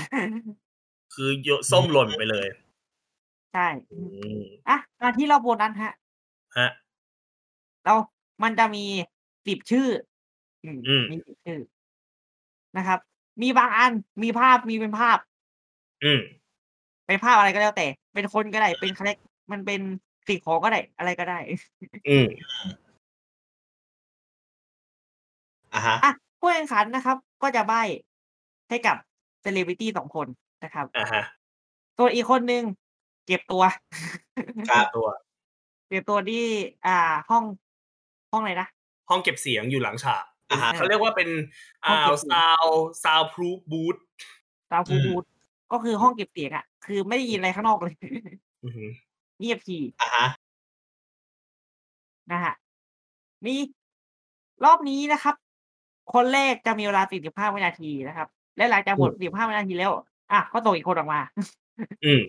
[1.14, 2.48] คือโยส้มหล่นไปเลย
[3.54, 4.00] ใช่อื
[4.38, 4.40] ม
[4.70, 5.94] อะมาที่รอบโบนัสฮะ
[6.58, 6.70] ฮะ
[7.84, 7.96] เรา
[8.44, 8.86] มันจะมี
[9.48, 9.88] สิบชื่อ
[10.64, 11.60] อืมอืมมีสิบชื่อ
[12.78, 13.00] นะครับ
[13.42, 13.92] มีบางอัน
[14.24, 15.18] มีภาพ มีเป็นภาพ
[16.04, 16.22] อืม
[17.08, 19.18] เป็นภาพอะไรก็แล้วแต่ เป็นคนก็ได้ เป็นคาแรค
[19.52, 19.82] มันเป็น
[20.28, 21.40] สิ่งของก็ได้ อะไรก็ได้
[22.10, 22.28] อืม
[25.74, 26.14] อะฮะอะ
[26.46, 27.82] ผู้แข่งขันนะครับ ก็จะใบ้
[28.70, 28.98] ให้กับ
[29.42, 30.28] เซเลบริตี้สองคน
[30.64, 31.24] นะครับอ่าฮะ
[31.98, 32.64] ตัวอีกคนนึง
[33.26, 33.64] เก็บตัว
[34.70, 35.08] ครับตัว
[35.90, 36.46] เก็บตัวที่
[36.86, 36.98] อ่า
[37.30, 37.44] ห้อง
[38.32, 38.68] ห้องอะไรนะ
[39.10, 41.30] ห้องเก็บเสียงอยู่หลังฉากอ่าฮะเขาเรียกว่าเป็น
[41.88, 42.66] ห้องอ่าเก็บเสียงซาว
[43.04, 43.98] ซาวพรูฟบูธ
[44.70, 45.24] ซาวฟูอืมบูธ
[45.72, 47.96] ก็คือห้องเก็บเสียงอะ คือไม่ได้ยินอะไรข้างนอกเลย
[48.64, 48.90] อือหือ
[49.40, 50.26] เงียบทีอะฮะ
[52.32, 52.54] นะฮะ
[53.46, 53.56] มี
[54.66, 55.36] รอบนี้นะครับ
[56.14, 58.28] คนแรกจะมีเวลา 45 วินาทีนะครับ
[58.58, 59.92] และหลังจากหมด 45 วินาทีแล้ว
[60.32, 61.20] อะ ก็ส่งอีกคนออกมา
[62.06, 62.22] อืม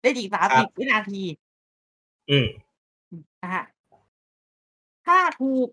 [0.00, 1.22] ได้อีกครับ30 วินาที
[2.30, 2.46] อืม
[3.42, 3.64] นะฮะ
[5.06, 5.68] ถ้าถูก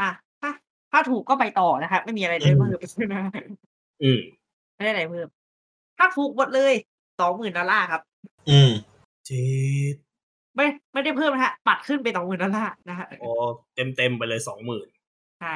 [0.00, 0.10] อะ
[0.40, 0.50] ถ้า
[0.92, 2.76] ถ้าถูกก็ไปต่อนะครับ ไม่มีอะไรได้เพิ่ม
[3.14, 3.22] นะ
[4.02, 4.20] อืม
[4.74, 5.28] ไม่ได้อะไรเพิ่ม
[5.98, 6.74] ถ้าถูกหมดเลย
[7.20, 8.02] สองหมื่นดอลลาร์ครับ
[8.50, 8.70] อืม
[9.26, 9.44] เจ็
[9.92, 9.94] ด
[10.56, 13.32] ไม่ ไม่ได้เพิ่มนะฮะ ปัดขึ้นไปสองหมื่นดอลลาร์นะฮะ อ๋อ
[13.74, 14.86] เต็มเต็มๆไปเลยสองหมื่น
[15.40, 15.54] ใช่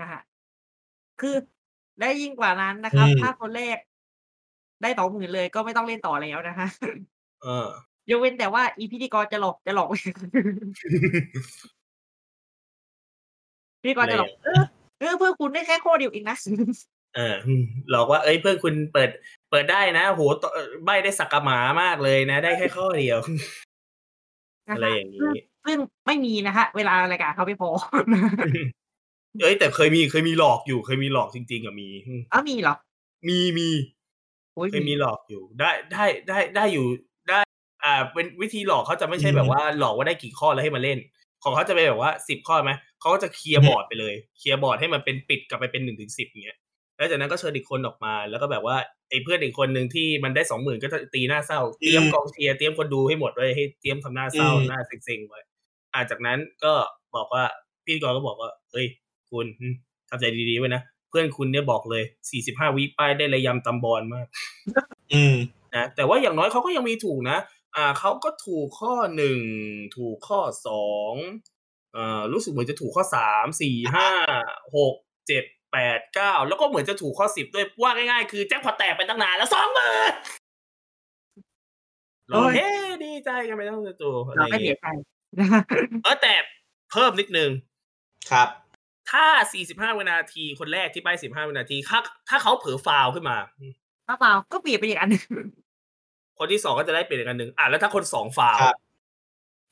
[0.00, 0.20] นะฮะ
[1.20, 1.34] คือ
[2.00, 3.78] ได้ยิ่งกว่านั้นนะครับอืมถ้าคนแรก
[4.82, 6.66] ได้สองหมื่นเลยก็ไม่ต้องเล่นต่อแล้วนะคะ
[7.42, 7.68] เออ
[8.10, 9.88] ยกเว้นแต่ว่าอีพิธีกรจะหลอกจะหลอก
[13.82, 14.62] พิธีกรจะหลอกเออ
[14.98, 16.36] เออเพื่อนคุณได้แค่ข้อเดียวเองนะ
[17.16, 17.34] เออ
[17.90, 19.10] หลอกว่า เอ้ยเพื่อนคุณเปิด
[19.50, 23.18] เปิดได้นะโหตเอ่อใบได้สักกะหมามากเลยนะ ได้แค่ข้อเดียว
[24.68, 25.22] อะไรอย่างนี้
[25.66, 27.68] ซึ่งไม่มีนะฮะ เวลารายการเขาไม่พอ
[29.40, 31.88] เอ้ยแต่เคยมีเคยมีหลอกอยู่ เคยมีหลอกจริง ๆอะมี
[32.32, 32.74] อ้าวมีเหรอ
[33.28, 33.68] มีมี
[34.54, 36.86] โอ้ยเคยมีหลอกอยู่ ได้ได้ได้ได้อยู่
[37.28, 37.40] ได้
[37.84, 40.98] อ่า เป็นวิธีหลอกเขาจะไม่ใช่แบบว่า หลอกว่าได้กี่ข้อแล้วให้มาเล่น
[41.44, 46.58] ของเขาจะเป็นแบบว่าสิบข้อไหมเขาก็จะเคลียร์บอร์ดไปเลยเคลียร์บอร์ดให้มันเป็นปิดกลับไปเป็นหนึ่งถึงสิบอย่างเงี้ย
[46.96, 48.76] แล้วจากนั้นก็เชิญอีกคนออกมาแล้วก็แบบว่า
[49.10, 55.40] ไอ้เพื่อนอีกคนหนึ่งที่มันได้สองหมื่นก็จะตีหน้าเศร้าเตรียมกองเชียร์เตรียมคนดูให้หมดไว้ให้เตรียมทำหน้าเศร้าอืมหน้าเซ็งๆไว้
[55.94, 56.72] อ่าจากนั้นก็
[57.14, 57.44] บอกว่า
[57.84, 58.86] พี่กรก็บอกว่าเฮ้ย
[59.30, 59.74] คุณอืม
[60.08, 64.26] ทำใจดีๆไว้นะ เพื่อนคุณเนี่ยบอกเลยสี่สิบห้าวิป้ายได้ระยำตำบอลมาก
[65.12, 65.36] อืม
[65.74, 67.38] นะแต่ว่าอย่างน้อยเขาก็ยังมีถูกนะ
[67.76, 69.40] อ่าเขาก็ถูกข้อหนึ่ง
[69.96, 71.14] ถูกข้อสอง
[71.92, 74.08] เอ่อรู้สึกเหมือนจะถูกข้อสามสี่ห้า
[74.76, 74.94] หก
[75.26, 80.12] เจ็ดแปดเก้าแล้วก็เหมือนจะถูกข้อสิบด้วยว่าง่ายๆ คือแจ็คพอตแตกไปตั้งนานแล้วสองหมื่น
[82.28, 82.68] เราโอ้ยเฮ้
[83.04, 84.86] ดีใจกันไปทั้งตัวอะไรเราอก็ย่างเสีเงี้ยยใจ
[86.04, 86.34] เออแต่
[86.90, 87.50] เพิ่มนิดนึง
[88.30, 88.48] ครับ
[89.10, 89.24] ถ้า
[89.62, 93.36] 45 วินาทีคนแรกที่ไป 15 วินาที ถ้าถ้าเขาเผลอฟาวล์ขึ้นมา
[94.06, 95.24] ถ้าเปล่าก็เปลี่ยนไปอีกอันหนึ่ง
[96.38, 98.76] คนที่สองก็จะได้เปลี่ยนอีกอันหนึ่งอะแล้วถ้าคนสองฟาวล์ครับ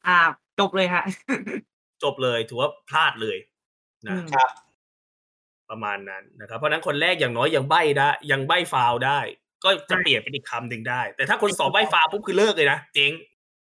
[0.06, 0.18] อ่า
[0.60, 1.02] จบเลยฮะ
[2.02, 3.36] จบเลยถือว่าพลาดเลย
[4.06, 4.50] นะอืมครับ
[5.70, 9.18] ประมาณนั้นนะครับ เพราะฉะนั้นคนแรกอย่างน้อยยังใบได้ยังใบฟาวล์ได้
[9.64, 13.12] ก็จะเปลี่ยนเป็นอีกคำหนึ่งได้ แต่ถ้าคนสองใบฟาวล์ปุ๊บคือเลิกเลยนะเจ๊ง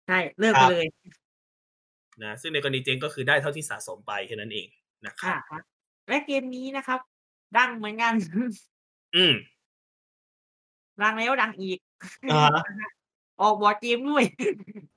[0.06, 0.86] ใช่เลิกไปเลย
[2.24, 4.66] นะซึ่งในกรณีเจ๊งก็คือได้เท่าที่สะสมไปแค่นั้นเอง
[5.06, 5.62] นะครับอ่าฮะ
[6.08, 7.00] และเกมนี้นะครับ
[7.56, 8.14] ดังเหมือนกัน
[9.16, 9.34] อืม
[11.02, 11.78] ดังแล้วดังอีก
[12.32, 12.90] อ่าฮะนะฮะ
[13.40, 14.24] ออกบอร์ดเกมด้วย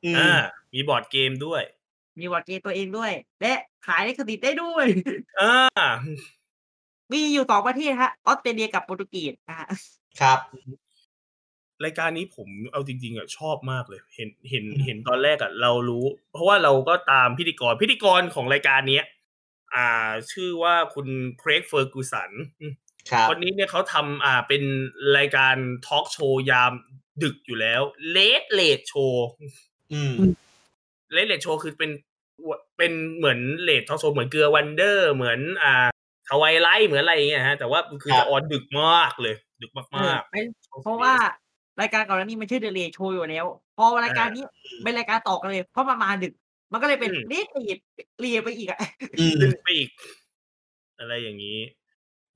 [0.04, 0.32] อืมอ่า
[0.74, 1.62] มีบอร์ดเกมด้วย
[2.20, 3.12] มีบอร์ดเกมตัวเองด้วย
[3.42, 3.54] และ
[3.86, 4.86] ขายในคดิตได้ด้วย
[5.42, 5.92] อ่า
[7.12, 9.68] มีอยู่สองประเทศฮะออสเตรเลียกับโปรตุเกสนะฮะ
[10.22, 10.40] ครับ
[11.86, 19.06] รายการนี้ผมเอาจริงๆอะชอบมากเลย เห็นเห็นเห็นตอนแรกอะเรารู้ เพราะว่าเราก็ตามพิธีกรพิธีกรของรายการเนี้ย
[19.76, 21.08] อ่า ชื่อว่าคุณ
[21.40, 22.32] เครกเฟอร์กูสัน
[23.12, 24.64] ครับคนนี้เนี่ยเขาทำอ่าเป็น
[25.18, 25.56] รายการ
[25.88, 26.74] ทอล์กโชว์ยาม
[27.24, 27.82] ดึกอยู่แล้ว
[28.12, 29.28] Late Late Show
[29.94, 30.16] อืม
[31.14, 31.92] Late Late Show คือเป็น
[32.78, 35.88] เป็นเหมือนเลดทอล์กโชว์เหมือนเกลือวันเดอร์ เหมือน อ่า
[36.30, 40.46] ทวายไลท์เหมือนอะไรอย่างเงี้ยฮะแต่ว่าคือครัจะบออนดึกมากเลย ดึกเอมาอกเป็น
[40.84, 41.14] เพราะว่า
[41.82, 43.46] รายการก่อนหน้านี้มันชื่อเดลีโชว์อยู่แล้ว
[43.78, 44.44] พอรายการนี้
[44.84, 46.34] เป็นรายการต่อกันเลย เพราะมันมาดึก
[46.72, 47.80] มันก็เลยเป็นเรียกเรียด
[48.20, 48.80] เรียดไปอีกอะ
[49.20, 49.90] อืมๆดึกไปอีก
[51.00, 51.60] อะไรอย่างนี้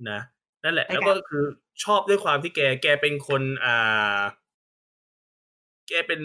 [0.09, 0.19] นะ
[0.63, 1.43] นั่นแหละรายการแล้วก็คือ
[1.83, 4.19] ชอบด้วยความที่แก แกเป็นคน อ่า
[5.87, 6.21] แกเป็น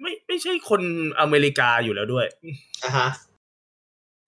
[0.00, 0.82] ไม่ไม่ใช่คน
[1.20, 2.26] อเมริกาอยู่แล้วด้วย
[2.84, 3.08] อะฮะ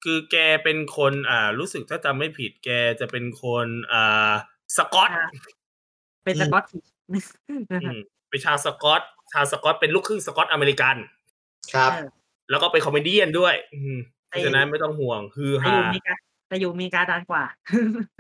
[0.05, 4.33] คือแกเป็นคน อ่า รู้สึกถ้าจำไม่ผิด แกจะเป็นคน อ่า
[4.77, 5.11] สกอต
[6.25, 6.65] เป็นอืมสกอต
[7.13, 7.55] ทิชอื
[7.97, 7.99] ม
[8.31, 9.03] เป็นชาวสกอต
[9.33, 10.97] ชาวสกอตเป็นลูกครึ่งสกอตอเมริกัน
[11.75, 12.07] ครับ เออ
[12.51, 13.97] แล้วก็เป็น comedy ด้วย อืม
[14.29, 16.15] เพแต่ราะฉะนั้นไม่ต้องห่วงฮือแต่ฮาอยู่อเมริกา
[16.49, 17.45] แต่อยู่อเมริกานานกว่า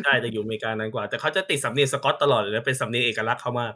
[0.04, 3.72] ใช่แต่อยู่อเมริกานานกว่า แต่เขาจะติดสำเนียงสกอตตลอดเลยนะเป็นสำเนียงเอกลักษณ์เขามาก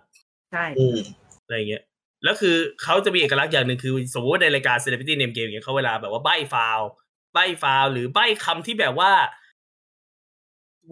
[0.53, 0.97] ใช่อืม
[1.45, 1.83] อะไรอย่างเงี้ย
[2.25, 6.89] แล้วคือเขาจะมีเอกลักษณ์อย่างหนึ่งคือ สมมติว่าในรายการ Celebrity Name Game อย่างเงี้ยเขาเวลาแบบว่าใบ้ฟาวล์
[7.35, 9.13] ใบ้ฟาวล์หรือใบ้คำที่แบบว่า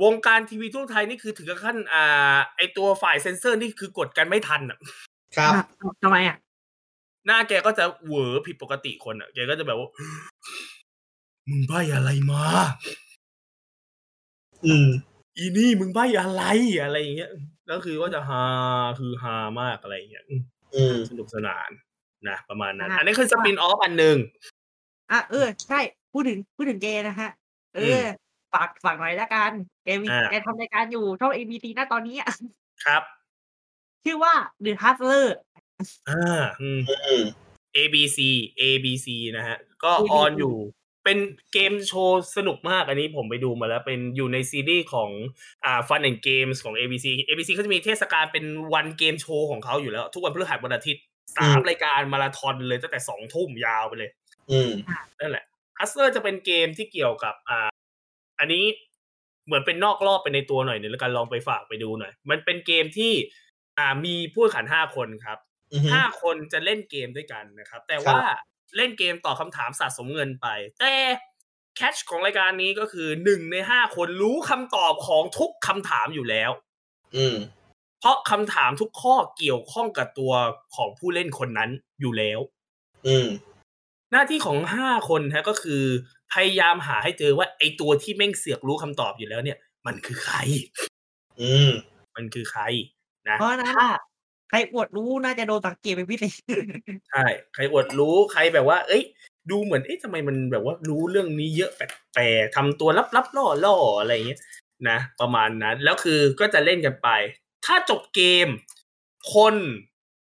[0.02, 4.78] วงการทีวีทั่วไทยนี่คือถึงกับขั้นอ่า ไอตัวฝ่ายเซนเซอร์นี่คือกดกันไม่ทันอะ
[5.36, 5.52] ครับ
[6.02, 6.36] ทำไมอะ
[7.26, 9.88] หน้าแกก็จะเหวอผิดปกติคนอะ แกก็จะแบบว่า
[11.50, 12.44] มึงใบ้อะไรมา
[14.64, 14.88] อืม
[15.38, 16.42] อีนี่มึงใบ้อะไร
[16.82, 17.30] อะไรอย่างเงี้ย
[17.66, 18.44] แล้วคือก็จะฮา
[18.98, 20.42] คือฮามากอะไรอย่างเงี้ยอืม
[20.74, 21.70] อืมสนุกสนาน
[22.28, 24.16] นะประมาณนั้นอะอันนี้คือสปินออฟอันหนึ่ง
[25.12, 25.80] อะเออ ใช่
[26.12, 27.30] พูดถึงพูดถึงเกย์นะฮะ
[27.74, 28.06] เออม
[28.56, 29.52] ฝากฝากหน่อยละกัน
[29.84, 32.30] แกมีอ่าแกทำรายการอยู่ช่อง ABC หน้าตอนนี้อะ
[32.84, 33.02] ครับ
[34.04, 34.34] ชื่อว่า
[34.64, 35.26] The Hustler
[36.08, 37.24] อ่าอืมอืม
[37.76, 38.18] ABC
[38.60, 40.56] ABC นะฮะ ก็ ABC ออนอยู่
[41.04, 41.18] เป็น
[41.52, 45.10] เกมโชว์สนุกมากอันนี้ผมไปดูมาแล้ว เป็นอยู่ในซีรีส์ของ
[45.64, 48.44] อ่า Fun and Games ของ ABC ABC เขาจะมีเทศกาลเป็น
[48.74, 51.02] วันเกมโชว์ของเขาอยู่แล้ว ทุกวันพฤหัสวันอาทิตย์
[51.36, 54.10] สามอืมรายการมาราธอนเลยตั้งแต่สองทุ่มยาวไปเลย
[54.50, 54.70] อืม
[55.20, 55.44] นั่นแหละ
[55.78, 57.68] ฮัสเ e อร์จะเป็นเกมที่เกี่ยวกับอ่า
[58.38, 58.64] อันนี้
[59.46, 63.12] เหมือนเป็นนอกรอบไปในตัวหน่อยหนึงแล้วกันลองไปฝากไปดูหน่อย มันเป็นเกมที่
[63.78, 65.38] อ่ามีผู้แข่งขันห้าคนครับ
[65.72, 68.22] อืมห้าคนจะเล่นเกมด้วยกันนะครับ แต่ครับว่า
[68.76, 70.46] เล่นเกมตอบคำถามสะสมเงินไป
[70.80, 70.94] แต่
[71.76, 76.50] แคชของรายการนี้ก็คือหนึ่งในห้าคนรู้คำตอบของทุกคำถามอยู่แล้ว
[77.16, 77.36] อืม
[78.00, 80.32] เพราะคำถามทุกข้อเกี่ยวข้องกับตัว
[80.76, 81.70] ของผู้เล่นคนนั้น
[82.00, 82.40] อยู่แล้ว
[83.06, 83.28] อืม
[84.12, 85.82] หน้าที่ของห้าคนฮะก็คือ
[86.32, 90.36] พยายามหาให้เจอว่าไอตัวที่แม่งเสือกรู้คำตอบอยู่แล้วเนี่ย มันคือใคร
[91.40, 91.70] อืม
[92.16, 92.62] มันคือใคร
[93.28, 93.88] นะเพราะฉะนั้นถ้า
[94.50, 96.34] ใครอวดรู้น่าจะโดนสังเกตเป็นพิเศษ
[97.10, 97.24] ใช่
[97.54, 99.04] ใครอวดรู้ใครแบบว่า เอ้ย
[99.50, 104.40] ดูเหมือนเอ๊ะทำไมมันแบบว่ารู้เรื่องนี้เยอะแปลกๆทำตัวลับๆล่อๆอะไรอย่างเงี้ย
[104.88, 107.08] นะประมาณนั้นแล้วคือก็จะเล่นกันไป
[107.66, 108.48] ถ้าจบเกม
[109.34, 109.54] คน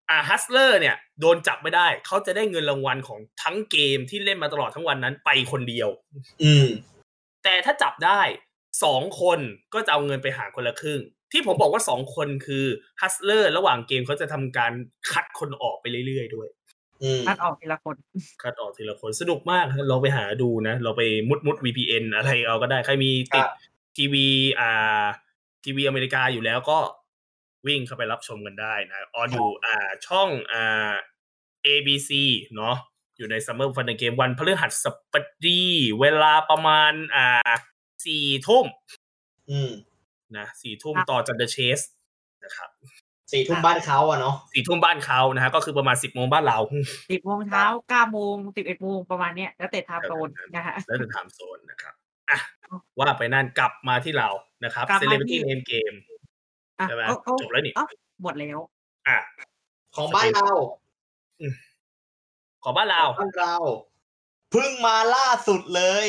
[0.08, 5.88] อ่าฮัสเลอร์เนี่ย โดนจับไม่ได้ เขาจะได้เงินรางวัลของทั้งเกมที่เล่นมาตลอดทั้งวันนั้นไปคนเดียว
[6.42, 6.66] อืม
[7.44, 8.20] แต่ถ้าจับได้
[8.84, 9.40] สองคน
[9.74, 11.00] ก็จะเอาเงินไปหารคนละครึ่ง
[11.32, 12.64] ที่ผมบอกว่าสองคนคือ
[13.00, 14.72] ฮัสเลอร์ระหว่างเกมเขาจะทำการ
[15.12, 16.48] คัดคนออกไปเรื่อยๆด้วย
[17.02, 17.96] อืมนัดออกทีละคน
[18.42, 23.50] คัดออกทีละคนสนุกมากเราไปหาดูนะ เราไปมุดมุด VPN อะไรเอาก็ได้ ใครมีติดครับ
[23.96, 24.26] ทีวี
[24.60, 25.04] อ่า
[25.64, 26.78] ทีวีอเมริกาอยู่แล้วก็
[27.66, 30.92] วิ่งเข้าไปรับชมกันได้นะออนอยู่อ่าช่องอ่า
[31.66, 32.10] ABC
[32.56, 32.76] เนาะ
[33.16, 35.14] อยู่ใน Summer Fun and Game วันพฤหัสบ
[35.46, 35.62] ดี
[36.00, 37.52] เวลาประมาณอ่า
[38.06, 38.66] สี่ทุ่ม
[39.50, 39.70] อืม
[40.36, 41.84] นะสี่ทุ่มครับต่อจาก The Chase
[42.44, 42.70] นะครับ
[43.32, 46.58] สี่ทุ่มบ้านเขาอะเนาะสี่ทุ่มบ้านเขานะฮะก็คือประมาณสิบโมงบ้านเรา
[47.12, 51.94] สิบโมงเช้าเก้าโมงสิบเอ็ดโมงประมาณเนี้ยแล้วแต่ไทม์โซนนะฮะแล้วจะถามโซนนะครับ
[52.30, 52.38] อะ
[52.98, 54.28] ว่าไปนั่นกลับมาที่เรา
[54.64, 55.96] นะครับกลับมา Celebrity ที่ Name Game
[56.80, 57.86] อะใช่ไหมเขาเขาจบแล้วนี่ เอ้า
[58.22, 58.58] หมดแล้ว
[59.08, 59.18] อะ
[59.96, 60.52] ของบ้านเรา
[62.62, 63.54] ขอบ้านเรา บ้านเรา
[64.50, 66.06] เพิ่งมาล่าสุดเลย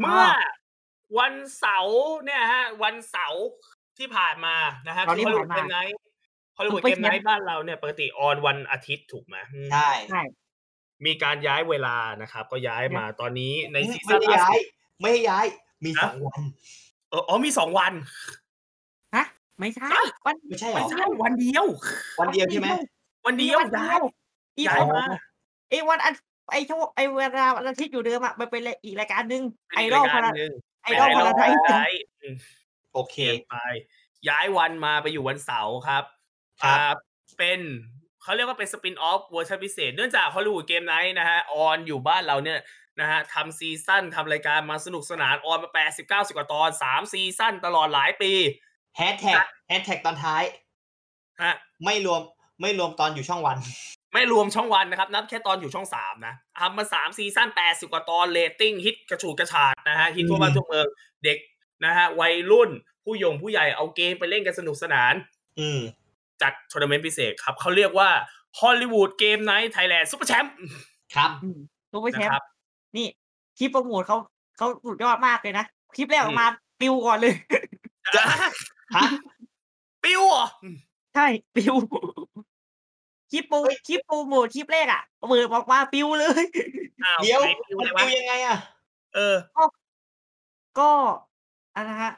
[0.00, 0.24] เมื่อ
[1.18, 3.44] วันเสาร์เนี่ยฮะ วันเสาร์
[3.98, 5.98] ที่ผ่านมานะฮะตอนนี้ฮอลลีวูดผ่านเกมามไนท์
[6.56, 10.22] ฮอลลีวูดไปเกมไนเขียท์นบ้านเราเนี่ยปกติออนวันอาทิตย์ถูกไหมอืมใช่ใช่
[11.06, 14.64] มีการย้ายเวลานะครับ ก็ย้ายมาตอนนี้ในซีไม่ซั่นได้ล่าย้าสุยด
[15.00, 15.46] ไม่ให้ย้าย
[15.84, 16.40] มีฮะสองวัน
[17.10, 18.45] เอออ๋อมีสองวันฮะ
[19.60, 21.64] ไม่ใช่อะวันไม่ใช่เหรไม่อใช่วันเดียว
[22.20, 22.68] วันเดียวใช่ไหม
[23.26, 24.02] วันเดียววันเดีย้ายว
[24.58, 25.04] อีกย้ายมา
[25.70, 26.14] ไอ้วันอัน
[26.52, 30.52] ไอ้ช่วงไอ้เวลาวันอาทิตย์อยู่เดิมอะมันเป็นอีกรายการหนึ่งเป็นไออีกดอลรายพการลัหนึ่ง
[30.82, 31.90] ไอดอลพลังไทยย้าย
[32.20, 32.36] อืม
[32.92, 33.56] โอเคเปลี่ยนไป
[34.28, 36.04] ย้ายวันมาไปอยู่วันเสาร์ครับ
[36.62, 36.94] ครับอ่า
[37.38, 37.60] เป็น
[38.22, 42.58] เขาเรียกว่าเป็นสปินออฟเวอร์ชันพิเศษ เนื่องจากฮอลลีวูดเกมไนท์นะฮะออนอยู่บ้านเราเนี่ย
[43.00, 48.32] นะฮะทำซีซั่นทำรายการมาสนุกสนาน on มาแปดสิบเก้าสิบกว่าตอนสามซีซั่นตลอดหลายปี
[48.96, 49.38] แฮชแท็ก
[49.68, 50.42] แฮชแท็กตอนท้าย
[51.42, 52.20] ฮะไม่รวม
[52.60, 53.56] ไม่รวมตอนอยู่ช่องวัน
[54.14, 60.86] ไม่รวมช่องวันนะครับ นับแค่ตอนอยู่ช่องสามนะทำมาสามซีซั่นแปดสิบกว่าตอนเรตติ้งฮิตกระฉูดกระฉาดนะฮะฮิตทั่วบ้านทั่วเมือง
[61.24, 61.38] เด็ก
[61.84, 62.70] นะฮะวัยรุ่น
[63.04, 65.14] ผู้ยงผู้ใหญ่เอาเกมไปเล่นกันสนุกสนาน
[65.58, 65.80] อืม
[66.42, 68.08] จัดทัวร์นาเมนต์พิเศษครับเขาเรียกว่า
[68.60, 70.54] ฮอลลีวูดเกมไนท์ไทยแลนด์ซุปเปอร์แชมป์
[71.14, 71.30] ครับ
[71.92, 72.48] ตัวไปแชมนะครับป์
[72.96, 73.06] นี่
[73.58, 74.18] คลิปโปรโมทเขา
[74.56, 75.64] เขาสุดยอดมากเลยนะ
[75.96, 76.46] คลิปแรกออกมา
[76.80, 77.34] ปิวก่อนเลย
[78.14, 78.22] จะ
[78.94, 79.06] ฮะ
[80.04, 80.46] ปิ้วเหรอ
[81.14, 81.74] ใช่ปิว
[83.30, 83.56] คลิปโปร
[83.88, 86.42] คลิปโปรโมทคลิปแรกอะเปิดออกมาปิวเลย
[87.04, 88.58] อ้าวเดี๋ยวไหนปิ้วมันเลยวะ ดูยังไงอะ
[89.14, 89.36] เออ
[90.78, 90.90] ก็
[91.72, 92.12] เอะนะฮะ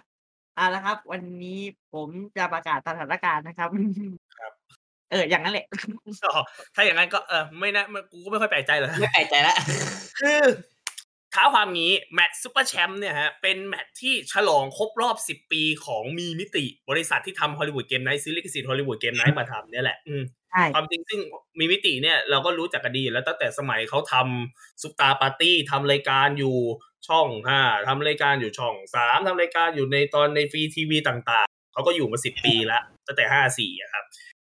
[0.57, 1.61] เอ่าละครับ วันนี้
[1.93, 3.69] ผมจะประกาศสถานการณ์นะครับ
[4.39, 4.53] ครับ
[5.11, 5.67] เออ อย่างนั้นแหละ
[6.25, 6.41] อ๋อ
[6.75, 9.55] ถ้าอย่างนั้นก็เออไม่นะมันกูก็ไม่ค่อยแปลกใจเลยไม่แปลกใจละ
[10.21, 10.43] คือ
[10.78, 21.21] เท้าความนี้แมตช์ซูเปอร์แชมป์เนี่ยฮะเป็นแมตช์ที่ฉลองครบรอบ 10 ปีของมีมิติบริษัทที่ทำฮอลลีวูดเกมไนท์ซื้อลิขสิทธิ์ฮอลลีวูดเกมไนท์มาทำเนี่ยแหละอืมใช่ความจริงซึ่ง
[21.59, 26.57] มีมิติเนี่ยเราก็รู้จักกันดีอยู่แล้วตั้งแต่สมัยเขาทำซุปตาปาร์ตี้ทำรายการอยู่
[27.09, 34.05] ช่องห้าทำรายการอยู่ช่องสามทำรายการอยู่ในตอนในฟรีทีวีต่างๆ เขาก็อยู่มาสิบปีแล้วตั้งแต่ห้าสี่อะครับ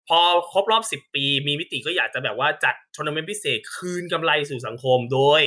[0.09, 0.19] พอ
[0.53, 5.41] ครบรอบสิบปีมีมิติก็อยากจะแบบว่าจัดทัวร์นาเมนต์พิเศษคืนกำไรสู่สังคมโดย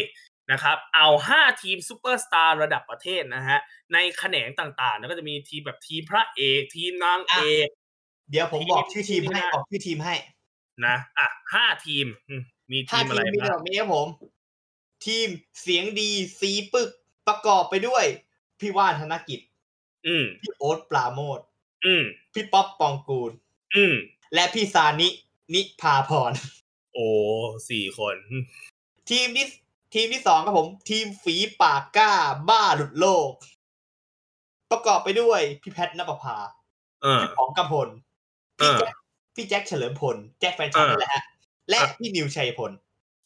[0.53, 3.59] นะครับเอาห้าทีมซูเปอร์สตาร์ระดับประเทศนะฮะ
[3.93, 7.37] ในแขนงต่างๆ แล้วก็จะมีทีมแบบทีมพระเอกทีมนางเอ
[7.67, 7.69] ก
[8.31, 10.15] เดี๋ยวผมบอกทีมชื่อทีมให้ทีมบอกชื่อทีมให้
[10.87, 14.09] นะอะห้าทีมอืมมีทีถ้ามอะทีไรมมีบ้างแบบนี้ครับผม
[15.07, 15.29] ทีม
[15.61, 16.91] เสียงดีสีปึก
[17.27, 18.05] ประกอบไปด้วย
[18.61, 19.41] พี่ว่านธนกิจ
[20.07, 21.41] อืมพี่โอ๊ตปราโมท
[21.87, 23.31] อืมพี่ป๊อปปองกูล
[23.77, 23.95] อืม
[24.35, 25.09] และพี่ซานิ
[25.55, 26.33] นิพาพร
[26.95, 27.07] โอ้
[27.71, 28.45] สี่คนอืม
[29.11, 29.47] ทีมที่
[29.95, 32.13] ทีมที่สองครับผม ทีมฝีปากกล้า
[32.49, 33.31] บ้าหลุดโลก
[34.71, 36.37] ประกอบไปด้วยพี่แพทนปภา
[37.03, 37.89] เออพี่ป๋องกำพล
[38.59, 38.95] เอพี่อแจ็ค
[39.35, 41.23] พี่แจ็คเฉลิมพล แจ็คแฟนฉันเออนั่นแหละฮะ
[41.69, 42.73] และเออพี่นิวชัยพล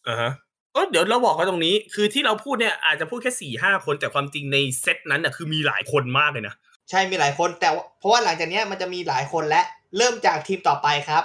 [0.08, 0.30] อ่าฮะ
[0.72, 6.54] เออเดี๋ยวเราบอกกันตรงนี้ คือที่เราพูดเนี่ยอาจจะพูดแค่สี่ห้าคนแต่ความจริงในเซตนั้นน่ะคือมีหลายคนมากเลยนะ
[6.90, 9.62] ใช่มีหลายคนแต่ว่าเพราะว่าหลังจากเนี้ยมันจะมีหลายคนและ
[9.96, 11.24] เริ่มจากทีมต่อไปครับ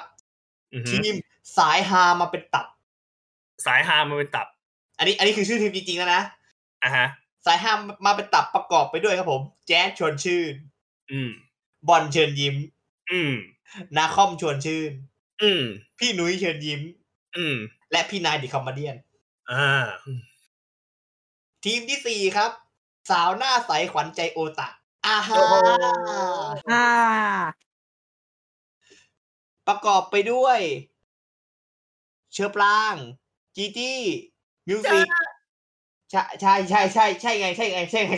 [0.73, 1.13] อือฮึทีม
[1.57, 2.65] สายฮามาเป็นตับ
[3.65, 4.47] สายฮามาเป็นตับ
[5.03, 6.23] อันนี้อันนี้คือชื่อทีมจริงๆแล้วนะ
[6.83, 7.07] อะฮะ
[7.45, 7.73] สายฮา
[8.05, 10.53] มาเป็นตับประกอบไปด้วยครับผม แจ๊ดชวนชื่น
[11.11, 11.29] อืม
[11.87, 12.55] บอลเชิญยิ้ม
[13.11, 13.33] อืม
[13.97, 14.91] นาคอมชวนชื่น
[15.41, 15.61] อืม
[15.99, 16.81] พี่นุ้ยเชิญยิ้ม
[17.37, 17.55] อืม
[17.91, 18.95] และพี่นายดิคอมมาเดียน
[19.51, 19.85] อ่า
[21.63, 22.51] ทีมที่สี่ครับ
[23.09, 24.69] สาวหน้าใสขวัญใจโอตะ
[25.05, 25.55] อาฮาโอ้โห
[26.71, 26.87] อ่า
[29.67, 30.59] ประกอบไปด้วย
[32.33, 32.95] เชอปราง
[33.55, 33.99] จีจี้
[34.67, 35.07] มิวสิก
[36.11, 38.15] ใช่ใช่ใช่ใช่ใช่ไง ใช่ไงใช่ไง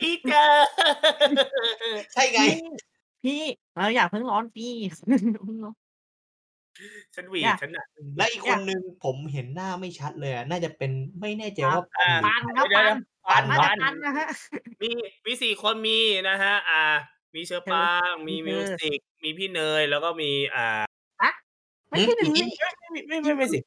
[0.00, 0.46] พี่เจอ
[2.12, 2.60] ใช่ไง พี่
[3.24, 3.42] พี่
[3.76, 4.72] เราอยากเพิ่งร้อนพี่
[7.14, 12.84] ฉันหวีดเนี่ยฉันน่ะและอีกคนนึงผมเห็นหน้าไม่ชัดเลยอะน่าจะเป็นไม่แน่ใจว่าอ่าปันครับเดี๋ยว
[13.28, 14.28] ปันๆปันปัน่านจะปันนะฮะ
[14.82, 14.90] มี
[15.26, 16.82] มีสี่คนมีนะฮะ อ่า
[17.34, 20.66] มีเชอร์ปางมีมีมิเนวยสิกมีพี่เนยแล้วก็มีอ่า
[21.88, 23.58] ไม่ใช่เลยไม่ไม่ไม่ไม่สิ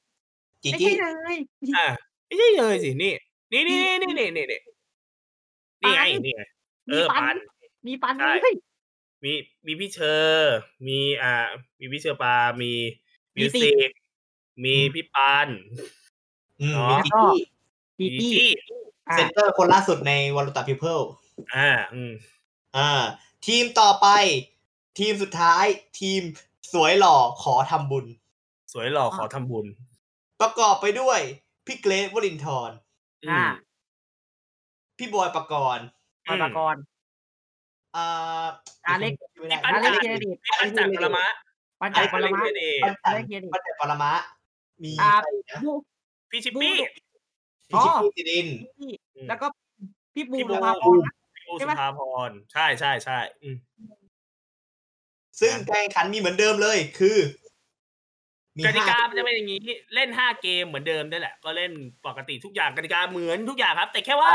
[0.66, 1.38] จีไม่จี้ใช่เลย
[1.78, 1.86] อ่า
[2.26, 3.14] ไม่ใช่เลยสินี่
[3.52, 4.60] นี่นี่นี่นี่นี่นี่
[5.82, 6.42] นี่ไงนี่ไง
[6.88, 7.36] เอมีอปัปัน น
[7.88, 8.56] มีปันใช่เลย
[9.24, 9.34] มี
[9.66, 10.56] มีพี่เชอร์
[10.88, 11.34] มีอ่า
[11.80, 12.72] มีพี่เชอร์ปา มี
[13.36, 13.92] มีมิวสิสิก
[14.64, 15.48] มีพี่ปาน
[16.62, 16.88] อืมอ๋อ
[18.00, 21.00] มีจีจี้จีมีจี้ จี้อะ เซนเตอร์คนล่าสุดในวอลตาพิเพิล
[21.56, 22.12] อ่า อืม
[22.78, 22.90] อ่า
[23.48, 24.08] ทีมต่อไป
[25.00, 25.66] ทีมสุดท้าย
[26.00, 26.22] ทีม
[26.74, 28.06] สวยหล่อขอทำบุญ
[28.74, 29.66] สวยหล่อขอทำบุญ
[30.42, 31.20] ประกอบไปด้วย
[31.66, 32.78] พี่เกรทวรินทร์
[33.24, 33.54] อือ่าม
[34.98, 35.86] พี่บอยปกรณ์
[36.28, 36.76] ปานปากร
[37.96, 38.46] อ่า
[38.88, 41.26] อาเล็กไม่ได้ปันอาจัเล็ดกเครดิตพี่ปันจัดปรมะ
[41.82, 44.12] ปันจัดปรมาอเล็กเครดิตปันจันได้เครดิตปันจันปรมะ
[44.84, 45.72] มีอ่าใครนะบู
[46.30, 46.76] พี่ชิปปี้
[47.76, 48.48] อ๋พี่อชิปปี้จิริน
[48.80, 49.48] พี่อืมแล้วก็
[50.14, 53.56] พี่บูพี่มบูสุภาพรนะพี่โอใช่สุไหมภาพรใช่ใช่ใช่อืม
[55.40, 57.45] ซึ่งการแข่งขันมีเหมือนเดิมเลยคือมี
[58.66, 59.62] กติกาห้มันจะเป็นอย่างนี้
[59.96, 61.72] เล่นห้าเกมเหมือนเดิมได้แหละ ก็เล่น
[62.06, 64.32] ปกติทุกอย่างกติกาเหมือนทุกอย่างครับ แต่แค่ว่า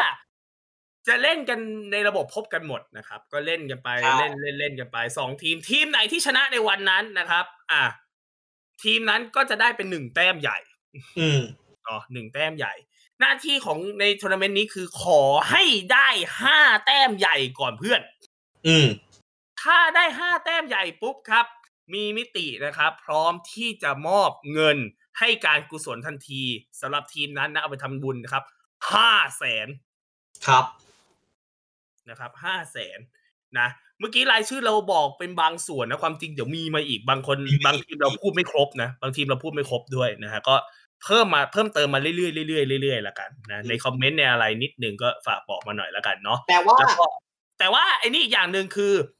[1.08, 1.58] จะเล่นกัน
[1.92, 7.82] ในระบบพบกันหมดนะครับ ก็เล่นกันไปเล่นเล่นเล่นกันไปสองทีมทีมไหนที่ชนะในวันนั้นนะครับ อะ
[8.82, 10.58] ทีมนั้นก็จะได้เป็นหนึ่งแต้มใหญ่
[11.18, 11.40] อืม
[11.86, 12.74] อ๋อหนึ่งแต้มใหญ่
[13.20, 15.62] หน้าที่ของในทัวร์นาเมนต์นี้คือขอให้
[15.92, 16.08] ได้
[16.42, 18.00] ห้าแต้มใหญ่ก่อนเพื่อน
[18.66, 18.86] อืม
[19.62, 21.46] ถ้าได้ห้าแต้มใหญ่ปุ๊บครับ
[21.95, 24.78] มีมิตินะครับ พร้อมที่จะมอบเงิน
[25.18, 26.43] ให้การกุศลทันที
[26.80, 28.45] สำหรับทีมนั้นนะเอาไปทำบุญนะครับ
[28.93, 29.68] ห้าแสน
[30.47, 30.64] ครับ
[32.11, 32.99] นะครับห้าแสน
[33.59, 33.68] นะ
[33.99, 40.55] เมื่อกี้รายชื่อเราบอกเป็นบางส่วนนะความจริงเดี๋ยวมีมาอีกบางคนมีบางทีมเราพูดไม่ครบนะบางทีมเราพูดไม่ครบด้วยนะฮะก็
[41.05, 42.14] เพิ่มมาเพิ่มเติมมาเรื่อ
[42.45, 47.07] ยๆเรื่อยๆเรื่อยๆละกันนะในคอมเมนต์ในอะไรนิดนึงก็ฝากบอกมาหน่อยละกันเนาะแต่ว่าแล้วก็
[47.59, 49.19] แต่ว่าไอ้นี่อีกอย่างหนึ่งคืออื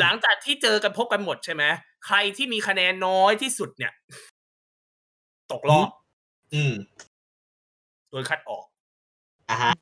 [0.00, 1.64] หลังจากที่เจอกันพบกันหมดใช่ไหม
[2.06, 3.92] ใครที่มีคะแนนน้อยที่สุดเนี่ย
[5.52, 5.88] ตกรอบ
[6.54, 6.74] อืม
[8.08, 8.64] โดนคัดออก
[9.50, 9.72] อะฮะ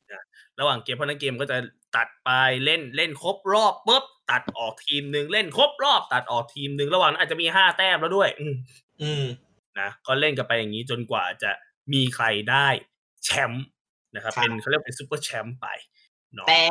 [0.61, 1.57] ระหว่างเกมเพราะฉะนั้นเกมก็จะ
[1.97, 2.31] ตัดไป
[2.65, 8.55] เล่นเล่นครบรอบปุ๊บตัดออกทีมหนึ่งเล่นครบรอบตัดออกทีมหนึ่งระหว่างนั้นอาจจะมีห้าแต้มแล้วด้วย อืม
[9.03, 9.25] อืม
[9.81, 11.51] นะก็เล่นกันไปอย่างนี้จนกว่าจะ
[11.93, 12.67] มีใครได้
[13.25, 13.67] แชมป์
[14.15, 15.67] นะครับครับเป็นเขาเรียกเป็นซูเปอร์แชมป์ไป
[16.35, 16.63] เนาะแต่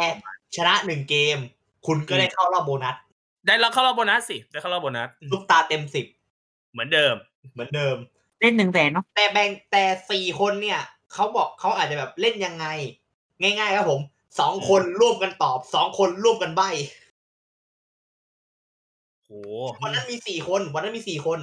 [0.56, 1.38] ชนะหนึ่งเกม
[1.88, 2.96] คุณก็ได้เข้ารอบโบนัส
[3.46, 6.06] ได้แล้วเข้ารอบโบนัสสิได้เข้ารอบโบนัสลูกตาเต็มสิบ
[6.72, 7.16] เหมือนเดิม
[7.54, 7.96] เหมือนเดิม
[8.42, 10.80] เล่นหนึ่งแสนเนาะแต่แบ่งแต่สี่คนเนี่ย
[11.14, 12.66] เขาบอกเขาอาจจะแบบเล่นยังไง
[13.42, 14.02] ง่าย ๆ ครับผม
[14.40, 16.62] สองคนร่วมกันตอบสองคนร่วมกันใบ
[19.26, 19.32] โห
[19.82, 21.40] วันนั้นมีสี่คน วันนั้นมีสี่คน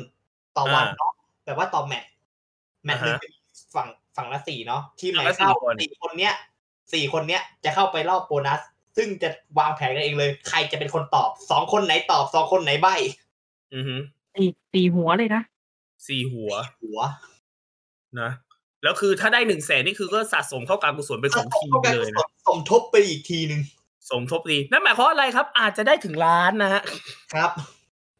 [0.57, 1.13] ต่อวันอ่าเนาะ
[1.45, 2.11] แบบว่าต่อแมตช์
[2.85, 3.39] แมตช์หนึ่งอ่าฮะจะมี
[3.75, 6.35] ฝั่งฝั่งละสี่เนาะทีมไหนฝั่งละสี่เข้าคนสี่คนเนี้ย
[6.93, 8.61] สี่คนเนี้ยจะเข้าไปรอบโบนัส
[8.97, 9.29] ซึ่งจะ
[9.59, 12.89] วางแผนกันเองเลย ใครจะเป็นคนตอบสองคนไหนตอบสองคนไหนใบ
[13.75, 13.97] อือฮึ
[14.37, 14.45] ตี
[14.75, 15.43] ตีหัวเลยนะ
[16.07, 17.01] สี่หัว หัว
[18.21, 18.31] นะ
[18.83, 23.61] แล้วคือถ้าได้หนึ่งแสนนี่คือก็สะสมเข้าการกุศลเป็นของทีมเข้ากันเลยนะสมทบไปอีกทีหนึ่ง
[24.11, 26.83] สมทบดีนั่นหมายความว่าอะไรครับ อาจจะได้ถึงล้านนะฮะ
[27.35, 27.51] ครับ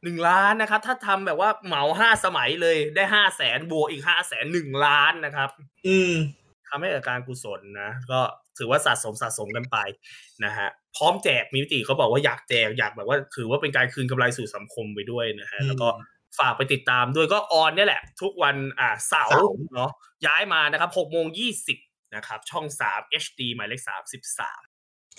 [0.03, 5.51] หนึ่งล้านนะครับ ถ้าทำแบบว่าเหมาห้าสมัยเลยได้ห้าแสนบวกอีกห้าแสนหนึ่งล้านนะครับ
[5.87, 6.13] อืม
[6.69, 8.21] ทำให้เกิดการกุศลนะก็
[8.59, 9.77] ถือว่าสะสมสะสมกันไป
[10.45, 15.89] นะฮะพร้อมแจกมีวิธีเขาบอกว่าอยากแจกอยากแบบว่า ถือว่าเป็นการคืนกำไรสู่สังคมไปด้วยนะฮะอืมแล้วก็
[16.39, 19.91] ฝากไปติดตามด้วยก็ออนเนี่ยแหละ ทุกวันอ่าเสาเสาร์ร์เนาะ
[20.27, 21.79] ย้ายมานะครับหกโมงยี่สิบ
[22.15, 24.63] นะครับ ช่องสาม HD หมายเลขสามสิบสาม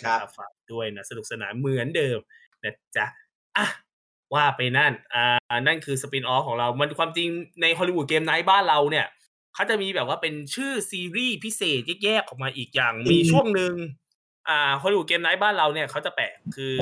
[0.01, 2.19] ครับนะฝากด้วยนะสนุกสนานเหมือนเดิม
[2.63, 3.05] นะจ๊ะ
[3.57, 3.67] อะ
[4.33, 7.27] ว่าไปนั่นอ่านั่นคือ spin-off ของเรา มันความจริง
[7.61, 9.05] ใน Hollywood Game Night บ้านเราเนี่ย
[9.58, 13.74] เขาจะมีแบบว่าเป็นชื่อซีรีส์พิเศษแยกๆออกมาอีกอย่าง มีช่วงหนึ่ง
[14.49, 16.76] อ่า Hollywood Game Night บ้านเราเนี่ยเขาจะแปลกคือ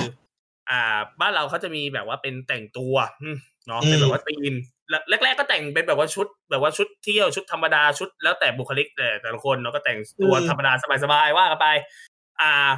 [0.69, 4.53] อ่า บ้านเราเขาจะมีแบบว่าเป็นแต่งตัวอืมเนาะเป็นแบบว่าธีม
[5.09, 10.71] แรกๆก็แต่งเป็นแบบว่าชุด แบบว่าชุดเที่ยวชุดธรรมดาชุดแล้วแต่บุคลิกแต่แต่ละคนเนาะก็แต่งตัวอืมธรรมดา
[11.03, 11.67] สบายๆว่ากันไป
[12.41, 12.69] อ่า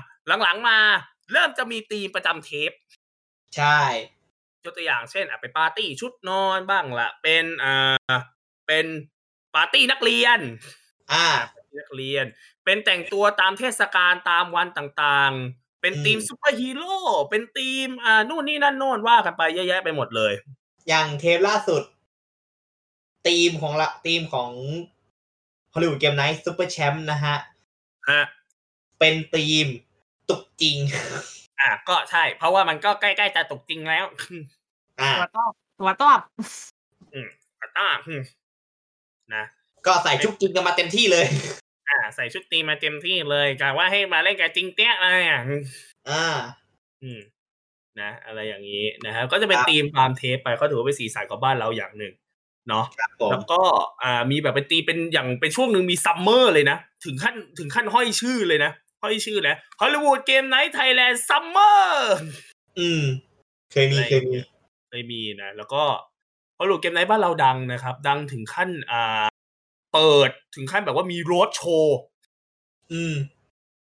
[0.43, 0.77] หลังๆมา
[1.31, 2.71] เริ่มจะมีธีมประจำเทป
[3.55, 3.79] ใช่
[4.63, 8.17] ยกตัวอย่างเช่นอะเป็นปาร์ตี้ชุดนอนบ้างละเป็นอ่า
[8.67, 8.85] เป็น
[9.55, 10.39] ปาร์ตี้นักเรียน
[11.13, 12.25] อ่าปาร์ตี้นักเรียน
[12.65, 16.97] เป็นแต่งตัวตามเทศกาลตามวันต่างๆ เป็นอืมธีมซูเปอร์ฮีโร่
[17.29, 20.33] เป็นธีมอ่านู่นนี่นั่นโน่นว่ากันไปเยอะแยะไปหมดเลย
[20.87, 21.83] อย่างเทปล่าสุด
[23.27, 24.51] ทีมของละทีมของ
[25.73, 27.35] ฮอลลีวูดเกมไนท์ซูเปอร์แชมป์นะฮะ
[28.09, 28.21] ฮะ
[28.99, 29.67] เป็นทีม
[30.29, 30.77] ตุกจริง
[31.59, 34.05] อะก็ใช่ เพราะว่ามันก็ใกล้ๆจะตกจริงแล้ว
[34.99, 36.19] อ่าตัวตอบตัวตอบ
[37.79, 38.21] อ่าอืม
[39.35, 39.43] นะ
[39.87, 41.25] ก็ใส่ชุดจริงกันมาเต็มที่เลย
[41.89, 45.41] อ่า ใส่ชุดตีมมาเต็มที่เลยกะว่าให้มาเล่นกันจริงเตี้ยอะไรอะ
[46.09, 46.23] อ่า
[47.03, 47.19] อืม
[48.01, 52.13] นะ อะไรอย่างนี้นะครับก็จะเป็นครับธีมตามเทปไปก็ถือว่าเป็นสีสันของบ้านเราอย่างหนึ่ง
[52.69, 53.61] เนาะครับผมแล้วก็
[54.03, 58.71] อ่ามีแบบเป็นตีเป็นอย่างเป็นช่วงหนึ่งมี summer เลยนะ ถึงขั้นถึงขั้นห้อยชื่อเลยนะ
[59.03, 62.15] ห้อยชื่อแล้ว Hollywood Game Night Thailand Summer
[62.79, 63.03] อืม
[63.71, 64.35] เคยมีเคยมี
[64.89, 65.83] เคยมีนะ แล้วก็
[66.59, 69.25] Hollywood Game Night บ้านเราดังนะครับ ดังถึงขั้นอ่า
[69.93, 71.97] เปิดถึงขั้นแบบว่ามีโรดโชว์
[72.91, 73.13] อืม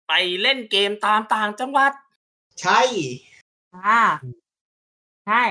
[0.09, 0.13] ไป
[0.43, 1.93] เล่นเกมตามต่างจังหวัด
[2.61, 2.81] ใช่
[3.77, 4.03] อ่า
[5.27, 5.43] ใช่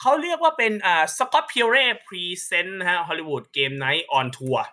[0.00, 4.64] เขาเรียกว่าเป็นอ่าสก๊อตเพียวเร่ present นะฮะ Hollywood Game Night on tour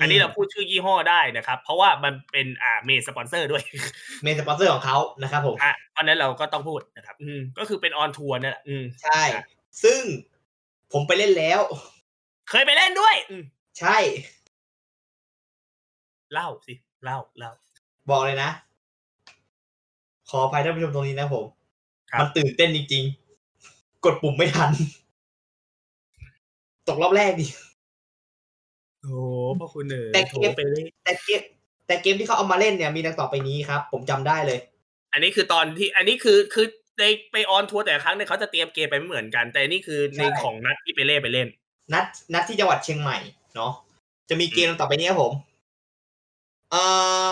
[0.00, 3.62] อันนี้อืมเราพูดชื่อยี่ห้อได้นะครับ เพราะว่ามันเป็นอ่า main sponsor ด้วย
[4.22, 9.22] main sponsor ของเขานะครับผมอะเพราะฉะนั้นเราก็ต้องพูดนะครับ อืมก็คือเป็น on tour นั่นแหละอืมใช่
[9.82, 10.00] ซึ่ง
[10.92, 11.60] ผมไปเล่นแล้ว
[12.48, 13.44] เคยไปเล่นด้วย อืม
[13.78, 13.96] ใช่
[16.32, 16.74] เล่าสิ
[17.04, 17.50] เล่าเล่า
[18.10, 18.50] บอกเลยนะ
[20.30, 21.44] ขออภัยท่านผู้ชมตรงนี้นะผม
[22.10, 23.04] ครับมันตื่นเต้นจริง
[23.54, 24.72] ๆ กดปุ่มไม่ทัน
[26.88, 27.46] ตกรอบแรกดิ
[29.02, 29.20] โอ้
[29.58, 31.42] พ่อคุณเอ๋ยแต่โถเกมไปเล่นแต่เกม
[31.86, 34.58] แต่เกมที่เขาเอามาเล่นเนี่ยมีดังต่อไปนี้ครับ ผมจำได้เลย
[35.12, 36.66] อันนี้คือตอนที่ อันนี้คือคือ
[37.00, 41.48] ในไป on tour แต่ละครั้งเนี่ยเขาจะเตรียมเกมไปไม่เหมือนกัน แต่นี่คือในใช่ของนัดที่ไปเล่นไปเล่น
[41.92, 43.18] นัดนัดที่จังหวัดเชียงใหม่
[43.54, 43.72] เนาะ
[44.28, 45.32] จะมีเกมดังต่อไปนี้ครับผม
[46.70, 46.82] เอ่
[47.24, 47.26] อ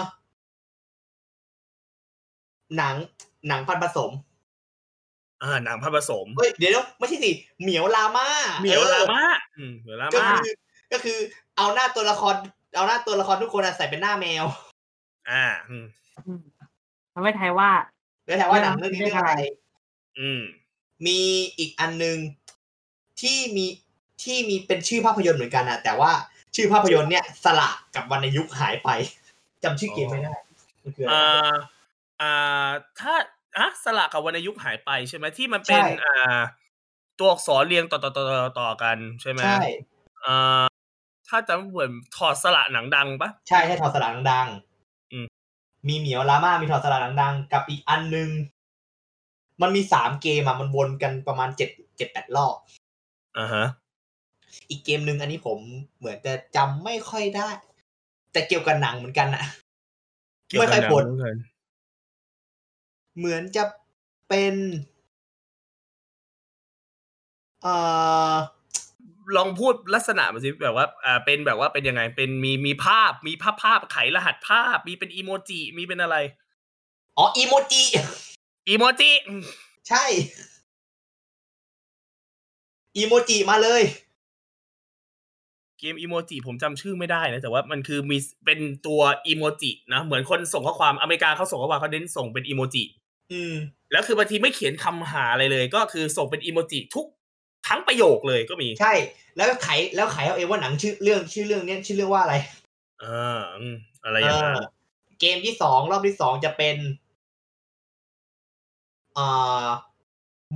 [2.77, 2.95] หนัง
[3.49, 4.11] หนังพันธุ์ผสม
[5.43, 7.31] อ่าหนังพระผสมเฮ้ยเดี๋ยวนะไม่ใช่สิ
[7.63, 8.29] เหมียวลาม่า
[8.61, 9.23] เหมียวออลาม่า
[9.59, 10.55] อืมเหมียวลาก็ม่าคือ
[10.93, 11.19] ก็คือ
[11.57, 12.35] เอาหน้าตัวละคร
[12.77, 14.45] เอาหน้าตัวละครทุกคนอะใส่เป็นหน้าแมว
[15.31, 15.85] อ่าอืม
[16.27, 16.41] อืม
[17.15, 17.71] ทำให้ทายว่า
[18.29, 19.33] แล้วถามว่าหนังเรื่องนี้เรื่องอะไร
[20.21, 20.43] อืม
[21.07, 21.21] มี
[21.59, 22.19] อีกอันหนึง
[23.21, 23.67] ที่มี
[24.23, 26.11] ที่มีเป็นชื่อภาพยนตร์เหมือนกันนะแต่ว่า
[26.55, 28.89] ชื่อภาพยนตร์เนี่ย สละกับวรรณยุกต์หายไป
[29.63, 30.35] จำชื่อเกมไม่ได้
[30.83, 31.55] มันคืออะไรอ่า
[32.21, 32.69] อ่า
[33.01, 33.15] ถ้า
[33.59, 36.39] อะสละกับวรรณยุกต์หายไปใช่ไหมที่มันเป็นใช่อ่า
[37.19, 39.61] ตัวอักษรเรียงต่อต่อต่อต่อต่อกันใช่ไหมใช่
[40.27, 40.65] อ่า
[41.29, 44.68] ถ้าจำไม่ผิดถอดสละหนังดังปะใช่ใช่ถอดสลักดังๆอืม
[45.89, 48.29] มีเหมียวลาม่ามีถอดสลักดังๆ กับอีกอันหนึง
[49.63, 52.57] มันมีสามเกมอะมันวนกันประมาณเจ็ดเจ็ดแปดรอบ
[53.39, 53.65] อ่าฮะ
[54.69, 55.59] อีกเกมหนึ่งอันนี้ผม
[55.99, 57.51] เหมือนจะจำไม่ค่อยได้
[58.33, 59.45] แต่เกี่ยวกับหนังเหมือนกันอะ
[60.49, 61.37] เกี่ยวไม่กับค่อยหนังปนเหมือนกัน
[63.19, 63.65] เหมือนจะ
[64.29, 64.55] เป็น
[67.63, 67.75] เอ่
[68.33, 68.35] อ
[69.37, 76.17] ลองพูดลักษณะมาสิแบบว่าอ่าเป็นแบบว่าเป็นยังไง เป็นมีมีภาพมีภาพภาพไขรหัสภาพ มีเป็นอีโมจิมีเป็นอะไร
[77.19, 77.83] อ๋ออีโมจิ
[78.69, 79.11] อีโมจิ
[79.89, 80.05] ใช่
[82.97, 83.83] อีโมจิมาเลย
[85.79, 92.85] เกมอีโมจิผมจำชื่อไม่ได้นะ แต่ว่ามันคือมีเป็นตัวอีโมจินะเหมือนคนส่งข้อความอเมริกาเขาส่งข้อความเขาเน้นส่งเป็นอีโมจิ
[93.33, 93.55] อืม
[93.93, 97.07] แล้วคือบางทีไม่เขียนคำหาอะไรเลย ก็คือส่งเป็นอีโมจิทุก
[97.69, 98.95] ทั้งประโยคเลยก็มีใช่
[99.37, 102.35] แล้วก็ไขแล้วไขเอาเองว่าหนังชื่อเรื่องชื่อเรื่องเนี้ยชื่อเรื่องว่าอะไร
[103.05, 104.67] อ่าอืมอะไรอย่างนั้นเออ
[105.21, 106.77] เกมที่สองรอบที่สองจะเป็น
[109.19, 109.67] อ่า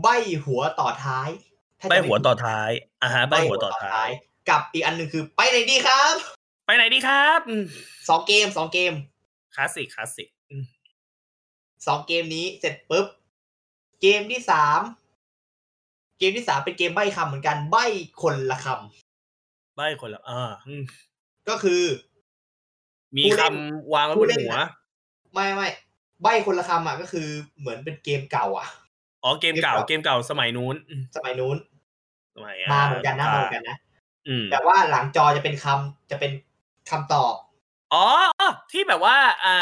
[0.02, 0.08] ใบ
[0.44, 1.28] หัวต่อท้าย
[1.80, 2.70] ถ้าใบจะไม่หัวต่อผิดท้าย
[3.02, 4.08] อ่าฮะใบหัวต่อท้าย
[4.48, 6.14] กับอีกอันหนึ่งคือไปไหนดีครับ
[6.66, 7.64] ไปไหนดีครับอืม
[8.08, 8.92] สองเกมสองเกม
[9.54, 10.64] คลาสสิกคลาสสิกอืม
[11.86, 13.06] สองเกมนี้เสร็จปุ๊บ
[14.02, 17.76] เกมที่สามเกมที่สามเป็นเกมใบคำเหมือนกันใบ
[18.22, 18.66] คนละค
[19.76, 21.82] ใบคนละอ่าอืมำก็คือ
[23.16, 23.54] มีผู้คำเล่น
[23.94, 24.70] วางไว้ผู้บนเล่นหัวน่ะ
[25.34, 25.68] ไม่ไม่
[26.22, 27.26] ใบคนละคำอะก็คือ
[27.58, 28.68] เหมือนเป็นเกมเก่า อะ
[29.24, 31.56] อ๋อเกมเก่า เกมเก่าเกมเก่าสมัยนู้นอืมสมัยนู้น
[32.36, 33.76] สมัยมาเหมือนกันนะมาเหมือนกันนะ
[34.28, 36.32] อืมแต่ว่าหลังจอจะเป็นคำจะเป็น
[36.90, 37.34] คำตอบ
[37.94, 38.04] อ๋อ
[38.40, 39.56] อ๋อที่แบบว่า อ่า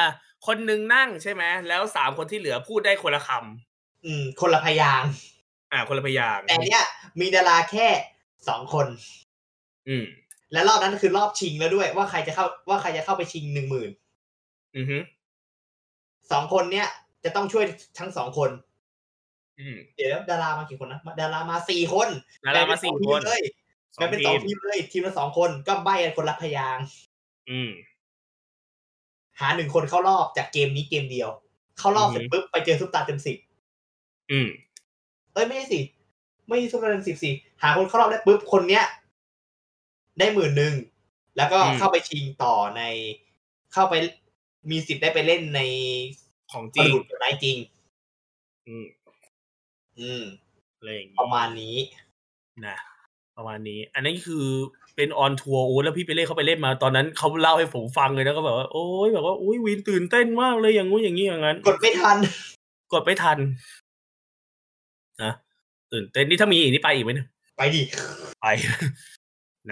[0.46, 5.10] คนหนึงนั่งใช่ไหมแล้วสามคนที่เหลือพูดได้คนละคำอืม คนละพยางค์
[5.72, 6.82] อ่าคนละพยางค์แต่เนี้ย
[7.20, 7.88] มีดาราแค่
[8.48, 8.86] สองคน
[9.88, 10.04] อืม
[10.52, 13.90] และรอบนั้นคือรอบชิงแล้วด้วย ว่าใครจะเข้าว่าใครจะเข้าไปชิงหนึ่งหมื่น
[14.76, 14.98] อือฮึ
[16.30, 16.88] สองคนเนี้ย
[17.24, 17.64] จะต้องช่วย
[17.98, 18.50] ทั้งสองคน
[19.60, 22.08] อืมเดี๋ยวดารามากี่คนนะดารามาสี่คน
[22.46, 23.42] ดารามาสี่แบ่งเป็คนทีเลย
[23.96, 26.86] สอแบ่งงเป็นทีสองมทีมเลย ทีมละสองคนก็ใบกันคนละพยางค์
[27.50, 27.70] อืม
[29.40, 31.28] หาหนึ่งคนเข้ารอบจากเกมนี้เกมเดียว
[31.78, 33.38] เข้ารอบอือฮึเสร็จปุ๊บไปเจอซุปตาเต็มสิบ
[34.30, 34.48] อืม
[35.32, 35.80] เอ้ยไม่ใช่สิ
[36.46, 37.30] ไม่ใช่ซุปตาเต็มสิบสิ
[37.62, 38.84] หาคนเข้ารอบได้ปุ๊บคนเนี้ย
[40.18, 40.74] ได้หมื่นหนึ่ง
[41.36, 42.82] แล้วก็อืมเข้าไปชิงต่อใน
[43.72, 43.94] เข้าไป
[44.70, 45.60] มีสิทธิ์ได้ไปเล่นใน
[46.52, 47.56] ของจจริงริงไนจริง
[48.66, 48.86] อืม
[50.00, 50.22] อืม
[50.76, 51.76] อะไรอย่างปงี้ระมาณนี้
[52.66, 52.76] นะ
[53.36, 54.46] ประมาณนี้ อันนี้คือ
[54.96, 62.16] เป็นออนทัวร์โอ้แล้วพี่ไปเล่นเขาไปเล่นมาตอนนั้นเขาเล่าให้ผมฟังเลยนะก็แบบว่าโอ้ยแบบว่าอุ้ยวินตื่นเต้นมากเลยอย่างงู้นอย่างนี้อย่างนั้น กดไม่ทัน
[62.92, 63.38] กดไม่ทัน
[65.24, 65.32] นะ
[65.92, 67.82] ตื่นเต้นนี่ถ้ามีอีกนี่ไปอีกไหมเนี่ยไปดิ
[68.42, 68.46] ไป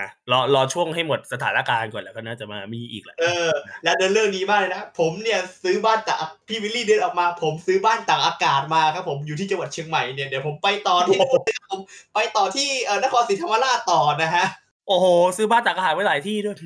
[0.00, 3.50] นะรอรอช่วงให้หมดสถานการณ์ก่อนแล้วก็น่าจะมามีอีกแหละเออ
[3.84, 6.18] แล้วเดินเรื่องนี้มากเลยนะผมเนี่ยซื้อบ้านตาก
[6.48, 11.80] พี่วิลลี่เดินออกมา ผมซื้อบ้านตากอากาศมาครับผมอยู่ที่จังหวัดเชียงใหม่เนี่ยเดี๋ยวผมไปต่อที่นู่นนะครับผม
[12.14, 14.44] ไปต่อที่เออนครศรีธรรมราชต่อนะฮะ
[14.88, 16.56] โอ้โห ซื้อบ้านตากอาหารไว้หลายที่ด้วย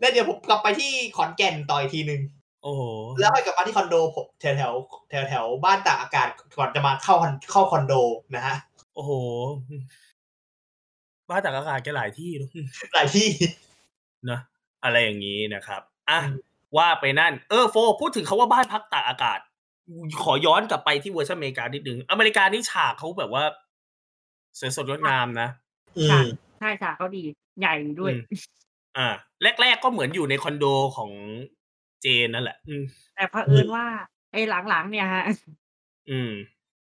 [0.00, 2.82] แล้วเดี๋ยวผมกลับไปที่ขอนแก่นต่ออีกทีหนึ่งโอ้โห
[3.20, 4.72] แล้วค่อยกลับมาที่คอนโดผมแถวแถว
[5.10, 7.94] แถวแถวๆบ้านตากอากาศก่อนจะมาเข้าคอนเข้าคอนโด
[8.34, 8.56] นะฮะ
[8.94, 9.10] โอ้โห
[11.30, 12.50] บ้านตากอากาศแกหลายที่เนอะ
[12.94, 13.28] หลายที่
[14.30, 14.40] นะ
[14.84, 16.38] อะไรอย่างนี้นะครับอะอืม
[16.76, 19.38] ว่าไปนั่นเออโฟ พูดถึงเขาว่าบ้านพักตากอากาศ
[20.22, 23.44] ขอย้อนกลับไปที่เวอร์ชันอเมริกานิดนึงอเมริกานี่ฉากเขาแบบว่า
[24.58, 25.48] สวยสดงดงามนะ
[25.98, 26.26] อืม
[26.58, 27.22] ใช่ค่ะเขาดี
[27.60, 28.22] ใหญ่ด้วยอืม
[28.96, 29.08] อ่า
[29.60, 30.64] แรก ๆ ก็เหมือนอยู่ในคอนโด
[30.96, 31.10] ของ
[32.02, 32.82] เจนนั่นแหละ อืม
[33.14, 33.86] แต่เผอิญว่า
[34.32, 35.24] ไอ้หลังๆเนี่ยฮะ
[36.10, 36.32] อืม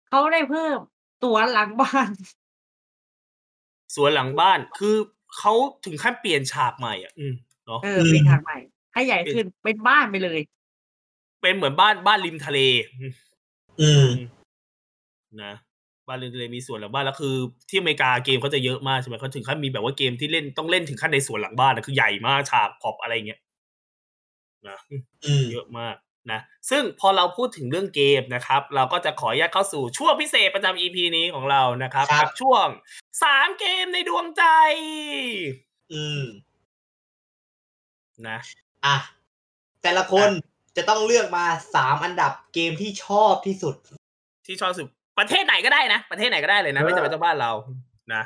[0.08, 0.78] เขาได้เพิ่ม
[1.24, 2.10] ตัวหลังบ้าน
[3.94, 4.96] สวนหลังบ้านคือ
[5.38, 5.52] เขา
[5.86, 7.34] ถึงขั้นเปลี่ยนฉากใหม่อะ อืม
[7.66, 8.58] เนาะเออเป็นทางใหม่
[8.92, 10.40] ให้ใหญ่ขึ้นเป็นบ้านไปเลย
[11.42, 12.58] เป็นเหมือนบ้านบ้านริมทะเล
[12.94, 13.12] อืม
[13.80, 14.08] อืม
[15.42, 15.54] นะ
[16.08, 17.34] บ้านริมทะเลมีสวนหลังบ้านแล้วคือ
[17.68, 23.40] ที่อเมริกาเกมเขาจะเยอะมากใช่ไหมเขาถึงขั้นมีแบบว่าเกมที่เล่นต้องเล่นถึงขั้นในสวนหลังบ้านนะคือใหญ่มากฉากขอบอะไรเงี้ย
[24.68, 24.78] นะ
[25.24, 25.96] อืมเยอะมาก
[26.32, 26.40] นะ
[26.70, 32.66] ซึ่งพอเราพูดถึงเรื่องเกมนะครับ เราก็จะขออนุญาตเข้าสู่ช่วงพิเศษประจำ EP นี้ของเรานะครับครับกับช่วง
[33.22, 34.44] สามเกมในดวงใจ
[35.92, 36.24] อืม
[38.28, 38.38] นะ
[38.84, 38.96] อะ
[39.82, 40.28] แต่ละคน
[40.76, 41.44] จะต้องเลือกมา
[41.74, 43.74] สามอันดับเกมที่ชอบที่สุด
[44.46, 44.88] ที่ชอบสุด
[45.18, 47.52] ประเทศไหนก็ได้นะ ประเทศไหนก็ได้เลยนะ ไม่จำเป็นต้องบ้านเรา
[48.14, 48.22] นะ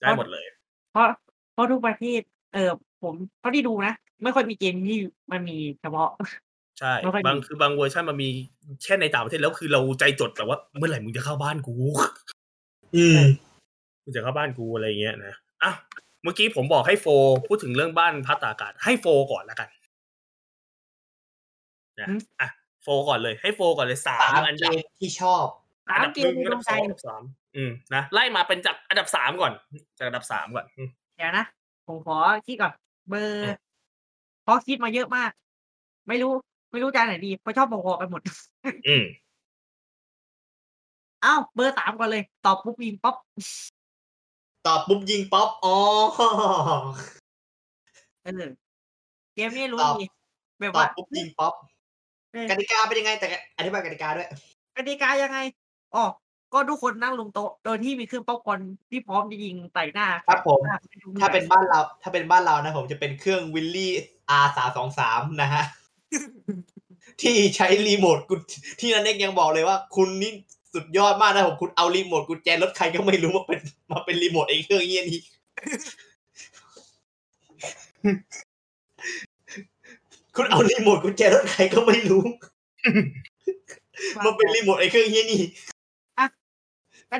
[0.00, 0.46] ได้หมดเลย
[0.92, 1.06] เพราะ
[1.52, 2.20] เพราะทุกประเทศ
[2.54, 2.70] เออ
[3.02, 4.98] ผมเท่าที่ดูนะ ไม่ค่อยมีเกมที่
[5.32, 6.10] มันมีเฉพาะ
[6.78, 8.28] ใช่ ไม่ค่อยมีบางคือบางเวอร์ชันมันมี
[8.84, 11.74] แค่ในต่างประเทศแล้วคือเราใจจดแต่ว่าเมื่อไหร่มึงจะเข้าบ้านกู
[12.96, 13.20] อืม
[14.04, 15.72] มึงจะเข้าบ้านกูอะไรอย่างเงี้ยนะอะ
[16.22, 17.06] เมื่อกี้ผมบอกให้โฟ
[17.46, 19.68] พูดถึงเรื่องบ้านพัดตากอากาศให้โฟก่อนแล้วกัน
[22.00, 22.08] นะ
[22.40, 22.48] อะ
[22.82, 25.44] โฟก่อนเลย ให้โฟก่อนเลยสามสามอันเกดับมที่ชอบ
[25.88, 27.22] สาอันมดับเกหมนึ่งในอันดดัวบงสใจองอันดับสาม
[27.56, 29.52] อืมนะไล่มาเป็นจากอันดับสามก่อน
[29.98, 31.44] จากอันดับสามก่อนอืม เดี๋ยวนะ
[31.86, 32.16] ผมขอ
[32.46, 32.72] คิดก่อน
[33.08, 33.67] เบอร์
[34.48, 35.30] เพราะคิดมาเยอะมาก
[36.08, 36.32] ไม่รู้
[36.72, 38.22] ไม่รู้จานไหนดีเพราะชอบพอๆกันหมด
[38.88, 39.04] อืม
[41.22, 43.16] เอ้าเบอร์สามก่อนเลย ตอบปุ๊บยิงป๊อป
[44.66, 45.76] ตอบปุ๊บยิงป๊อปอ๋อ
[48.24, 48.46] เออ
[49.34, 50.06] เกมนี้รู้ตอบดี
[50.58, 51.54] แบบว่าตอบปุ๊บยิงป๊อป
[52.32, 53.26] เออกติกาเป็นยังไงแต่
[53.58, 54.28] อธิบายกติกาด้วย
[54.76, 55.38] กติกายังไง
[55.94, 56.04] อ๋อ
[56.52, 60.74] ก็ทุกคนนั่งลงโต๊ะ โดยที่มีเครื่องป๊อปคอร์นที่พร้อมจะยิงใส่หน้า ครับผมหน้
[61.20, 63.92] ถ้าเป็นบ้านเรา ถ้าเป็นบ้านเรานะผมจะเป็นเครื่องวิลลี่
[64.42, 65.64] R สาสองสามนะฮะ
[67.20, 68.40] ที่ใช้รีโมทกุญ
[68.80, 70.32] ที่นันเอกยังบอกเลยว่า คุณนี่
[70.74, 73.60] สุดยอดมากนะผมคุณเอารีโมทกุญแจรถใครก็ไม่รู้มาเป็น
[73.92, 75.20] มาเป็นรีโมทไอ้เครื่องเงี้ยนี้
[80.36, 82.24] คุณเอารีโมทกุญแจรถใครก็ไม่รู้
[84.24, 85.42] มาเป็นรีโมทไอ้เครื่องเงี้ยนี่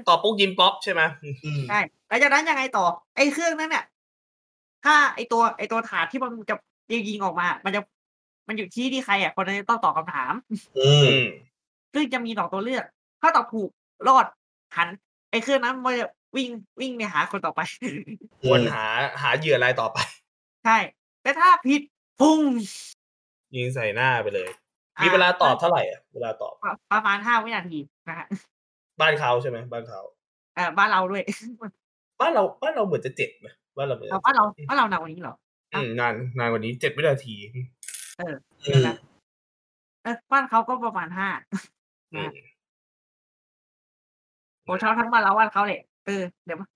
[0.08, 1.02] ต่อปุ๊กยิมป๊อปใช่ไหม
[1.44, 2.84] อืมใช่แล้วจากนั้นยังไงต่อ
[3.16, 3.84] ไอ้เครื่องนั้นเนี่ย
[4.84, 6.54] ถ้าไอ้ตัวไอ้ตัวถาดที่มันจะ
[7.08, 7.80] ยิงออกมา มันจะ
[8.48, 10.32] มันอยู่ที่ที่ใครอะคนนั้นจะต้องตอบคำถาม
[10.78, 11.26] อืมอืม
[11.94, 12.84] ซึ่งจะมีสองตัวเลือก
[13.20, 13.70] ถ้าตอบถูก
[14.08, 14.26] รอด
[14.76, 14.88] หัน
[15.30, 17.60] ไอ้เครื่องนั้นมันจะวิ่งวิ่งไปหาคนต่อไป
[18.42, 18.86] ควรหา
[19.22, 19.98] หาเหยื่อรายต่อไป
[20.64, 20.78] ใช่
[21.22, 21.82] แต่ถ้าผิด
[22.20, 22.40] พุ่ง
[23.56, 24.48] ยิงใส่หน้าไปเลย
[24.98, 27.78] อ่มีเวลาตอบเท่าไหร่อะ เวลาตอบ ประประมาณห้าวินาที
[28.08, 28.26] นะฮะ
[29.00, 30.00] บ้านเขาใช่ไหมบ้านเขา
[30.54, 31.22] เออบ้านเราด้วย
[32.20, 35.34] บ้านเราบ้านเราเหมือนจะเจ็ดนะบ้านเราเหมือนเอาบ้านเราบ้านเราหนักกว่านี้เหรอ
[35.74, 37.34] อืมนานนานกว่านี้เจ็ดวินาที
[38.18, 38.34] เออ
[38.66, 38.96] อืเดี๋ยวมนะ
[40.02, 41.28] เออบ้านเขาก็ประมาณห้า
[42.14, 42.30] อืม
[44.64, 46.68] โอ้ชอบทั้งบ้านเราบ้านเขาเลยเออเดี๋ยวมา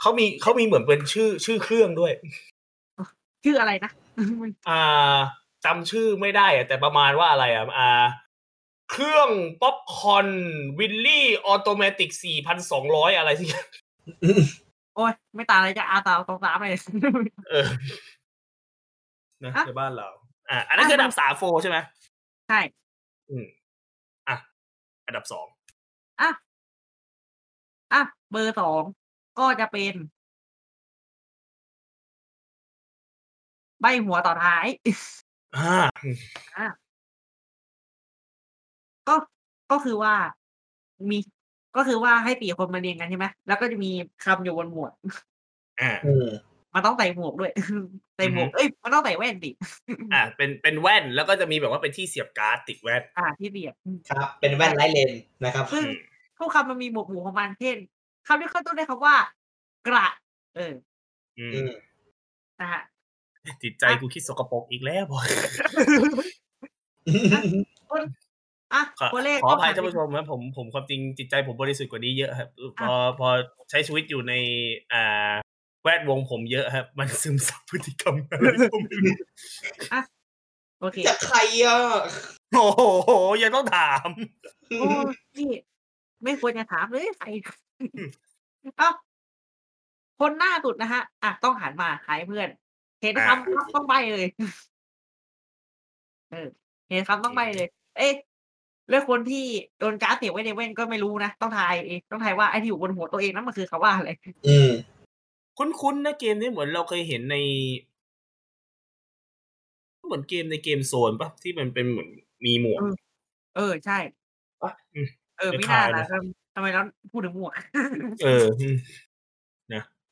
[0.00, 2.12] เขามีเขามีเหมือนเป็นชื่อชื่อเครื่องด้วย
[3.44, 3.90] ชื่ออะไรนะ
[4.68, 5.16] อ่า
[5.64, 7.90] จำชื่อไม่ได้อะแต่ประมาณว่าอะไรอะอ่า
[8.90, 9.30] เครื่อง
[9.62, 10.28] ป๊อปคอร์น
[10.78, 13.48] วิลลี่ automatic สี่พันสองร้อยอะไรที่
[14.94, 16.80] โอ้ย ไม่ต่างอะไรจากอาตาตองสามเลย
[17.50, 17.66] เออ
[19.44, 20.08] นะอะในบ้านเรา
[20.50, 21.78] อ่าอันนั้นคืออันดับสามโฟใช่ไหม
[22.48, 22.60] ใช่
[23.30, 23.46] อืม
[24.28, 24.36] อะ
[25.06, 25.46] อันดับสอง
[26.20, 26.30] อะ
[27.92, 28.82] อะเบอร์สอง
[29.38, 29.94] ก็จะเป็น
[33.80, 34.66] ใบ้หัวต่อท้าย
[35.56, 36.66] อ่า
[39.08, 39.14] ก็
[39.70, 40.14] ก็คือว่า
[41.10, 41.18] มี
[41.76, 43.90] ก็คือว่าให้สี่คนมาเรียนกันใช่ไหมแล้วก็จะมี
[44.24, 44.92] คำอยู่บนหมวด
[45.80, 46.26] อ่าอืม
[46.74, 47.52] มันต้องใส่หมวกด้วย
[48.16, 49.50] ใส่หมวกเอ้ยมันต้องใส่แว่นดิ
[50.12, 55.94] อ่า เป็นเป็นแว่นแล้วก็จะมีแบบว่าเป็นที่เสียบการ์ดติดแว่น อ่าที่เสียบอืมครับ เป็นแว่นไร้เลนส์นะครับซึ่งอืม
[56.38, 57.76] ทุกคำมันมีหมวกหมู่ของมันเช่น
[58.26, 59.14] คำที่ขึ้นต้นด้วยคำว่า
[59.86, 60.06] กระ
[60.56, 60.74] เออ
[61.38, 61.70] อืมอืม
[62.60, 62.82] นะฮะ
[63.62, 65.26] จิตใจกูคิดสกปรกอีกแล้วบอย
[68.72, 72.48] อะขอตัวเลขขออภัยก็ท่านผู้ชมนะผมผมความจริงจิตใจผมบริสุทธิ์กว่านี้เยอะครับ
[72.80, 73.28] พอพอ
[73.70, 74.34] ใช้ชีวิตอยู่ใน
[74.92, 75.32] อ่า
[75.82, 79.16] แวดวงผมเยอะครับ มันซึมซับพฤติกรรมอะไรก็ไม่รู้
[80.80, 81.78] โอเคจะใครอะ
[82.52, 83.12] โอ้โห
[83.42, 84.08] ยังต้องถาม
[84.68, 84.88] โอ้
[85.34, 85.48] พี่
[86.22, 87.28] ไม่ควรจะถามเลยใคร
[88.78, 88.90] เอ้า
[90.20, 92.48] คนหน้าสุดนะฮะอะต้องหันมาหายเพื่อน
[93.02, 94.28] เห็นอ่าคำปั๊บต้องใบเลย
[96.30, 96.48] เออ
[96.90, 97.68] เห็นคำต้องใบเลย
[97.98, 98.12] เอ๊ะ
[98.90, 99.44] แล้วคนที่
[99.78, 104.10] โดนการ์ดเสียบไว้ในแว่นก็ไม่รู้นะต้องทายเองต้องทายว่าไอ้ที่อยู่บนหัวตัวเองนั้นมันคือคำว่าอะไร
[104.46, 104.70] อืม
[105.58, 107.36] คุ้นๆนะเกมนี้เหมือนเราเคยเห็นใน
[110.06, 112.08] เหมือนเกมในเกมโซนปะที่มันเป็นเหมือน
[112.44, 112.94] มีหมวกอืม
[113.56, 113.98] เออใช่
[114.62, 115.08] ปะอืม
[115.38, 116.82] เออคไม่ล้าน่ายๆล่ะนะทำทำไมเรา
[117.12, 117.52] พูดถึงหมวก
[118.22, 118.76] เอออืม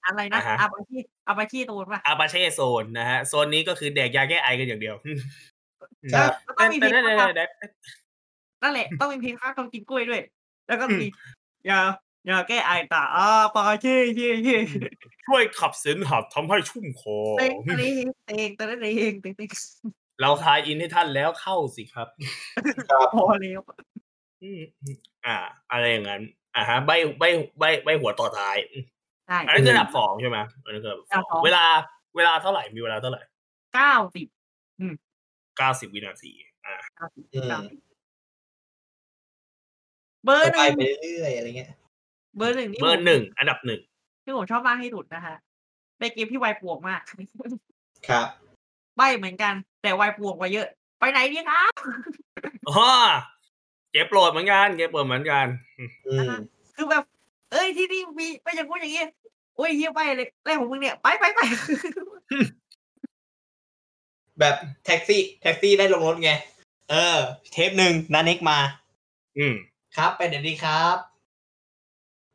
[0.07, 0.99] อะไรนะอ่าฮะอาบาชี
[1.29, 4.97] อาบาชีตูนป่ะอาปาเช่โซนนะฮะโซนนี้ก็คือแดกยาแก้ไอกันอย่างเดียว
[6.15, 7.67] ครับแล้วต้องมีเพแต่ลงแต่ข้างแต่แต่
[8.67, 10.23] นั่นแหละ ต้องมีเพลงข้างต้องกินกล้วยด้วย
[10.67, 11.07] แล้วก็อืมมี
[11.67, 11.81] อย่า
[12.27, 14.57] อย่าแก้ไอตาอาปาเช่เช่เช่
[15.27, 19.51] ช่วยขับเสนหับทำให้ชุ่มคอเต็งเต็งเต็งเต็งเต็งเต็งเต็ง
[20.21, 22.09] เราทายอินให้ท่านแล้วเข้าสิครับ
[23.15, 23.61] พอแล้ว
[24.43, 24.61] อืม
[25.27, 25.37] อ่า
[25.71, 26.23] อะไรอย่างนั้น
[26.57, 27.25] อ่าฮะใบใบ
[27.59, 28.85] ใบใบหัวต่อท้ายอืม
[29.27, 31.65] ใช่อันนั้นคืออันดับสองใช่ไหมอันนั้นคืออันดับอันดับสสอองงเวลา
[32.17, 33.23] เวลาเท่าไหร่มีเวลาเท่าไหร่
[33.75, 34.27] เก้าสิบ
[35.59, 36.33] เก้าสิบวินาที
[36.67, 36.77] อ่า
[40.27, 41.71] เก้าสิบอืมเก้าสิบเบอร์หไปนึ่งไปเรื่อยๆอะไรเงี้ย
[42.37, 43.81] เบอร์หนึ่งนี่เบอผมร์หนึ่งอันดับหนึ่ง
[44.25, 45.35] ที่ผมชอบมากที่สุดนะคะ
[46.01, 47.01] ในเกมที่ไวป่วงมาก
[48.09, 48.27] ครับ
[48.97, 50.67] ใบเหมือนกัน แต่ไวป่วงกว่าเยอะ
[50.99, 51.73] ไปไหนดีครับ
[52.69, 52.91] อ๋อ
[53.93, 55.47] เก็บโปรดเหมือนกันเก็บโปรดเหมือนกัน
[56.07, 56.33] อืม
[56.77, 57.05] คือแบบ
[57.53, 59.05] เอ้ยที่นี่มีไม่อย่างงู้นอย่างงี้
[59.57, 61.41] โอ้ยเฮียไปเลยเรื่องของมึงเนี่ยไปไปไป
[64.41, 64.55] แบบ
[64.85, 66.31] แท็กซี่ แท็กซี่ได้ลงรถไง
[66.91, 67.17] เออ
[67.53, 68.59] เทปหนึ่งนาเน็กมา
[69.39, 69.55] อืม
[69.97, 70.97] ครับ ไปไหนดีครับ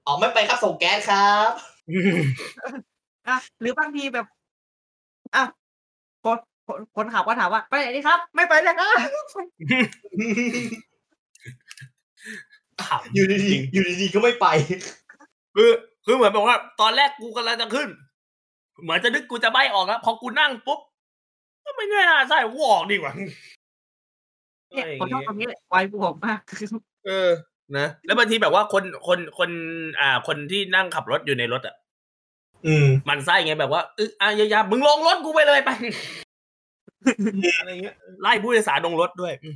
[0.05, 1.49] ออกไม่ไปครับส่งแก๊สครับ
[3.27, 4.25] อะหรือบางทีแบบ
[5.35, 5.43] อะ
[6.23, 8.97] คนคนคนขับก็ถามว่า ไปไหนดีครับ ไม่ไปเลยครับ
[12.81, 14.47] ขำอยู่ดีจริงๆอยู่ดีๆก็ไม่ไป
[15.55, 15.71] คือ
[16.05, 17.89] คือเหมือนแบบว่า ตอนแรกกูกำลังจะขึ้น
[18.83, 20.79] เหมือนจะนึกกูจะใบออกแล้วพอกูนั่งปุ๊บ
[21.65, 26.39] ก็ไม่แน่าใช่กูออกดีกว่าเนี่ยผมชอบตรงนี้เลยไวป่วงมาก
[27.05, 27.29] เออ
[27.77, 29.49] นะแล้วบางทีแบบว่าคนคนคน
[29.99, 31.75] อ่า คนที่นั่งขับรถอยู่ในรถอะ
[32.67, 35.71] อืมมันไส้ไงแบบว่าเอออะอยาๆมึงลงรถกูไปเลยไป
[37.59, 39.55] อะไรเงี้ยไล่ผู้โดยสารลงรถด้วยอืม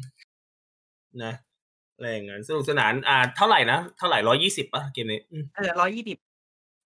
[1.24, 1.34] นะ
[1.96, 6.18] อะไรอย่างเงี้ยสนุกสนาน อ่า เท่าไหร่นะเท่าไหร่ร้อยี่สิบป่ะเกมนี้อืมเออร้อยยี่สิบ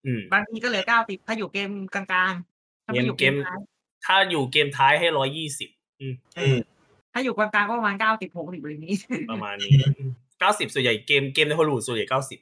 [0.06, 3.58] อืมบางทีก็เหลือเก้าสิบถ้าอยู่เกมกลางๆถ้าไม่อยู่เกเกมมท้าย
[4.06, 5.68] ถ้าอยู่เกมท้ายให้ร้อยี่สิบ
[6.00, 6.14] อืม
[7.12, 8.94] ถ้าอยู่กลางๆก็ประมาณเก้าสิบหกสิบอะไรนี้
[9.30, 9.72] ประมาณนี้
[10.40, 12.38] เก้าสิบส่วนใหญ่เกมเกมในฮอลลีวูดส่วนใหญ่เก้าสิบ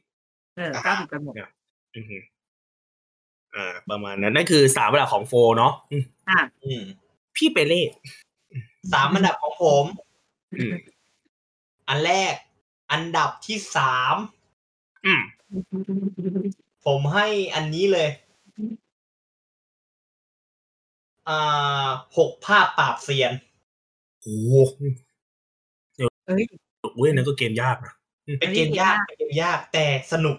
[0.56, 1.34] เออเก้าสิบกันหมด
[1.96, 2.18] อือฮึ
[3.54, 6.82] อ่า ประมาณนั้นนั่นคือสามระดับของโฟเนาะอืมอะอืม
[7.36, 7.84] พี่เปเล่
[8.92, 9.84] สามอันดับของผม
[10.58, 10.72] อืม
[11.88, 12.34] อันแรก
[12.92, 14.14] อันดับที่สาม
[15.06, 15.20] อืม
[16.86, 18.08] ผมให้อันนี้เลย
[21.28, 21.88] อ่า
[22.18, 23.32] หกภาพปราบเซียน
[24.22, 24.54] โอ้โห
[26.26, 26.44] เอ้ย
[26.96, 27.94] เว้ยนั่นก็เกมยากนะ
[28.40, 30.36] เป็นเกมยากเป็นเกมยากแต่สนุก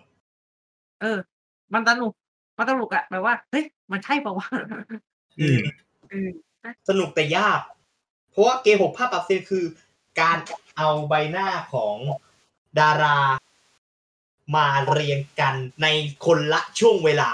[1.02, 1.18] เออ
[1.74, 2.12] มันสนุก
[2.58, 4.48] มันสนุกอะแบบว่าเฮ้ยมันใช่ปะวะ
[5.40, 5.60] อืม
[6.10, 6.30] เออ
[6.90, 7.60] สนุกแต่ยาก
[8.32, 9.66] เพราะว่าเกมหกภาพปรับเซียนคือ
[10.22, 10.38] การ
[10.78, 11.96] เอาใบหน้าของ
[12.80, 13.20] ดารา
[14.56, 15.88] มาเรียงกันใน
[16.26, 17.32] คนละช่วงเวลา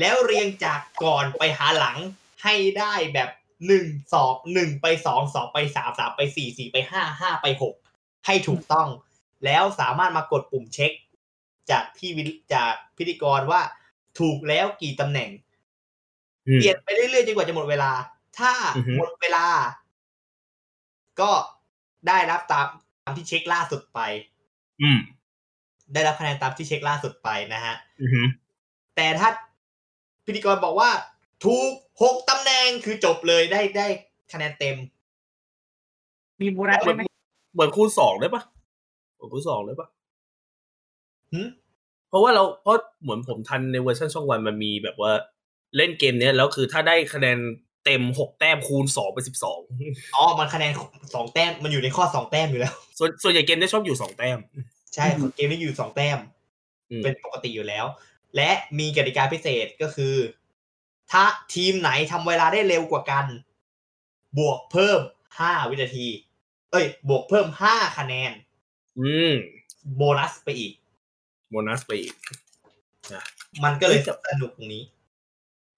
[0.00, 1.96] แล้วเรียงจากก่อนไปหาหลัง
[2.42, 3.30] ให้ได้แบบ
[3.66, 7.74] หนึ่งสองหนึ่งไปสองสองไปสามสามไปสี่สี่ไปห้าห้าไปหก
[8.26, 8.88] ให้ถูกต้อง
[9.44, 10.92] แล้วสามารถมากดปุ่มเช็ค
[11.70, 12.22] จากพี่วิ
[12.54, 13.60] จากพิธีกรว่า
[14.18, 15.30] ถูกแล้วกี่ตำแหน่ง
[16.48, 17.90] อืมเปลี่ยนไปเรื่อยๆจนกว่าจะหมดเวลา
[18.38, 19.46] ถ้าอือฮึหมดเวลา
[21.20, 21.32] ก็
[22.08, 22.66] ได้รับตาม
[23.02, 24.00] ตามที่เช็คล่าสุดไป
[24.82, 24.98] อืม
[25.92, 28.22] ได้รับคะแนนตามที่เช็คล่าสุดไปนะฮะอือฮึ
[28.96, 29.28] แต่ถ้า
[30.26, 30.90] พิธีกรบอกว่า
[31.44, 31.72] ถูก
[32.02, 33.86] หกตำแหน่งคือจบเลยได้ได้
[34.32, 34.76] คะแนนเต็ม
[36.40, 37.02] มีโบนัสเหมืได้อนไหม
[37.52, 38.42] เหมือนคูณสองได้ปะ
[39.14, 39.88] เหมือนคูณสองได้ปะ
[41.32, 41.42] หึ
[42.08, 45.12] เพราะว่าเราเพราะเหมือนผมทันในเวอร์ชันช่องวันมันมีแบบว่า
[45.76, 47.38] เล่นเกมเนี้ยแล้วคือถ้าได้คะแนน
[47.84, 49.60] เต็มหกแต้มคูณสองเป็นสิบสอง
[50.14, 50.72] อ๋อ มันคะแนน
[51.14, 54.38] สองแต้มมันอยู่ในข้อสองแต้มอยู่แล้ว ส่วนส่วนใหญ่เกมเนี้ยชอบอยู่สองแต้ม
[54.94, 55.06] ใช่
[55.36, 56.18] เกมนี้อยู่สองแต้ม
[56.90, 57.84] อืมเป็นปกติอยู่แล้ว
[58.36, 60.14] และมีกติกาพิเศษก็คือ
[61.10, 63.26] ถ้าทีมไหนทำเวลาได้เร็วกว่ากัน
[64.38, 65.00] บวกเพิ่ม
[65.38, 66.06] ห้าวินาที
[66.70, 68.32] เอ้ย บวกเพิ่มห้าคะแนน
[69.00, 69.34] อืม
[69.96, 70.74] โบนัสไปอีก
[71.50, 72.14] โบนัสไปอีก
[73.64, 74.00] มันก็เลย
[74.30, 74.84] สนุกตรงนี้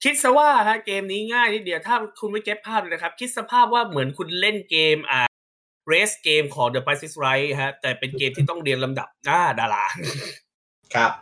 [0.05, 5.21] คิดซะว่าฮะเกมนี้ง่ายนิดเดียวถ้าคุณไม่เก็ตภาพเลยนะครับ คิดสภาพว่าเหมือนคุณเล่นเกมอ่า
[5.87, 9.85] เรสเกมของ The Price is Right ฮะ แต่เป็นเกมที่ต้องเรียนลำดับหน้าดารา
[10.95, 11.13] ครับ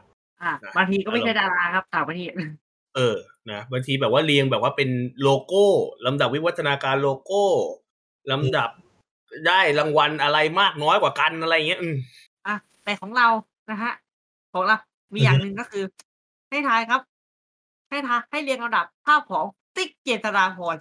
[0.43, 2.33] อะบางทีก็ไม่ใช่ดาราครับต่างประเทศ
[2.97, 3.17] เออ
[3.51, 4.91] นะบางทีแบบว่าเรียงแบบว่าเป็น
[5.23, 5.65] โลโก้
[6.07, 7.43] ลำดับวิวัฒนาการโลโก้
[8.33, 8.71] ลำดับ
[9.47, 11.97] ได้รางวัลอะไรมากน้อยกว่ากันอะไรเงี้ยอืม
[12.47, 13.29] อะแต่ของเรา
[13.71, 13.93] นะฮะ
[14.53, 14.77] ของเรา
[15.15, 15.85] มีอย่างหนึ่งก็คือ
[16.51, 17.01] ให้ทายครับ
[17.91, 19.45] ให้ทายให้เรียงลำดับภาพของ
[19.77, 20.77] ติ๊กเจษฎาพร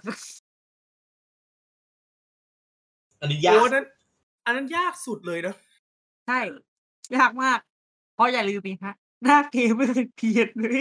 [3.20, 3.86] อันนี้ยาโอ้กอันนั้น
[4.44, 5.54] อันนั้นยากสุดเลยนะ
[6.26, 6.38] ใช่
[7.16, 7.58] ยากมาก
[8.14, 8.94] เพราะอย่าลืมนะฮะ
[9.24, 10.80] หน้าเกมไม่เคยเปลี่ยนเลย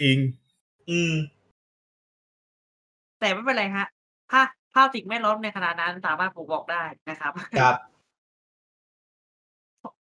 [0.00, 0.18] จริง
[0.90, 1.14] อืม
[3.20, 3.86] แต่ไม่เป็นไรฮะ
[4.30, 7.76] ภาพภาพสิ่งแวดล้อมในขณะนั้นสามารถบ่งบอกได้นะครับ ครับ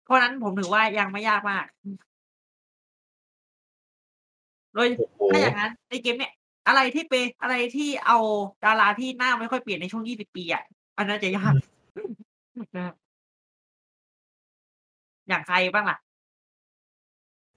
[0.05, 1.65] เพราะฉะนั้นผมถือว่ายังไม่ยากมาก
[4.73, 6.33] โดยโอ้โหถ้าอย่างนั้นในเกมเนี่ย
[6.67, 8.17] อะไรที่เป็นอะไรที่เอา
[8.65, 10.63] ดาราที่หน้าไม่ค่อยเปลี่ยนในช่วง20ปีอะ
[10.97, 11.53] อันนั้นจะยาก
[12.75, 12.95] นะครับ
[15.27, 15.97] อย่างใครบ้างล่ะ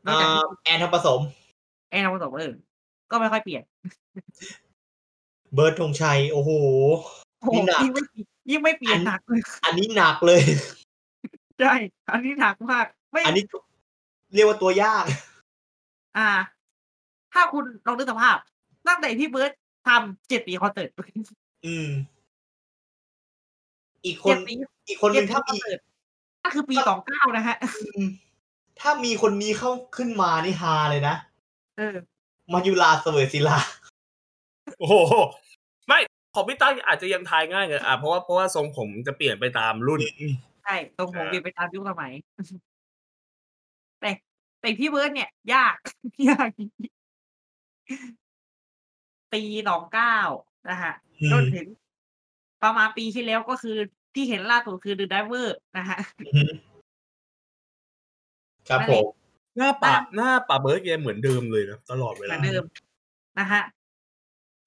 [0.04, 1.20] นอกจากอ่าแอนทองผสม
[1.90, 2.52] แอนนาผสมเออ
[3.10, 3.62] ก็ไม่ค่อยเปลี่ยน
[5.54, 6.50] เบิร์ดธงชัยโอ้โห
[7.40, 8.02] โอ้โหนี่หนักยิ่งไม่
[8.50, 10.42] ยิ่งไม่เปลี่ยนหนักเลยอันนี้หนักเลย
[11.60, 11.74] ใช่
[12.12, 13.44] อันนี้หนักมาก ไม่อันนี้
[14.34, 15.04] เรียกว่าตัวยาก
[16.18, 16.30] อ่า
[17.32, 18.36] ถ้าคุณลองนึกสภาพ
[18.86, 19.52] ตั้งแต่พี่เบิร์ด
[19.86, 20.90] ทำเจ็ดปีคอนเสิร์ต
[21.66, 21.88] อืม
[24.04, 24.52] อีกคเจ็นดปี
[24.88, 25.80] อีกคนหเจ็นึ่ดงปีถ้าคอนมีเสิร์ต
[26.42, 27.56] นั่นคือปีสองเก้านะฮะ
[27.96, 28.08] อืม
[28.80, 31.14] ถ้ามีคนนี้เข้าขึ้นมานี่ฮาเลยนะ
[31.78, 31.96] เออ
[32.52, 33.58] มายุลาเสวยศิลา
[34.78, 34.94] โอ้โห
[35.86, 35.98] ไม่
[36.34, 40.00] ของพี่ตั้งอาจจะยังทายง่ายเลยอะเพราะว่าเพราะว่าทรงผมจะเปลี่ยนไปตามรุ่น
[40.64, 42.12] ใช่ตรงผมอ่าเปลี่ยนไปตามยุคสมัย
[44.00, 44.10] แต่
[44.60, 45.76] แต่พี่เบิร์ดเนี่ย ยาก
[46.28, 50.16] ยากจริงๆปีสองเก้า
[50.70, 51.66] นะฮะอืมจนถึง
[52.62, 53.76] ประมาณปีที่แล้วก็คือ
[54.14, 55.48] ที่เห็นล่าสุดคือ The Diver
[55.78, 55.98] นะฮะ
[56.34, 56.52] อืม
[58.68, 59.04] ครับผม
[59.56, 62.62] หน้าป่าหน้าป่าเบิร์ดแกเหมือนเดิมเลยนะตลอดเวเหมืลาอนเดิม
[63.38, 63.62] นะฮะ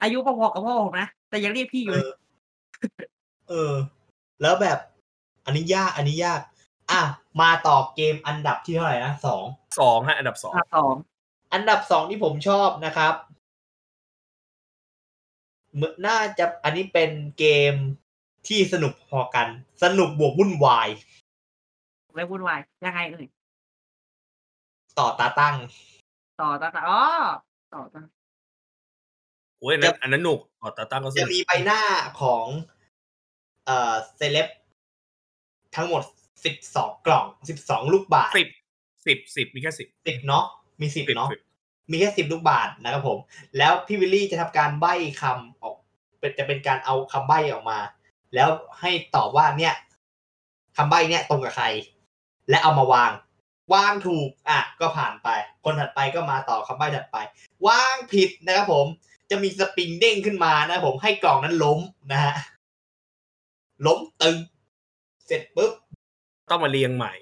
[0.02, 2.12] อายุพอๆกับพ่อผมนะ แต่ยังเรียกพี่อยู่เอเลยอ
[3.50, 3.74] เออ
[4.42, 4.80] แล้วแบบ
[5.46, 6.42] อันนี้ยาก อันนี้ยาก
[6.92, 7.02] อะ
[7.42, 9.44] มาต่อเกมอันดับที่เท่าไหร่นะสอง
[9.80, 10.96] สองฮะ อันดับสองอันดับสอง
[11.54, 13.14] อันดับสองที่ผมชอบนะครับ
[15.74, 17.74] เหมือนน่าจะอันนี้เป็นเกม
[18.48, 19.48] ที่สนุกพอกัน
[19.84, 20.90] สนุกบวกวุ่นวาย
[22.16, 23.26] ไม่วุ่นวายยังไงเอ่ย
[25.00, 25.56] ต่อตาตั้ง
[26.42, 27.02] ต่อต่อต่ออ๋อ
[27.74, 28.21] ต่อต่อ
[29.62, 31.82] โอ้ยอันนั้นอันนั้นหนุกอ๋อตาตั้งก็สจะนุกมีใบหน้า
[32.22, 32.46] ของ
[33.66, 34.48] เอ่อเซเลบ
[35.76, 36.04] ทั้งหมด
[36.46, 38.48] สิบสองกล่องสิบสองลูกบาทสิบ
[39.08, 40.46] สิบสิบมีแค่สิบสิบเนาะ
[40.82, 41.42] มีสิบสิบเนาะสิบ
[41.92, 43.18] มีแค่สิบลูกบาทนะครับผม
[43.58, 45.76] แล้วพี่วิลลี่จะทำการใบ้คำออก
[46.20, 47.80] เป็นจะเป็นการเอาคำใบ้ออกมา
[48.36, 49.74] แล้วให้ตอบว่าเนี่ย
[50.78, 51.66] คำใบ้เนี่ยตรงกับใคร
[52.50, 53.12] และเอามาวาง
[53.74, 55.28] วางถูกอะก็ผ่านไป
[55.64, 57.18] คนถัดไปก็มาต่อคำใบ้ถัดไป
[57.68, 58.88] วางผิดนะครับผม
[59.32, 61.80] จะมีสปริงเด้งขึ้นมานะครับผมให้กล่องนั้นล้ม
[62.12, 62.34] นะฮะ
[63.86, 64.38] ล้มตึง
[65.28, 65.72] เสร็จปุ๊บ
[66.50, 67.14] ต้องมาเรียงใหม่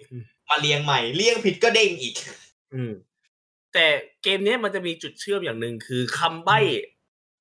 [0.49, 2.15] มาเรียงใหม่เรียงผิดก็เด้งอีก
[2.73, 2.91] อืม
[3.73, 3.85] แต่
[4.23, 6.59] เกมเนี้ยมันจะมีจุดเชื่อมอย่างหนึ่งคือคำใบ้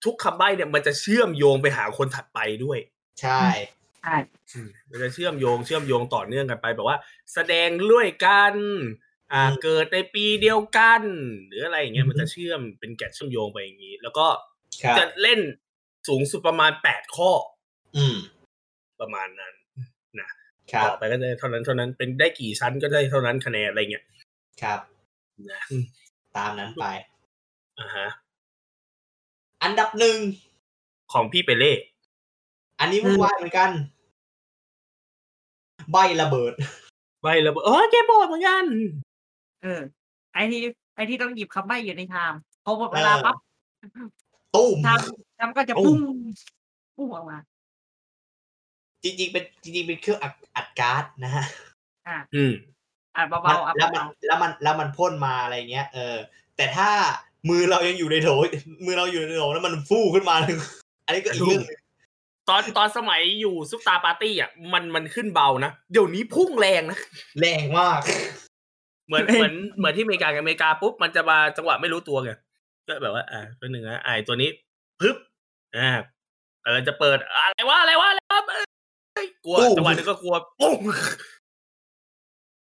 [0.04, 2.78] ทุกคำใบ้เนี่ยมันจะเชื่อมโยงไปหาคนถัดไปด้วย
[3.20, 3.42] ใช่
[4.02, 4.16] ใช่
[4.52, 6.98] อืมมันจะเชื่อมโยงเชื่อมโยงต่อเนื่องกันไปแบบว่า
[7.34, 8.54] แสดงด้วยกัน
[9.32, 11.02] อ่าอืมเกิดในปีเดียวกัน
[11.46, 14.57] หรืออะไรอย่างเงี้ยอือฮึมันจะเชื่อมเป็นแกะเชื่อมโยงไปอย่างนี้ แล้วก็ครับ
[14.98, 15.40] จะเล่น
[16.08, 17.30] สูงสุดประมาณแปดข้อ
[17.96, 18.16] อืม
[19.00, 19.54] ประมาณนั้น
[20.20, 20.28] นะ
[20.72, 24.04] ครับต่อไปก็ได้เท่านั้นเท่านั้นเป็นได้กี่ชั้นก็ได้เท่านั้นคะแนนอะไรเงี้ย
[24.62, 24.80] ครับ
[25.52, 25.62] นะ
[26.36, 26.86] ตามนั้นไป
[27.80, 28.08] อ่าฮะ
[29.62, 30.18] อันดับหนึ่ง
[31.12, 31.74] ของพี่เปเล่
[32.80, 33.70] อันนี้วุ่นวายเหมือนกัน
[35.92, 36.52] ใบระเบิด
[37.22, 38.64] ใบระเบิดเออเกมบอร์ดเหมือนกัน
[39.62, 39.80] เออ
[40.34, 40.60] ไอที่
[40.94, 42.34] ไอที่ต้องหยิบคำใบ้อยู่ในชาม
[42.64, 43.36] พอหมดเวลาเออปั๊บ
[44.56, 45.00] ตุ้มชาม
[45.38, 46.00] ชามก็จะปุ้ง
[46.96, 47.38] ปุ้งออกมา
[49.04, 51.44] จริงๆเป็นจริงๆเป็นเครื่องอัดอัดการ์ดนะฮะ
[52.08, 52.52] อะอืม
[53.16, 56.16] อ่านมันเบาๆอะแล้วมันเบาแล้วมันแล้วมันพ่นมาอะไรเงี้ย เออ
[56.56, 56.90] แต่ถ้า
[57.48, 58.28] มือเรายังอยู่ในโถ
[58.86, 60.34] มือเราอยู่ในโถแล้วมันฟูขึ้นมา
[61.06, 61.80] อันนี้ก็อีกเรื่องหนึ่ง
[62.48, 66.98] ตอนตอนสมัยอยู่ซุปตาปาร์ตี้อะมันมันขึ้นเบานะเดี๋ยวนี้พุ่งแรงนะ
[67.40, 68.00] แรงมาก
[69.06, 72.32] เหมือนเหมือนเหมือนที่อเมริกากับอเมริกาปุ๊บมันจะมาจังหวะไม่รู้ตัวไง
[72.88, 74.50] ก็แบบว่า อ่าตัวหนึ่งนะไอ้ตัวนี้
[75.00, 75.16] พึบ
[75.76, 75.90] อ่า
[76.64, 78.40] กำลังจะเปิดอะไรวะอะไรวะอะไรวะ
[79.14, 80.78] เอ้ยกลัวปุ้งจังหวะนึงก็กลัวปุ้ง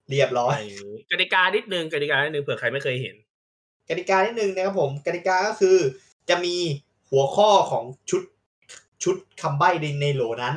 [0.10, 0.57] เรียบร้อย
[1.11, 3.15] กติกานิดนึงกติกานิดนึงเผื่อใครไม่เคยเห็น
[3.90, 5.77] กติกานิดนึงนะครับผมกติกาก็คือ
[6.30, 6.56] จะมี
[7.10, 8.22] หัวข้อของชุด
[9.03, 10.56] ชุดคำใบ้ในในโหลนั้น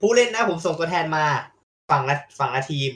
[0.00, 1.24] ผู้เล่นนะผมส่งตัวแทนมา
[1.90, 2.90] ฝั่งละฝั่งละทีม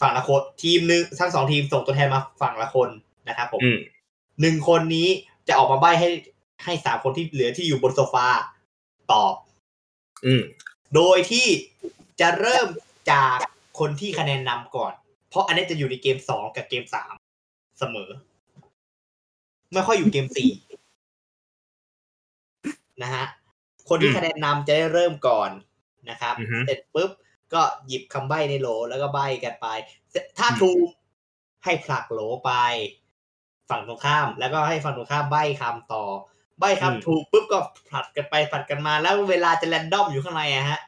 [0.00, 2.88] ฝั่งละคนทีมหนึ่งทั้งสองทีมส่งตัวแทนมาฝั่งละคน
[3.28, 3.78] นะครับผมอืม
[4.40, 5.08] หนึ่งคนนี้
[5.48, 6.10] จะออกมาใบ้ให้
[6.64, 8.26] ให้สามคนที่เหลือที่อยู่บนโซฟา
[9.12, 9.34] ตอบ
[10.26, 10.42] อืม
[10.94, 11.46] โดยที่
[12.20, 12.66] จะเริ่ม
[13.12, 13.38] จาก
[13.78, 14.92] คนที่คะแนนนำก่อน
[15.30, 17.14] เพราะอันนี้จะอยู่ในเกมสองกับเกมสาม
[17.78, 18.10] เสมอ
[19.72, 20.50] ไม่ค่อยอยู่เกมสี่
[23.02, 23.24] นะฮะ
[23.88, 25.50] คนที่อืมคะแนนนำจะได้เริ่มก่อน
[26.10, 27.10] นะครับอือฮึเสร็จปุ๊บ
[27.54, 29.66] ก็หยิบคำใบ้ในโหลแล้วก็ใบ้กันไป
[30.10, 30.86] เสร็จถ้าถูก
[31.64, 32.52] ให้ผลักโหลไป
[33.70, 36.04] ฝั่งตรงข้าม แล้วก็ให้ฝั่งตรงข้ามใบ้คำต่อ
[36.60, 37.58] ใบ้อืมคำถูกปุ๊บก็
[37.88, 40.80] ผลัดกันไปผลัดกันมาแล้วเวลาจะแรนดอมอยู่ข้างในอะฮะ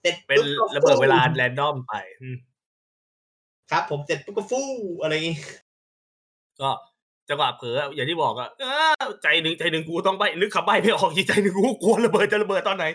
[0.00, 2.36] เสร็จเป็นปุ๊บก็ระเบิดเวลาฟู่แรนดอมไปอืม
[3.70, 4.68] ครับ ผมเสร็จปุ๊บก็ฟู่
[5.02, 5.36] อะไรอย่างงี้
[6.60, 6.70] ก็
[7.28, 8.64] จังหวะเผลออย่างที่บอกอะเอ
[9.08, 12.86] อใจหนึ่งใจหนึ่งกูต้องใบนึกคำใบไม่ออกอีกใจหนึ่งกูกลัวระเบิดจะระเบิดตอนไหน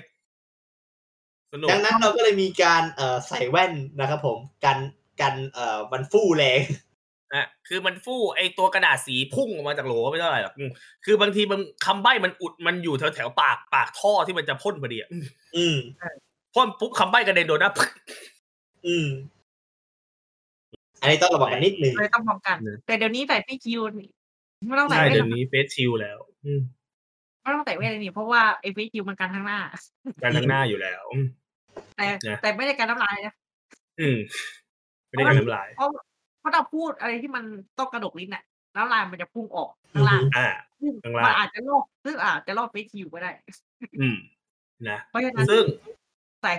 [1.51, 4.77] สนุกดังนั้นเราก็เลยมีการเอ่อใส่แว่นนะครับผมกัน
[5.21, 6.59] กันเอ่อมันฟู่แรง
[7.33, 10.69] อะคือมันฟู่ไอตัวกระดาษสีพุ่งออกมาจากโหลไม่เท่าไหร่หรอกอืม
[11.05, 15.25] คือบางทีมันคำใบ้มันอุดมันอยู่แถวแถวๆปากปากท่อที่มันจะพ่นพอดีอะอืม
[15.57, 15.77] อืม
[16.53, 17.71] พ่นปุ๊บคำใบ้กระเด็นโดนหน้า
[18.87, 19.07] อืม
[21.01, 24.09] อันนี้ต้องระวังกันนิดนึงเลยต้องป้องกันเนอะแต่เดี๋ยวนี้ใส่พี่คิวนี่
[24.67, 26.61] ไม่ต้องใส่ใช่เวทเดี๋หยรวอกนี้เฟสชิลแล้ว อืม
[27.41, 29.59] ไม่ต้องใส่เวทเลยนี่เพราะว่าไอ้พี่คิวมันกันข้างหน้า
[30.21, 31.27] การทั้งหน้าอยู่แล้วอืม
[31.97, 33.33] แต่นะแต่ไม่ได้กันน้ำลายนะ
[33.99, 34.17] อืม
[35.07, 35.89] ไม่ได้กันน้ำลายเพราะ
[36.43, 37.43] เพราะเราพูดอะไรที่มัน
[37.77, 38.43] ต้องกระดกลิ้นน่ะ
[38.75, 40.47] น้ำลายมันจะพุ่งออกข้างล่างอ่า
[40.81, 43.31] ซึ่งข้างล่างมันอาจจะลอกซึ่งอาจจะลอกเฟซคิวก็ได้
[44.01, 44.17] อืม
[44.89, 45.63] นะเพราะฉะนั้นซึ่ง
[46.41, 46.51] ใส่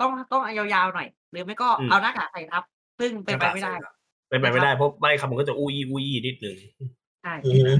[0.00, 2.62] ต้องต้องเอายาวๆหน่อย หรือไม่ก็อืมเอาหน้ากากใส่ทับ
[3.00, 3.74] ซึ่งเป็นไปไม่ได้
[4.28, 6.56] เป็นไปไม่ได้เพราะใบคำมันก็จะอุ้ยอุ้ยนิดนึง
[7.22, 7.72] ใช่อือฮึ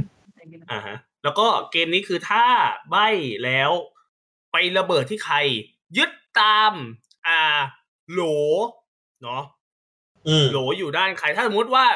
[0.71, 2.45] อ่าฮะ แล้วก็เกมนี้คือถ้า
[2.91, 2.97] ใบ
[3.45, 3.71] แล้ว
[4.53, 5.37] ไประเบิดที่ใคร
[5.97, 6.11] ยึด
[6.41, 6.73] ตาม
[7.27, 7.59] อ่า
[8.11, 8.21] โหล
[9.23, 9.62] เนาะอืม
[10.51, 11.87] โหลอยู่ด้านใคร ถ้าสมมติว่า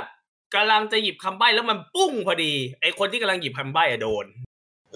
[0.54, 4.26] กำลังจะหยิบคำใบ้แล้วมันปุ้งพอดี ไอคนที่กำลังหยิบคำใบ้อะโดน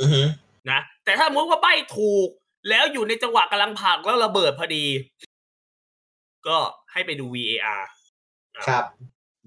[0.01, 0.23] อือฮึ
[0.71, 2.29] นะ แต่ถ้าสมมติว่าใบ้ถูก
[2.69, 4.85] แล้วอยู่ในจังหวะกำลังผลักแล้วระเบิดพอดี
[6.47, 6.59] ก็
[6.93, 7.83] ให้ไปดู VAR
[8.57, 8.85] อะครับ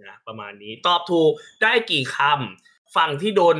[0.04, 1.32] นะประมาณนี้ตอบถูก
[1.64, 3.58] ได้กี่คำฝั่งที่โดน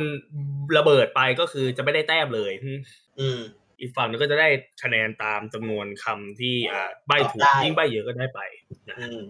[0.76, 2.78] ระเบิดไปก็คือจะไม่ได้แต้มเลย อืม
[3.18, 3.38] อืม
[3.80, 4.48] อีกฝั่งนึงก็จะได้
[4.82, 8.40] คะแนนตามจำนวนคำที่อ่าใบถูกได้ยิ่งใบเยอะก็ได้ไป
[8.88, 9.20] นะอืม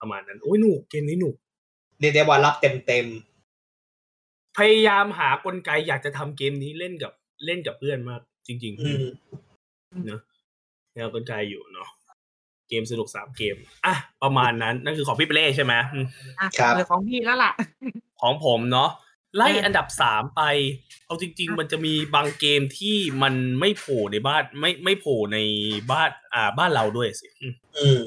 [0.00, 1.36] ประมาณนั้นโอ้ยหนุกเกมนี้หนุก
[2.00, 3.06] เรียกได้ว่ารับเต็มเต็ม
[4.58, 7.12] พยายามหากลไกอยากจะทำเกมนี้เล่นกับ
[7.44, 10.20] เล่นกับเพื่อนมาก จริงๆอืมๆเนอะ
[10.94, 11.88] แนวกลไกอยู่เนาะ
[12.68, 13.56] เกมสนุกสามเกม
[13.86, 16.06] อะประมาณนั้น นั่นคือของพี่เปเล่ใช่ไหมอืม
[16.40, 17.52] อะครับเออของพี่แล้วล่ะ
[18.20, 18.90] ของผมเนาะ
[19.36, 20.42] ไล่เอออัอันดับสามไป
[21.06, 25.38] เอาจริง ๆ มันจะมีบางเกมที่มันไม่โผล่ในบ้านไม่ไม่โผล่ใน
[25.92, 27.28] บ้าน อ่าบ้านเราด้วยสิ
[27.78, 28.00] อืม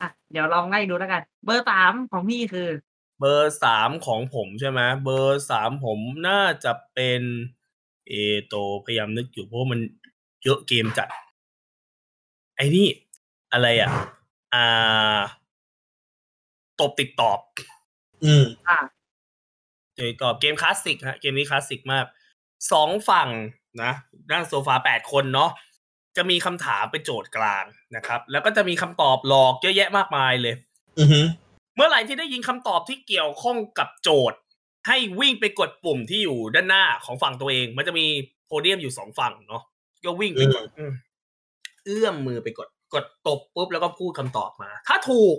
[0.00, 2.68] อืมอะเดี๋ยวลองไล่ดูแล้วกัน เบอร์สามของพี่คือ
[3.20, 5.98] เบอร์สามของผมใช่ไหมเบอร์สามผม
[6.28, 7.22] น่าจะเป็น
[8.08, 8.12] เอ
[8.46, 8.54] โต
[8.84, 9.80] พยายามนึกอยู่เพราะว่ามัน
[10.44, 11.08] เยอะเกมจัด
[12.56, 12.88] ไอ้นี่
[13.52, 13.90] อะไรอะ
[14.54, 15.18] อ่า
[16.80, 17.38] ตบติดตอบ
[18.24, 18.78] อืมอะ
[19.96, 22.04] เจอตอบเกมคลาสสิกฮะเกมนี้คลาสสิกมาก
[22.72, 23.28] สองฝั่ง
[23.82, 23.92] นะ
[24.32, 25.50] นั่งโซฟาแปดคนเนาะ
[26.16, 27.64] จะมีคำถามเป็นโจทย์กลาง
[27.96, 30.54] นะครับ แล้วก็จะมีคำตอบหลอกเยอะแยะมากมายเลย
[30.98, 31.20] อือฮึ
[31.76, 34.38] เมื่อไหร่ที่ได้ยินคำตอบที่เกี่ยวข้องกับโจทย์
[34.88, 38.06] ให้วิ่งไปกดปุ่มที่อยู่ด้านหน้าของฝั่งตัวเอง มันจะมี
[38.46, 39.62] โพเดียมอยู่สองฝั่งเนาะ
[40.04, 40.92] ก็วิ่งไปกดอืม
[41.84, 45.36] เอื้อมมือไปกด กดตบปุ๊บแล้วก็พูดคำตอบมา ถ้าถูก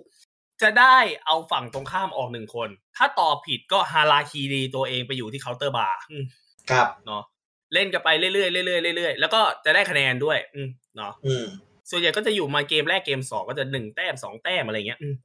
[0.62, 6.24] จะได้เอาฝั่งตรงข้ามออกหนึ่งคน ถ้าตอบผิดก็ฮาราคีรีตัวเองไปอยู่ที่เคาน์เตอร์บาร์อืม
[6.70, 7.24] ครับเนาะ
[7.74, 11.46] เล่นกันไปเรื่อยๆเรื่อยๆเรื่อยๆแล้วก็จะได้คะแนนด้วย อืมเนาะอืม
[11.90, 15.16] ส่วนใหญ่ก็จะอยู่มาเกมแรกเกมสองก็จะหนึ่งแต้มสองแต้มอะไรเงี้ยอืม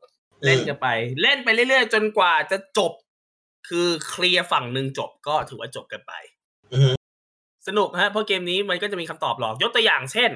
[0.45, 0.87] เล่นกันไป
[1.23, 2.93] เล่นไปเรื่อยๆ จนกว่าจะจบ
[3.69, 6.13] คือเคลียร์ฝั่งหนึ่งจบก็ถือว่าจบกันไป
[6.73, 6.91] อือฮึ
[7.69, 10.31] สนุกฮะเพราะเกมนี้มันก็จะมีคำตอบหลอกยกตัวอย่างเช่น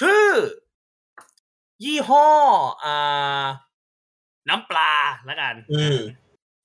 [0.00, 0.26] ชื่อ
[1.84, 2.28] ยี่ห้อ
[2.84, 3.44] อ่า
[4.48, 4.92] น้ำปลา
[5.26, 5.98] แล้วกันอืม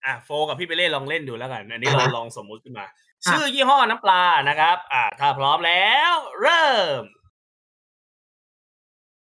[0.06, 2.86] อะโฟกับพี่ไปเล่นลองเล่นดูแล้วกัน อันนี้เราอ่าฮะลองสมมุติขึ้นมา
[3.30, 6.72] ชื่อยี่ห้อน้ำปลานะครับ อ่า ถ้าพร้อมแล้ว เริ่
[7.02, 7.04] ม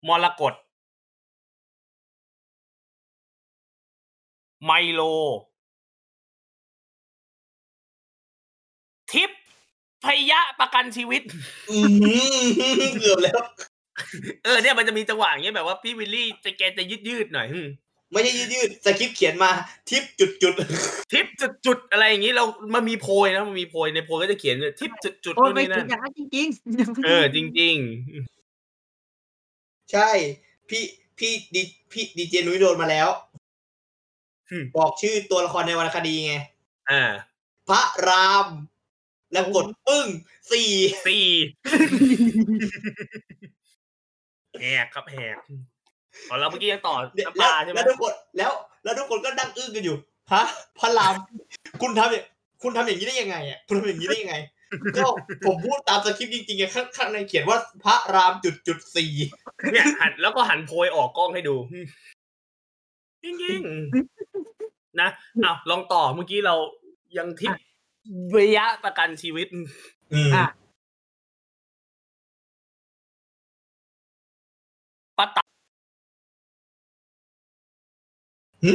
[0.08, 0.54] มรกต
[4.64, 5.00] ไมโล
[9.12, 9.30] ทิป
[10.04, 11.22] พยะประกันชีวิต
[11.70, 11.76] อื
[12.42, 12.46] ม
[13.00, 13.40] เกือบแล้ว
[14.44, 17.68] เออเนี่ยมันจะมีจังหวะอย่างเงี้ยแบบว่าพี่วิลลี่จะแกจะยืดยืดๆหน่อยอืม
[18.12, 19.50] ไม่ใช่ยืดๆสคริปต์เขียนมา
[19.88, 20.54] ทิปจุดจุด
[21.12, 22.44] ทิปจุดจุดๆอะไรอย่างงี้เรา
[22.74, 30.08] มันมีโพยนะมันมีโพยในโพยก็จะเขียนทิปจุดจุดๆโอ้ยนู่นไม่นี่ถึนั่งนอย่างนั้นจริงๆเออจริงๆใช่
[30.68, 30.84] พี่
[31.18, 31.62] พี่ดี
[31.92, 33.08] พี่ดีเจนุ้ยโดนมาแล้ว
[34.50, 37.02] อืมบอกชื่อตัวละครในวรรณคดีไงๆอ่า
[37.68, 38.46] พระราม
[39.32, 40.06] แล้วกดปึ้ง
[40.52, 40.70] สี่
[41.06, 41.26] สี่
[44.60, 45.36] แหกครับแหก
[46.28, 46.94] ตอนเราเมื่อกี้ยังต่อ
[47.26, 48.52] น้ำปแล้วลาใช่ไหมแล้วทุกคนแล้ว
[48.84, 49.96] แล้วทุกคนก็นั่งอึ้งกันอยู่
[50.32, 50.44] ฮะ
[50.78, 51.14] พระราม
[51.82, 52.24] คุณทำเนี่ย
[52.62, 54.36] คุณทำอย่างนี้ได้ยังไงอะคุณทำอย่างนี้ได้ยังไง
[54.96, 55.06] ก็
[55.46, 59.12] ผมพูดตามสคริปต์จริงๆไงข้างข้างในเขียนว่าพระรามจุดจุดสี่
[59.72, 61.56] เนี่ยหันแล้วก็หันโพยออกกล้องให้ดู
[63.24, 65.08] จริงๆนะ
[65.44, 66.54] อ้าวลองต่อเมื่อกี้เรา
[67.18, 67.46] ยังทิ
[68.32, 69.46] ประยะประกันชีวิต
[70.12, 70.46] อืมอะ
[75.18, 75.42] ปะตะ
[78.62, 78.72] หึ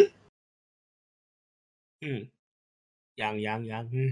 [2.02, 2.20] อืม
[3.22, 4.12] ยังยังยังอืม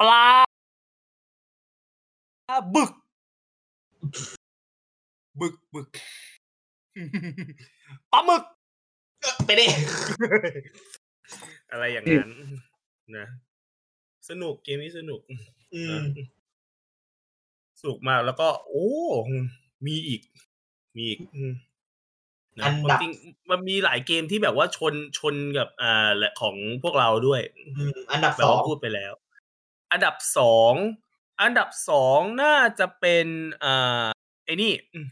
[0.00, 0.24] ปลา
[2.74, 2.90] บึก
[5.40, 5.88] บึกบึก
[8.12, 8.42] ปลาหมึก
[9.44, 9.66] ไปดิ
[11.70, 12.30] อะไรอย่างนั้น
[13.16, 13.26] นะ
[14.28, 15.20] สนุกเกมนี้สนุก
[15.74, 15.98] อืม
[17.80, 18.88] สนุกมากแล้วก็ โอ้
[19.86, 20.20] มีอีก
[20.96, 21.18] มีอีก
[22.66, 27.40] อืมนะอันดับจริงๆมันมีหลายเกมที่แบบว่าชนชนกับอ่าและของพวกเราด้วย
[27.78, 29.12] อืมอันดับแบสบองว่าพูดไปแล้ว
[29.92, 30.74] อันดับสอง
[31.42, 33.26] อันดับสองน่าจะเป็น
[33.64, 34.06] อ่า
[34.44, 35.06] ไอ้นี่อืม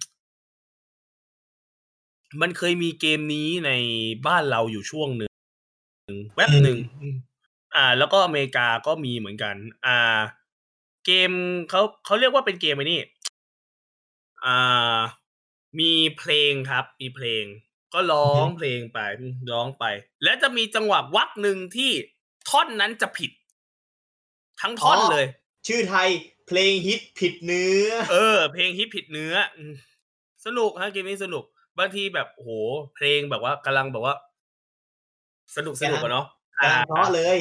[2.41, 3.70] มันเคยมีเกมนี้ใน
[4.27, 5.33] บ้านเราอยู่ช่วงหนึ่ง
[6.37, 7.16] แวบหนึ่งอืม
[7.77, 9.57] อ่า แล้วก็อเมริกาก็มีเหมือนกัน
[9.87, 10.19] อ่า
[11.07, 11.31] เกม
[11.70, 13.01] เขาเขาเรียกว่าเป็นเกมไอ้นี่
[14.45, 14.99] อ่า
[15.81, 17.45] มีเพลงครับ มีเพลง
[17.95, 18.99] ก็ร้องเพลงไป
[19.53, 19.85] ร้องไป
[20.25, 21.93] และจะมีจังหวะวักหนึ่งที่
[22.49, 23.31] ท่อนนั้นจะผิด
[24.61, 25.27] ทั้งท่อนเลย
[25.69, 26.09] ชื่อไทย
[26.49, 29.73] เพลงฮิตผิดเนื้อ เออ เพลงฮิตผิดเนื้ออืม
[30.47, 31.45] สนุกฮะเกมนี้สนุก
[31.79, 32.49] บางทีแบบโห
[32.95, 34.15] เพลงแบบว่ากำลังแบบว่า
[35.57, 36.27] สนุกสนุกอะเนาะ
[36.63, 37.39] กำลังเพราะเลย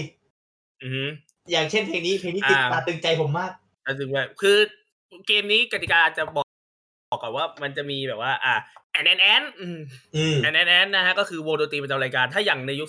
[0.81, 1.05] อือฮึ
[1.51, 3.51] อย่างเช่นเพลงนี้เพลงนี้ติดอ่าตาตึงใจผมมาก
[3.83, 4.57] แต่ถึงแบบคือ
[5.27, 6.46] เกมนี้กติกาจะบอก
[7.17, 8.53] บอกก่อนว่ามันจะมีแบบว่า อ่า
[8.91, 9.79] แอนแอนแอนอืม
[10.15, 12.87] อืมแอนแอนแอนนะฮะก็คือวงดนตรีประจำรายการ ถ้าอย่างในยุค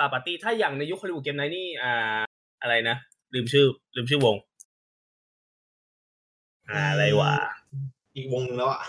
[0.00, 2.18] ตาปาร์ตี้ถ้าอย่างในยุค Hollywood Game Night นี่อ่า
[2.62, 2.96] อะไรนะ
[3.34, 3.66] ลืมชื่อ
[3.96, 4.36] ลืมชื่อวง
[6.70, 7.32] อ่าอะไรวะ
[8.16, 8.80] อีกวงหนึ่งแล้วอะ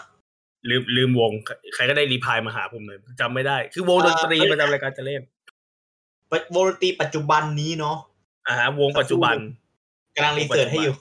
[0.70, 1.32] ลืมลืมวง
[1.74, 5.22] ใครก็ได้ reply มาหาผมหน่อยจำไม่ได้ คือวงดนตรีประจำรายการจะเล่น
[6.56, 7.98] วงดนตรีปัจจุบันนี้เนาะ
[8.48, 9.36] อ่าฮะวงปัจจุบัน
[10.16, 10.96] กำลัง research ให้อยู่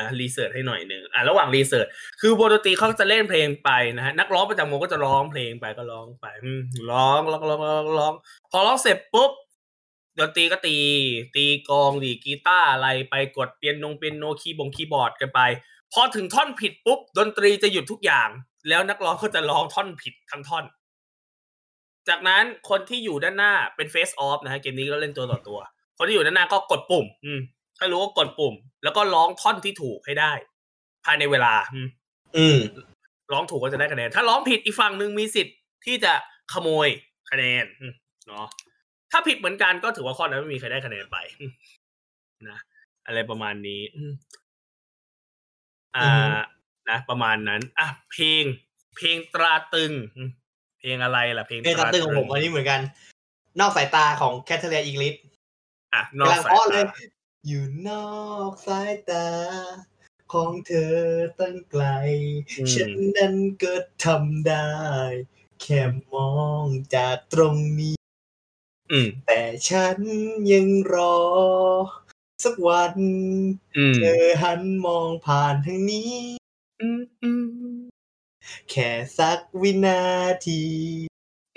[0.00, 1.86] อ่า research ให้หน่อยหนึ่งอ่าระหว่าง research
[2.20, 6.26] คือวงดนตรีเขาจะเล่นเพลงไปนะฮะนักร้องประจำวงก็จะร้องเพลงไปก็ร้องไป
[6.90, 8.12] ร้องร้องร้องร้องร้อง
[8.50, 9.30] พอร้องเสร็จปุ๊บ
[10.18, 10.76] ดนตรีก็ตี
[11.36, 15.40] ตีกองดีกีตาร์อะไรไปกดเปียโนเปียโนคีย์บงคีย์บอร์ดกันไป
[15.92, 18.28] พอถึงท่อนผิดปุ๊บ ดนตรีจะหยุดทุกอย่าง
[18.68, 20.64] แล้วนักร้องก็จะร้องท่อนผิดทั้งท่อน
[22.08, 25.58] จากนั้นคนที่อยู่ด้านหน้าเป็นเฟสออฟนะฮะเกมนี้ก็เล่นตัวต่อตัว
[25.96, 27.40] คนที่อยู่ด้านหน้าก็กดปุ่ม อืม
[27.78, 30.32] ถ้ารู้ก็กดปุ่ม แล้วก็ร้องท่อนที่ถูกให้ได้
[31.04, 31.88] ภายในเวลาอืม
[32.36, 32.58] อืม
[33.32, 36.12] ร้องถูกก็จะได้คะแนน ถ้าร้องผิดอีกฝั่งหนึ่งมีสิทธิ์ที่จะ
[36.52, 36.88] ขโมย
[37.30, 37.92] คะแนนอืม
[38.28, 38.46] เนาะ
[39.12, 41.52] ถ้าผิดเหมือนกันก็ถือว่าข้อนั้นไม่มีใครได้คะแนนไปอืม
[42.48, 42.58] นะ
[43.06, 44.12] อะไรประมาณนี้อืม
[45.96, 46.28] อ่าอือฮึ
[46.90, 48.44] นะประมาณนั้นอะเพลง
[48.96, 50.30] เพลงตราตรึงอืม
[50.80, 52.80] เพลงอะไรล่ะเพลงเพลงตัดตึงของผมอันนี้เหมือนกัน
[53.60, 55.14] นอกสายตาของแคทเธอรีนอิงลิส
[55.94, 56.84] อะนอกกำลังสายเพราะเลตาย
[57.46, 58.10] อยู่นอ
[58.50, 59.28] กสายตา
[60.32, 60.96] ของเธอ
[61.38, 61.84] ตั้งไกล
[62.58, 64.70] อืมฉันนั้นก็ทำได้
[65.60, 65.80] แค่
[66.12, 66.32] มอ
[66.64, 67.96] งจากตรงนี้
[68.92, 69.98] อืมแต่ฉัน
[70.52, 71.18] ยังรอ
[72.44, 72.96] สักวัน
[73.76, 76.14] อืมเธอหันมองผ่านทางนี้
[76.80, 77.76] อืมอืม
[78.70, 80.00] แค่สักวินา
[80.46, 80.62] ที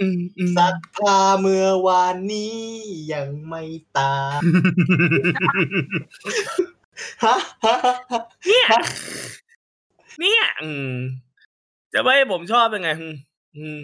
[0.04, 2.58] อืมอืมสักพาเมื่อวานนี้
[3.14, 3.64] ยังไม่
[3.98, 4.40] ตาย
[7.24, 7.76] ฮะฮะ
[8.12, 8.68] ฮะเนี่ย
[10.20, 10.92] เนี่ยอืม
[11.94, 13.16] จะไม่ให้ผมชอบยังไงอืม
[13.58, 13.82] อืม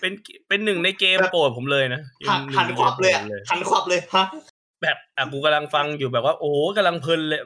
[0.00, 0.12] เป็น
[0.48, 4.24] เป็นหนึ่งในเกมโปรดผมเลยนะหันหันงใเกขวัมบโปรเลยดอะผมหันขวับเลยฮะ
[4.82, 7.40] แบบอะกูกำลังฟังอยู่แบบว่า โอ้โหกำลังเพลินเลย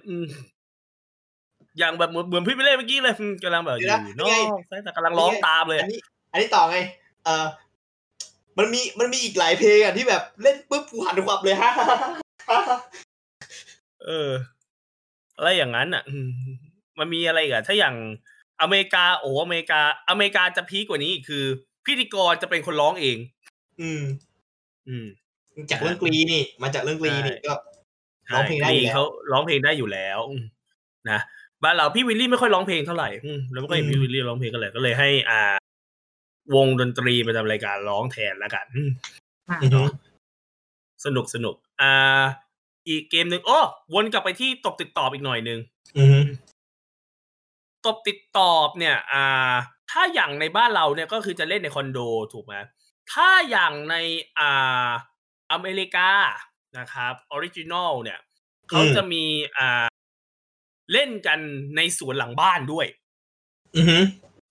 [1.81, 3.89] อืมอย่างแบบเหมือนเหมือนพี่ไปเล่นเมื่อกี้เลยอืมกำลังแบบอยู่
[4.21, 6.01] นอกสายแต่กำลังร้องตามเลยอันนี้
[6.33, 6.79] อันนี้ต่อไง
[7.25, 7.47] เออ
[8.59, 11.71] มันมีมันมีอีกหลายเพลงอะที่แบบเล่นปุ๊บกูหันขวับเลยฮะ
[14.07, 14.31] เออ
[15.37, 16.29] อะไรอย่างนั้นอะอืม
[16.99, 17.95] มันมีอะไรอีกอะถ้าอย่าง
[18.63, 19.81] อเมริกาโอ้อเมริกา
[20.11, 21.45] อเมริกาจะพีกกว่านี้อีกคือ
[21.87, 23.19] พิธีกรจะเป็นคนร้องเอง
[23.81, 24.03] อืม
[24.89, 25.07] อืม
[25.71, 27.55] จากเรื่องกรีนี่ มาจากเรื่องกรีนี่ใช่ก็
[28.33, 30.45] ร้องเพลงได้อยู่แล้วเขาร้องเพลงได้อยู่แล้วอืม
[31.11, 31.21] นะ
[31.65, 35.43] บ้านเราพี่วิลลี่ไม่ค่อยร้องเพลงเท่าไหร่อืมแล้วไม่ค่อยเห็นอืมพี่วิลลี่ร้องเพลงกันเลยก็เลยให้อ่า
[36.55, 38.91] วงดนตรีประจำรายการร้องแทนแล้วกันอืม
[39.51, 39.83] อะอือฮึ
[41.05, 42.23] สนุกสนุก อ่า
[42.89, 43.59] อีกเกมหนึ่งโอ้
[43.93, 45.59] วนกลับไปที่ตบติดตอบอีกหน่อยหนึ่ง
[45.99, 46.21] อือฮึ
[47.87, 49.53] ตบติดตอบเนี่ย อ่า
[49.91, 51.99] ถ้าอย่างในบ้านเราเนี่ยก็คือจะเล่นในคอนโด
[52.33, 52.55] ถูกไหม
[53.13, 53.97] ถ้าอย่างใน
[54.39, 54.89] อ่า
[55.53, 56.11] อเมริกา
[56.79, 58.19] นะครับ original เนี่ย
[58.71, 59.25] เขาจะมี
[59.59, 59.90] อ่า
[60.93, 61.39] เล่นกัน
[61.77, 62.87] ในสวนหลังบ้านด้วย
[63.77, 63.99] อือฮึ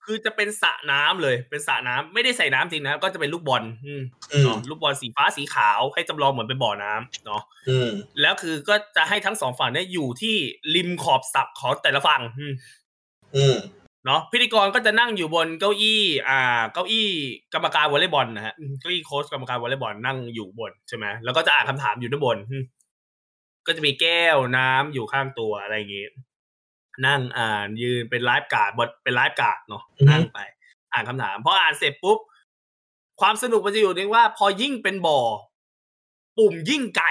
[0.05, 4.01] คือจะเป็นสระน้ำเลย เป็นสระน้ำไม่ได้ใส่น้ำจริงนะ ก็จะเป็นลูกบอลอืม
[4.31, 7.89] อืมเนาะลูกบอลสีฟ้าสีขาวให้จำลองเหมือนเป็นบ่อน้ำเนาะอืม
[8.21, 10.35] แล้วคือก็จะให้ทั้งสองฝั่งเนี่ยอยู่ที่
[10.75, 12.53] ริมขอบสระของแต่ละฝั่งอืม
[13.35, 13.57] อืม
[14.05, 16.39] เนาะพิธีกรก็จะนั่งอยู่บนเก้าอี้ อ่า
[16.73, 17.07] เก้าอี้
[17.53, 22.63] กรรมการวอลเลย์บอลนะฮะอืมเก้าอี้โค้ชกรรมการวอลเลย์บอลนั่งอยู่บนใช่ไหมแล้วก็จะอ่านคำถามอยู่ด้านบนอืม
[23.67, 26.05] ก็จะมีแก้วน้ำอยู่ข้างตัวอะไรอย่างงี้
[27.07, 30.39] นั่งอ่านยืนเป็นไลฟ์การ์ดบทเป็นไลฟ์การ์ดเนาะอือฮึนั่งไป
[30.93, 32.19] อ่านคำถามพออ่านเสร็จปุ๊บ
[33.21, 35.19] ความสนุกมันจะอยู่ที่ว่า พอยิ่งเป็นบ่อ
[36.37, 37.07] ปุ่มยิ่งไกล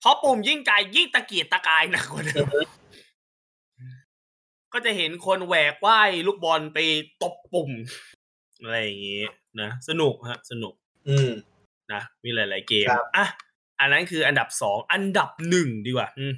[0.00, 2.46] เพราะปุ่มยิ่งไกลยิ่งตะเกียกตะกายหนักกว่าเดิม
[4.72, 6.78] ก็จะเห็นคนแหวกว่ายลูกบอลไป
[7.22, 7.70] ตบปุ่ม
[8.62, 9.22] อะไรอย่างงี้
[9.60, 10.74] นะสนุกฮะ สนุก
[11.08, 11.30] อืม
[11.92, 13.26] นะมีหลาย ๆ เกมครับอะ
[13.80, 16.32] อันนั้นคืออันดับสองอันดับหนึ่งดีกว่าอืม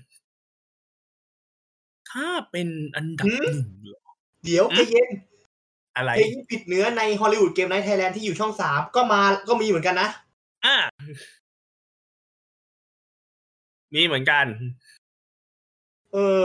[2.12, 4.02] ถ้าเป็นอันดับหนึ่งเหรอ
[4.44, 5.09] เดี๋ยวอืใจมเย็น
[5.97, 10.09] อะไรเพลงที่ผิดเนื้อในฮอลลีวูดเกมไนท์ไทยแลนด์ที่อยู่ช่องสามก็มาก็มีเหมือนกันนะ
[10.66, 10.76] อะ
[13.94, 14.47] มีเหมือนกัน
[16.12, 16.43] เออ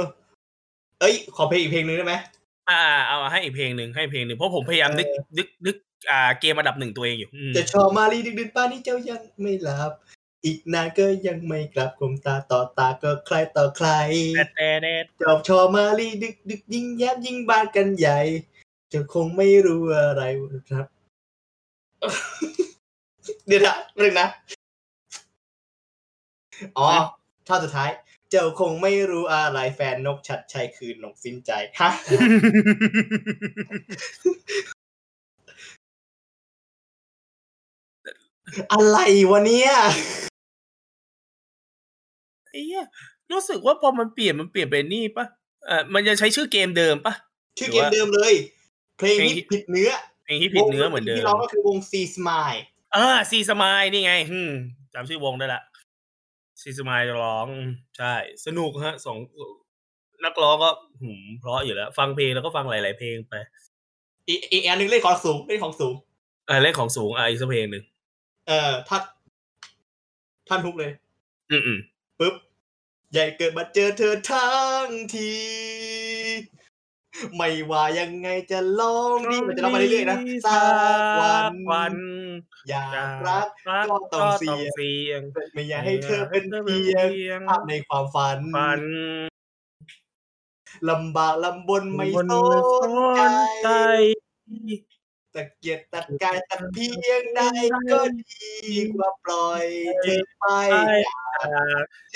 [0.99, 2.15] เอ้ย ขอเพลงอีกเพลงนึงได้ไหม
[2.69, 5.75] อ่า เอาให้อีกเพลงหนึ่งให้เพลงหนึ่งเพราะผมพยายามนึกเออนึกนึก
[6.09, 9.91] อ่าเกมอันดับหนึ่งตัวเองอยู่อืมจะชอบมาลีดึกดื่นป้านนี้เจ้ายังไม่หลับ
[10.45, 13.89] อีกนานก็ยังไม่กลับกลมตาต่อตาก็ใครต่อใคร
[14.35, 18.19] แต่แต่แต่จอบชอมาลีดึกดึกยิ่งแย้มยิ่งบานกันใหญ่
[18.93, 20.23] จะคงไม่รู้อะไร
[20.69, 20.85] ครับ
[23.47, 24.27] เดี๋ยวนะเรื่องนะ
[26.77, 26.87] อ๋อ
[27.47, 27.89] ท่าสุดท้าย
[28.29, 31.89] เจ้าคงไม่รู้อะไรแฟนนกชัดชัยคือนกสินใจฮะ
[38.71, 38.97] อะไร
[39.31, 39.71] วะเนี่ย
[42.49, 42.85] ไอ้เหี้ย
[43.31, 45.25] รู้สึกว่าพอมันเปลี่ยนมันเปลี่ยนเป็นนี่ปะ
[45.65, 47.13] เออมันจะใช้ชื่อเกมเดิมปะ
[47.59, 48.33] ชื่อเกมเดิมเลย
[48.97, 49.91] เพลงนี้ผิดเนื้อ
[50.25, 52.61] เพลงที่ผิดเนื้อเหมือนเดิมที่ร้องก็คือวง C Smile
[52.93, 54.51] เออซีสมายนี่ไงอืม
[54.93, 55.61] จำชื่อวงได้ละ
[56.61, 57.47] ซีสมายร้อง
[57.97, 58.13] ใช่
[58.45, 59.17] สนุกฮะสอง
[60.25, 60.71] นักร้องก็
[61.01, 63.33] หืมเพราะอยู่แล้ว ฟังเพลงแล้วก็ฟังหลาย ๆ เพลงไป
[64.27, 65.93] อีกอีกอันหนึงเล่นของสูงเล่นของสูง
[66.49, 67.83] อ่าเล่นของสูงอะอีกสักเพลงหนึ่ง
[68.47, 69.03] เอ่อท่าน
[70.47, 70.91] ท่านทุกเลย
[71.51, 71.79] อืมอืม
[72.19, 72.35] ปุ๊บ
[73.11, 75.33] ใหญ่เกิดมาเจอเธอทั้งที
[77.35, 80.73] ไม่ว่ายังไงจะลองดีมันจะร้องมาเรื่อยๆนะสัก
[81.19, 81.95] วันวัน
[82.69, 85.21] อยากรักรักก็ต้องเสี่ยงเสี่ยง
[85.53, 87.07] ไม่อยากให้เธอเป็นเพียง
[87.49, 88.81] ภาพในความฝันฝัน
[90.89, 92.27] ลำบากลำบนไม่บน
[92.81, 93.21] สนใจ
[93.63, 93.69] ใจ
[95.33, 97.41] ตะเกียกตะกายตะเพียงใด
[97.91, 98.47] ก็ดี
[98.95, 99.65] กว่าปล่อย
[100.01, 100.45] เธอไป
[101.33, 101.41] ไป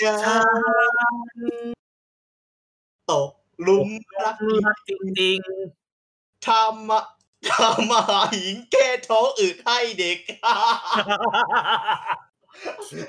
[0.00, 0.44] จะฉัน
[3.10, 3.30] ตก
[3.62, 3.88] หลุม
[4.20, 4.90] รักอีกรักจ
[5.20, 5.40] ริง
[6.46, 7.00] ทำมา
[7.50, 10.28] ทำมาหาหญิงแก้ท้องอืดให้เด็กๆ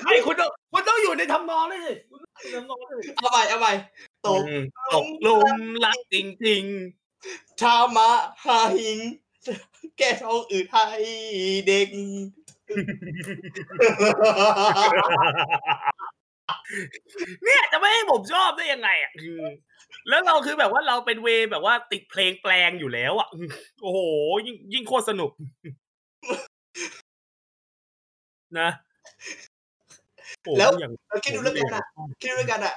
[0.06, 3.68] ไอ้คุณต้องคุณต้องอยู่ในทำนองเลยสิคุณต้องอยู่ในทำนองเลยเอาไปเอาไป
[4.26, 4.64] ตกอืม
[4.94, 6.16] ตกหลุมรักจ
[6.46, 6.64] ริง
[7.62, 8.10] ทำมา
[8.46, 9.00] หาหญิง
[9.98, 10.84] แก้ท้องอืดให้
[11.68, 11.96] เด็กๆ
[17.44, 19.46] เนี่ยจะไม่ให้ผมชอบได้ยังไงอะอืม
[20.10, 23.28] แล้วเราคือแบบว่าเราเป็นเวย์แบบว่าติดเพลงแปลงอยู่แล้วอะ
[23.82, 24.00] โอ้โห
[24.46, 25.32] ยิ่งยิ่งโคตรสนุก
[28.60, 28.70] นะ
[30.44, 31.86] โอ้โหแล้วอย่างเราคิดดูแล้วกันอะ
[32.22, 32.76] คิดดูแล้วกันอะ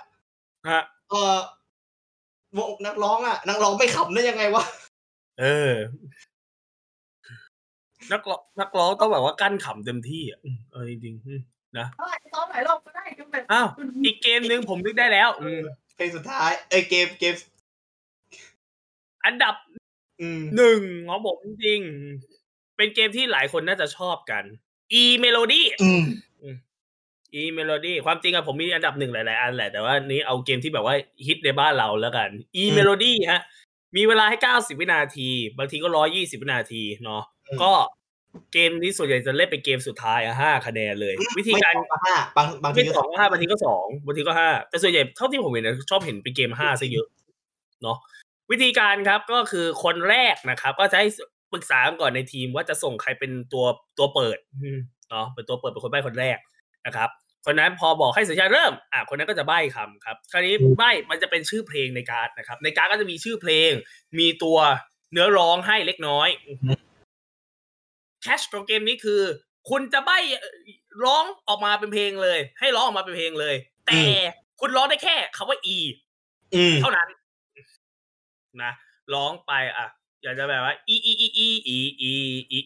[0.71, 1.37] ฮะเออ
[2.59, 4.65] วงนักร้องอะนักร้องไม่ขำได้ยังไงวะ
[5.41, 5.73] เออ
[8.13, 11.41] นักร้องนักร้องต้องแบบว่ากั้นขำเต็มที่อะอืมเออจริงๆอืม
[11.79, 11.87] นะ
[12.35, 13.69] ตอนไหนรอบก็ได้ก็เป็นอ้าว
[14.05, 15.61] อีกเกมหนึ่งผมนึกได้แล้วอืม
[15.97, 17.35] เพลงสุดท้ายเอ้ยเกมเกม
[19.25, 19.55] อันดับ
[20.21, 24.45] อืมหนึ่งของผมจริงๆเป็นเกมที่หลายคนน่าจะชอบกัน
[25.01, 26.05] e melody อืม
[27.41, 30.95] e melody ความจริงอะผมมีอันดับหนึ่งหลาย ๆ อันแหละแต่ว่านี้เอาเกมที่แบบว่า
[31.27, 32.31] ฮิตในบ้านเราแล้วกัน
[32.61, 33.43] e melody ฮะ
[33.97, 35.29] มีเวลาให้90วินาที
[35.59, 37.73] บางทีก็120วินาทีเนาะอืม ก็
[38.53, 47.07] เกมนี้ส่วนใหญ่จะเล่นเป็นเกมสุดท้ายอะห้าคะแนนเลย วิธีไม่การสองก็ห้าบางบางทีไม่ก็สองก็ห้าบางทีก็สองบางทีก็ห้าแต่ส่วนใหญ่เท่าที่ผมเห็นนะชอบเห็นเป็นเกมห้าซะเยอะ
[47.83, 47.97] เนาะ
[48.51, 51.07] วิธีการครับก็คือคนแรกนะครับ ก็จะให้
[51.53, 53.65] ปรึกษากันก่อนในทีมว่าจะส่งใครเป็นตัว
[53.99, 54.79] ตัวเปิดอืม
[55.11, 56.39] เนาะเป็นตัวเปิดเป็นคนใบ้คนแรก
[56.87, 57.11] นะครับ
[57.47, 63.71] คนนั้นพอบอกให้สัญญาณเริ่มอะคนนั้นก็จะใบ้คำครับ คราวนี้ใบ้มันจะเป็นชื่อเพลงในการ์ดนะครับ ในการ์ดก็จะมีชื่อเพลง
[64.19, 64.59] มีตัว
[65.13, 66.29] เนื้อร้องให้เล็กน้อย
[68.27, 69.23] แคชของเกมนี้คือ
[69.71, 70.19] คุณจะใบ้
[71.05, 73.55] ร้องออกมาเป็นเพลงเลย ให้ร้องออกมาเป็นเพลงเลย
[73.87, 74.01] แต่
[74.61, 75.79] คุณร้องได้แค่คำว่า e
[76.55, 77.09] อืมเท่านั้น
[78.63, 78.73] นะ
[79.15, 79.87] ร้องไปอะ
[80.23, 82.13] อยากจะแบบว่าอีอีอีอีอีอี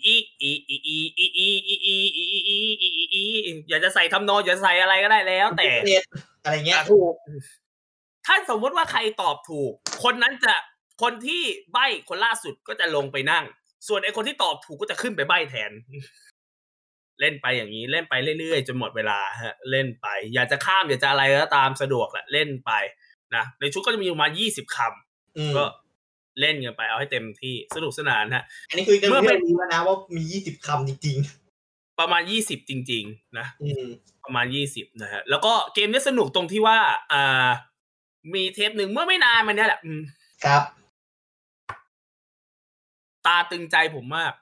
[0.07, 5.65] อีอีอีอีอีอีอีอีอีอีอีอีอีอยากจะใส่ทำนองอยากจะใส่อะไรก็ได้แล้ว แต่
[6.45, 7.15] อะไรเงี้ยอะถูก
[8.27, 9.73] ถ้าสมมติว่าใครตอบถูก
[10.05, 10.55] คนนั้นจะ
[11.03, 11.43] คนที่
[11.73, 13.45] ใบ้คนล่าสุดก็จะลงไปนั่ง
[13.89, 15.71] ส่วนไอ้คนที่ตอบถูกก็จะขึ้นไปใบ้แทน
[17.21, 22.71] เล่นไปอย่างนี้ เล่นไปเรื่อยๆจนหมดเวลาฮะ เล่นไป อยากจะข้ามอยากจะอะไรก็ตามสะดวกแหละเล่นไป
[23.35, 24.79] นะในชุดก็จะมีประมาณยี่สิบค
[25.37, 25.65] อืมำก็
[26.41, 31.19] เล่นกันไปเอาให้เต็มที่สนุกสนานฮะอันนี้คือเรื่องเมื่อที่ไม่เรารู้แล้วนะว่ามียี่สิบคำจริง
[32.01, 33.85] ประมาณยี่สิบจริง ๆ นะๆอืม
[34.25, 36.79] ประมาณยี่สิบนะฮะแล้วก็เกมนี้สนุกตรงที่ว่า
[37.13, 37.49] อ่า
[38.35, 40.01] มีเทปหนึ่งเมื่อไม่นานมาเนี้ยแหละอืม
[40.45, 40.63] ครับ
[43.27, 44.33] ตาตึงใจผมมาก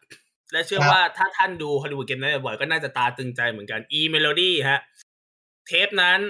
[0.53, 4.81] และเชื่อครับว่าถ้าท่านดูฮอลลีวูดเกมนั้นบ่อยๆก็น่าจะตาตึงใจเหมือนกัน e melody ฮะ
[5.67, 6.21] เทปนั้น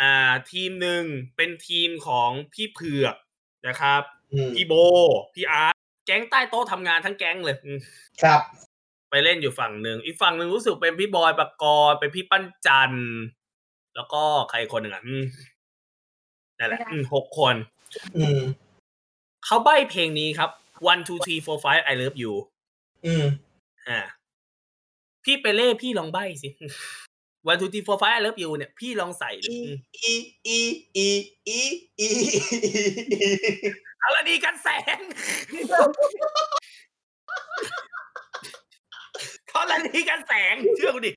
[0.00, 1.02] อ่า ทีมหนึ่ง
[1.36, 3.16] เป็นทีมของพี่เผือก
[3.68, 4.02] นะครับ
[4.32, 4.74] อืมพี่โบ
[5.34, 5.74] พี่อาร์ต
[6.06, 7.78] แก๊งใต้โต๊ะทำงานทั้งแก๊งเลยอืม
[8.22, 8.40] ครับ
[9.10, 13.08] ไปเล่นอยู่ฝั่งหนึ่งอีกฝั่งหนึ่งรู้สึกเป็นพี่บอยปกรณ์เป็นพี่ปั้นจันทร์
[13.96, 15.24] แล้วก็ใครคนหนึ่งอะอืม
[16.58, 17.54] นั่นแหละอืมหกคน
[18.16, 18.40] อืม
[19.44, 20.50] เขาใบ้เพลงนี้ครับ
[20.90, 22.32] one two three four five I love you
[23.06, 23.26] อืม
[23.88, 24.00] อ่า
[25.24, 26.48] พี่ไปเล่พี่ลองใบ้สิ
[27.50, 29.74] one two three four five I love you เนี่ยพี่ลองใส่ดิอีอืม
[30.04, 30.12] อี
[30.46, 30.58] อี
[30.96, 31.08] อี
[31.48, 31.58] อี
[31.98, 32.08] อี
[34.00, 34.98] เอาละดีกันแสง
[39.50, 41.12] ทรณีกันแสง เชื่อกูดิ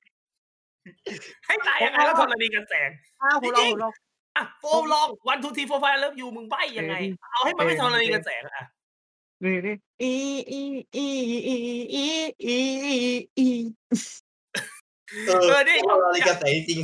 [1.46, 2.88] ให้ตายยังไงแล้วทรณีกันแสง
[3.22, 3.92] อ้าวผมลองผมลอง
[4.36, 6.94] อะโฟมลอง one two three four five I love you มึงใบ้ยังไง
[7.32, 8.64] เอาให้มันไม่ทรณีกันแสงอะ
[9.44, 10.12] นี่นี่อี
[10.50, 10.60] อี
[10.96, 11.06] อี
[11.46, 11.56] อี
[11.94, 12.06] อี
[12.44, 12.56] อี
[13.38, 13.46] อี
[15.26, 16.80] เออเออนี่อะไรกันแต่จริง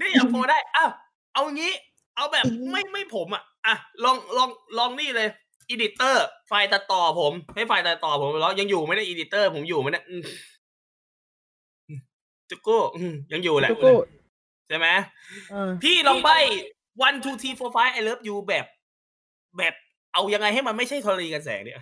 [0.00, 0.90] นี่อย่าโฟได้อ้าว
[1.34, 1.72] เอางี้
[2.16, 3.74] เอาแบบไม่ไม่ผมอะอะ
[4.04, 5.28] ลองลองลองนี่เลย
[5.68, 10.22] อีดิเตอร์ ไฟล์ตัดต่อผม ให้ไฟล์ตัดต่อผมแล้วยังอยู่ไหมเนี่ได้อีดิเตอร์ ผมอยู่ไหมเนี่ยอืม
[12.50, 13.94] จุกกูอืมยังอยู่แหละจุกกู
[14.68, 14.88] ใช่ไหม
[15.50, 16.30] เออพี่ลองใบ
[17.06, 18.66] one two three four five I love you แบบ
[19.58, 19.74] แบบ
[20.12, 21.78] เอายังไงให้มันไม่ใช่ธรณีกันแสงเนี่ย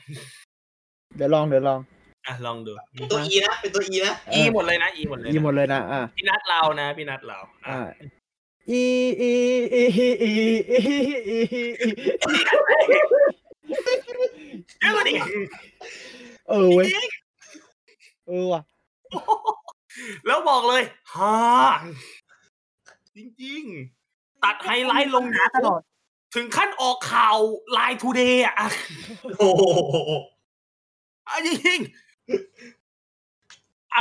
[1.17, 1.81] เดี๋ยวลองเดี๋ยวลอง
[2.27, 7.81] อะลองดูๆตัวอีนะเป็นตัวอีนะเออีอหมดเลยนะอีหมดเลยยีหมนะดเลยนะอ่าพี่นัดเรานะพี่นัดเราอะอ่า
[8.71, 8.85] อี
[9.21, 9.33] อี
[9.75, 10.99] อีอีอีอี
[11.29, 11.39] อี
[11.83, 11.89] อี
[14.79, 15.13] เดี๋ยวก่อนดิ
[16.49, 16.87] เออเว้ย
[18.27, 18.63] เออว่ะ
[20.27, 20.83] แล้วบอกเลย
[21.15, 21.35] ฮ่า
[23.17, 23.63] จริง
[24.03, 25.81] ๆ ตัดไฮไลท์ลงหาตลอด
[26.35, 27.37] ถึงขั้นออกข่าว
[27.73, 28.55] ไลน์ทูเดย์อะ
[29.39, 29.63] โอ้โห
[31.29, 31.93] อะจริงๆ
[33.93, 34.01] อะ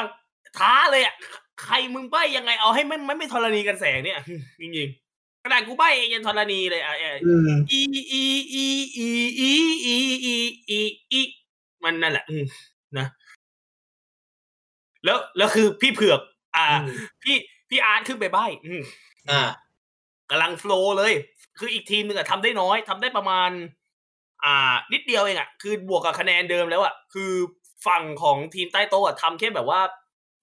[0.58, 1.16] ท้าเลยอะ
[1.64, 4.20] ใครมึงใบยังไงเอาให้ไม่ไม่ไม่ธรณีกันแสงเนี่ย
[4.62, 7.82] จริงๆขนาดกูใบเองยังธรณีเลยอะเอ่ออืมอี
[8.12, 8.24] อี
[8.54, 8.66] อี
[8.98, 9.52] อีอี
[9.86, 9.96] อี
[10.26, 10.36] อี
[10.70, 10.80] อี
[11.12, 11.22] อี
[11.84, 12.46] มันนั่นแหละอืม
[12.98, 13.08] นะ
[15.06, 16.22] แล้วแล้วคือพี่เผือก
[16.56, 16.66] อ่า
[17.24, 17.36] พี่
[17.70, 18.82] พี่อาร์ตขึ้นไปใบ้อืม
[19.32, 19.42] อ่า
[20.30, 21.14] กำลังโฟลว์เลย
[21.60, 23.50] คืออีกทีมหนึ่งอะทำได้น้อยทำได้ประมาณ
[24.44, 27.32] อ่า นิดเดียวเองอะคือบวกกับคะแนนเดิมแล้วอะคือ
[27.88, 29.82] ฝั่งของทีมใต้โต๊ะอะทำแค่แบบว่า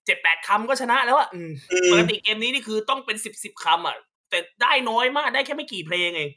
[0.07, 3.97] เจ็ดแปดคำก็ชนะแล้วอะอืมอืปมกติเกมนี้นี่คือต้องเป็นสิบสิบคำอะ
[4.31, 6.31] แต่ได้น้อยมากได้แค่ไม่กี่เพลงเอง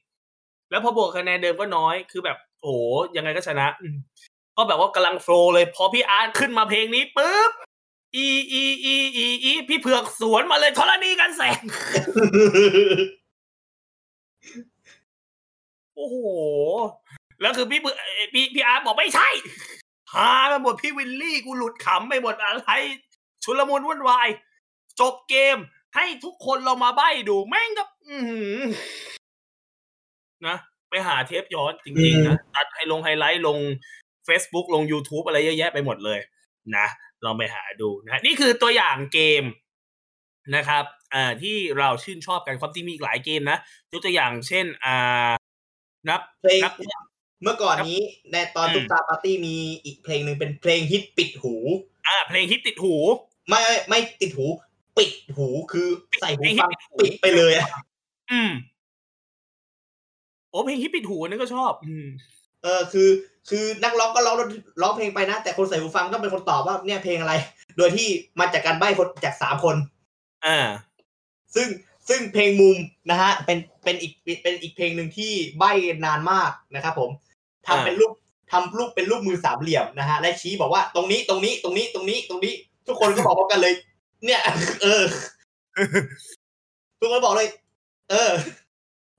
[0.70, 2.80] แล้วพอบวกคะแนนเดิมก็น้อยคือแบบโอ้โห
[3.16, 3.96] ยังไงก็ชนะอืม
[4.58, 7.52] ก็แบบว่ากำลังโฟลว์เลย พอพี่อาร์ตขึ้นมาเพลงนี้ปุ๊บ
[8.16, 11.62] อีอีอีอีอีพี่เผือกสวนมาเลยธรณีกันแสง
[16.00, 16.18] โอ้โห
[17.42, 19.30] แล้วคือพี่เผือกเอ่อพี่พี่อาร์ตบอกไม่ใช่
[20.14, 22.70] หาไปหมดพี่วิลลี่กูหลุดขำไปหมดอะไร
[23.44, 24.28] ชุลมุนวุ่นวาย
[25.00, 25.58] จบเกม
[25.96, 28.60] ให้ทุกคนเรามาใบ้ดูแม่งก็อือหือ
[30.48, 30.58] นะ
[30.90, 33.58] ไปหาเทปย้อนจริงๆนะ ตัดให้ลงไฮไลท์ลง
[34.28, 36.20] Facebook ลง YouTube อะไรเยอะแยะไปหมดเลย
[36.76, 36.88] นะ
[37.26, 39.44] ลองไปหาดูนะนี่คือตัวอย่างเกม
[40.56, 43.58] นะครับอ่าที่เราชื่นชอบกันความจริงมีอีกหลายเกมนะ
[43.92, 45.32] ยกตัวอย่างเช่นอ่า
[46.08, 46.74] นับเพลงนับ
[47.44, 48.00] เมื่อก่อนนี้
[48.32, 49.56] ในตอนอืมตุ๊กตาปาร์ตี้มี
[49.86, 51.56] อีกเพลงหนึ่งเป็นเพลงฮิตปิดหู
[52.08, 52.96] อ่า เพลงฮิตติดหู
[53.50, 54.46] ไม่ไม่ไม่ติดหู
[54.98, 55.88] ปิดหูคือ
[56.22, 57.68] ใส่หูเพลงฟังฮิตปิดหูปิดไปเลยอะ
[58.32, 58.52] อืม
[60.50, 62.08] โอ้เพลงฮิตปิดหูอันนี่ก็ชอบ อืม
[62.64, 63.10] เออคือ
[63.50, 64.36] คือนักร้องก็ร้อง
[64.82, 67.34] ร้องเพลงไปนะ แต่คนใส่หูฟังก็เป็นคนตอบว่าเนี่ยเพลงอะไร
[67.78, 68.08] โดยที่
[68.40, 69.76] มาจากการใบ้คนจากสามคน
[70.46, 70.58] อ่า
[71.56, 71.68] ซึ่ง
[72.10, 72.78] ซึ่งเพลงมุม
[73.10, 74.14] นะฮะเป็นเป็นอีก
[74.44, 75.72] เป็นอีกเพลงหนึ่งที่ใบ้
[76.06, 77.12] นานมากนะครับผม
[77.68, 78.12] ทำอ่าเป็นรูป
[78.52, 82.54] ทำรูปเป็นรูปมือสามเหลี่ยมนะฮะและชี้บอกว่าตรงนี้ตรงนี้ตรงนี้ตรงนี้ตรงนี้
[82.88, 83.74] ทุกคนก็บอกพร้อมกันเลย
[84.26, 84.42] เนี่ย
[84.84, 85.04] เออ
[87.00, 87.48] ทุกคนบอกเลย
[88.10, 88.32] เออ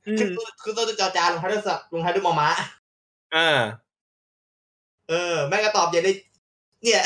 [0.07, 2.49] อืคือมคือตัวจอจานลงท้ายด้วยสักลงท้ายด้วยมอม้า
[3.35, 3.49] อ่า
[5.09, 6.17] เออ แม่งก็ตอบอย่างนี้
[6.83, 7.03] เนี่ย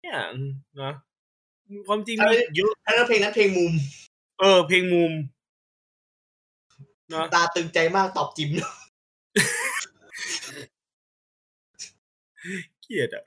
[0.00, 0.50] เนี่ยอืม
[0.80, 0.92] นะ
[1.88, 3.72] ความจริงมีเยอะถ้าเพลงนั้นเพลงมุม
[4.40, 5.12] เออ เพลงมุม
[7.12, 8.50] นะตาตึงใจมากตอบจิม
[12.80, 13.22] เกลียดอะ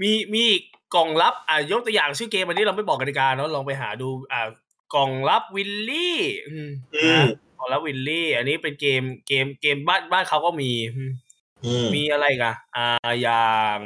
[0.00, 0.62] มีมีอีก
[0.94, 4.48] กล่องลับ อ่ายกตัวอย่างชื่อเกมอันนี้เราไม่บอกกติกาเนาะลองไปหาดู อ่า
[4.94, 6.18] กล่องลับวิลลี่
[6.48, 7.22] อืมอืมนะ
[7.58, 13.78] กล่องลับวิลลี่ อันนี้เป็นเกมเกมเกมบ้านบ้านเขาก็มีอืมมีอะไรกันอ่าอย่าง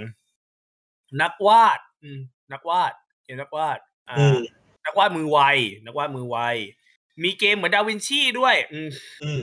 [1.21, 2.21] นักวาดอืม
[2.53, 2.93] นักวาด
[3.33, 3.79] เกมนักวาด
[4.09, 4.39] อ่าอืม
[4.85, 5.39] นักวาดมือไว
[5.85, 6.39] นักวาดมือไว
[7.23, 8.91] มีเกมเหมือนดาวินชีด้วย อืม
[9.25, 9.43] อืม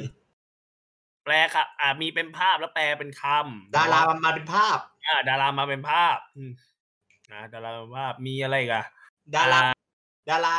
[1.23, 6.51] แปลครับ อ่า มีเป็นภาพแล้วแปลเป็นคำดารามันมาเป็นภาพ อ่า ดารามาเป็นภาพ อืม
[7.31, 8.85] นะดารามาเป็นภาพมีอะไรอีกัน
[9.35, 9.61] ดารา
[10.29, 10.55] ดารา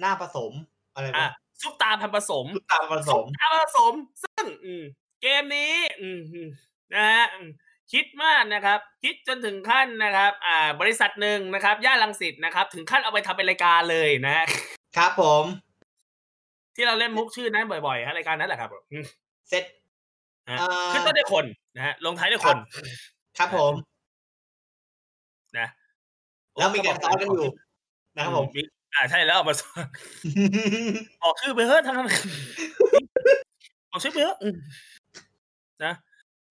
[0.00, 0.52] หน้าผสม
[0.94, 3.94] อะไรอะนะซุปตาพันผสมลูกตาผสมซุปตาพันผสม
[4.24, 4.82] ซึ่ง อืม
[5.22, 6.48] เกมนี้ อืมอืม
[6.94, 7.48] นะฮะอืม
[7.92, 14.44] คิดมากนะครับ คิดจนถึงขั้นนะครับอ่าบริษัทหนึ่งนะครับ ย่านรังสิตนะครับ ถึงขั้นเอาไปทำเป็นรายการเลยนะฮะ
[14.96, 15.44] ครับผม
[16.76, 19.04] ที่เราเล่นมุกชื่อนั้นบ่อยๆฮะรายการนั้นแหละครับอืม
[19.48, 19.64] เสร็จ
[20.50, 21.44] ฮะอ่าขึ้นต้นด้วยคน
[21.76, 22.56] นะฮะลงท้ายด้วยคน
[23.38, 23.72] ครับผม
[25.58, 25.66] นะ
[26.58, 27.48] แล้วมีการซ้อนกันอยู่
[28.16, 28.60] นะครับผมอื
[28.94, 29.86] อ่าใช่แล้วเอามาซ้อน
[31.22, 32.08] ออกชื่อไปเฮ้ยทั้งนั้น
[33.90, 34.56] ออกชื่อไปเฮ้ยอืม
[35.84, 35.92] นะ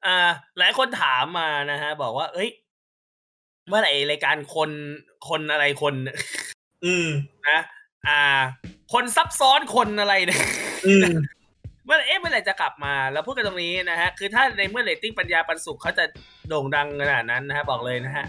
[0.06, 0.18] อ่า
[0.58, 2.50] หลายคนถามมานะฮะ บอกว่า เอ้ย
[3.68, 4.72] เมื่อไหร่รายการคน
[5.30, 5.96] คนอะไรคน
[6.86, 7.08] อืม
[7.50, 7.60] นะ
[8.08, 8.22] อ่า
[8.94, 10.44] คนซับซ้อนคนอะไรเนี่ย
[10.88, 11.12] อืม
[11.86, 16.06] เมื่อเอ๊ะเมื่อไหร่จะกลับมาแล้วพูดกันตรงนี้นะฮะ คือถ้าในเมื่อเรตติ้งปัญญาปันสุขเขาจะ
[16.50, 18.26] โด่งดังขนาดนั้นนะฮะ บอกเลยนะฮะ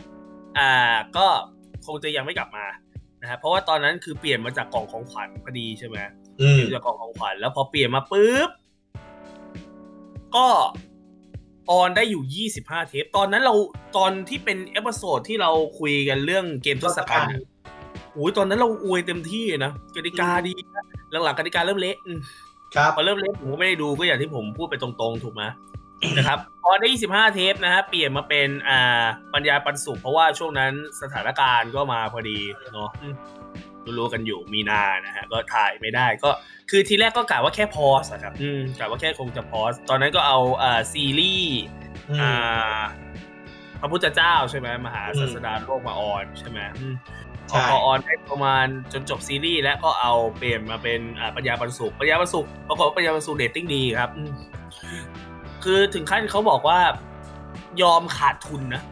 [0.58, 0.70] อ่า
[1.16, 1.26] ก็
[1.86, 2.66] คงจะยังไม่กลับมา
[3.22, 5.96] นะฮะเพราะว่าตอนนั้นคือเปลี่ยนมาจากกล่องของขวัญพอดีใช่ไหม
[6.40, 8.50] อืมเปลี่ยนจากกล่องของขวัญแล้วพอเปลี่ยนมาปุ๊บ
[10.36, 10.46] ก็
[11.70, 13.54] on ได้อยู่ 25 เทป ตอนนั้นเรา
[13.96, 17.42] ตอนที่เป็น episode ที่เราคุยกันเรื่องเกมทศกัณฐ์อะ
[18.14, 20.84] โอ้ยตอนนั้นเราอวยเต็มที่นะกติกาดีนะ
[21.24, 22.18] หลังๆกติกาเริ่มเละอืม
[22.74, 25.42] ครับพอเริ่มเล่นผมก็ไม่ได้ดูก็อย่างที่ผมพูดไปตรงๆ ถูกไหม
[26.16, 29.04] นะครับพอได้ 25 เทปนะฮะเปลี่ยนมาเป็นอ่า
[29.34, 32.38] ปัญญาปันสุขเพราะว่าช่วงนั้นสถานการณ์ก็มาพอดี
[32.74, 33.14] เนาะอืม
[33.98, 36.30] รู้ๆกันอยู่มีนานะฮะก็ถ่ายไม่ได้ก็
[36.70, 41.58] คือทีแรกก็กะว่าแค่ pause อะครับอืมกะว่าแค่คงจะ pause ตอนนั้นก็เอาอ่าซีรีส์
[42.08, 42.80] อืมอ่า
[43.80, 46.94] พระพุทธเจ้าใช่ไหมมหาอืมศาสดาโลกมา on ใช่ไหมอืม
[47.50, 54.32] พอใช่พอ on ได้ประมาณจนจบซีรีส์แล้วก็เอาเปลี่ยนมาเป็นอ่าปัญญาปันสุขปัญญาปันสุขปรากฏว่าปัญญาปันสุขเรตติ้งดีครับอืม
[55.64, 56.78] คือถึงขั้นเขาบอกว่า
[57.82, 58.82] ยอมขาดทุนนะ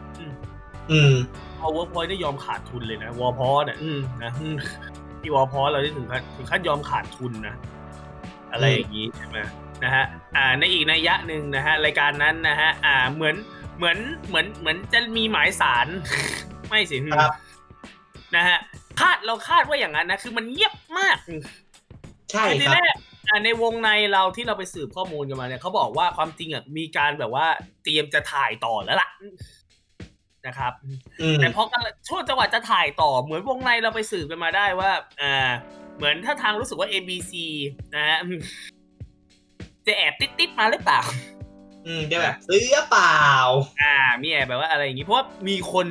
[0.91, 1.13] อืม
[1.59, 4.55] อืมพอเวิร์กพอยต์ได้ยอมขาดทุนเลยนะวอลพอเนี่ยอืมนะอืม
[5.21, 7.55] ที่วอลพอเราได้ถึงขั้นถึงขั้นยอมขาดทุนนะ
[8.51, 9.37] อะไรอย่างนี้ใช่ไหม
[9.83, 10.05] นะฮะ
[10.35, 13.35] อ่าในอีกนัยยะหนึ่งนะฮะรายการนั้นนะฮะอ่าเหมือน
[13.77, 15.87] เหมือนเหมือนเหมือนจะมีหมายสาร
[16.69, 17.31] ไม่สิครับ
[18.35, 18.57] นะฮะ
[18.99, 21.17] คาดเราคาดว่าอย่างนั้นนะคือมันเงียบมาก
[22.31, 27.45] ใช่คือทีครับแรกอ่าในวงในเราที่เราไปสืบข้อมูลกันมาเนี่ยเขาบอกว่าความจริงอะมีการแบบว่า
[27.83, 29.09] เตรียมจะถ่ายต่อแล้วล่ะ
[30.47, 30.73] นะครับ
[31.21, 34.91] อืมแต่พอกำลังช่วงจังหวะจะถ่ายต่อเหมือนวงในเราไปสืบกันมาได้ว่า
[35.21, 35.49] อ่า
[35.97, 37.31] เหมือนถ้าทางรู้สึกว่า ABC
[37.95, 38.17] นะฮะ
[39.87, 41.01] จะแอบติดติดๆมาหรือเปล่า
[41.85, 43.23] อืมจะแบบซื้อเปล่า
[43.81, 45.87] อ่า มีแอบแบบว่าอะไรอย่างงี้ เพราะว่ามีคน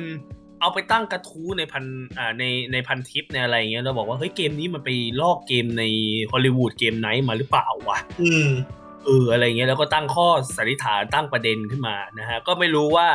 [0.61, 1.83] เอาไปตั้งกระทู้ในพัน
[2.17, 4.89] อ่าในในพันทิปในอะไรอย่างเงี้ยเราบอกว่าเฮ้ยเกมนี้มันไป
[5.21, 5.83] ลอกเกมใน
[6.31, 8.47] ฮอลลีวูดเกมไนท์มาหรือเปล่าวะอืม
[9.05, 10.27] เอออะไรเงี้ยแล้วก็ตั้งข้อ
[10.57, 13.07] สันนิษฐานตั้งประเด็นขึ้นมานะฮะ ก็ไม่รู้ว่า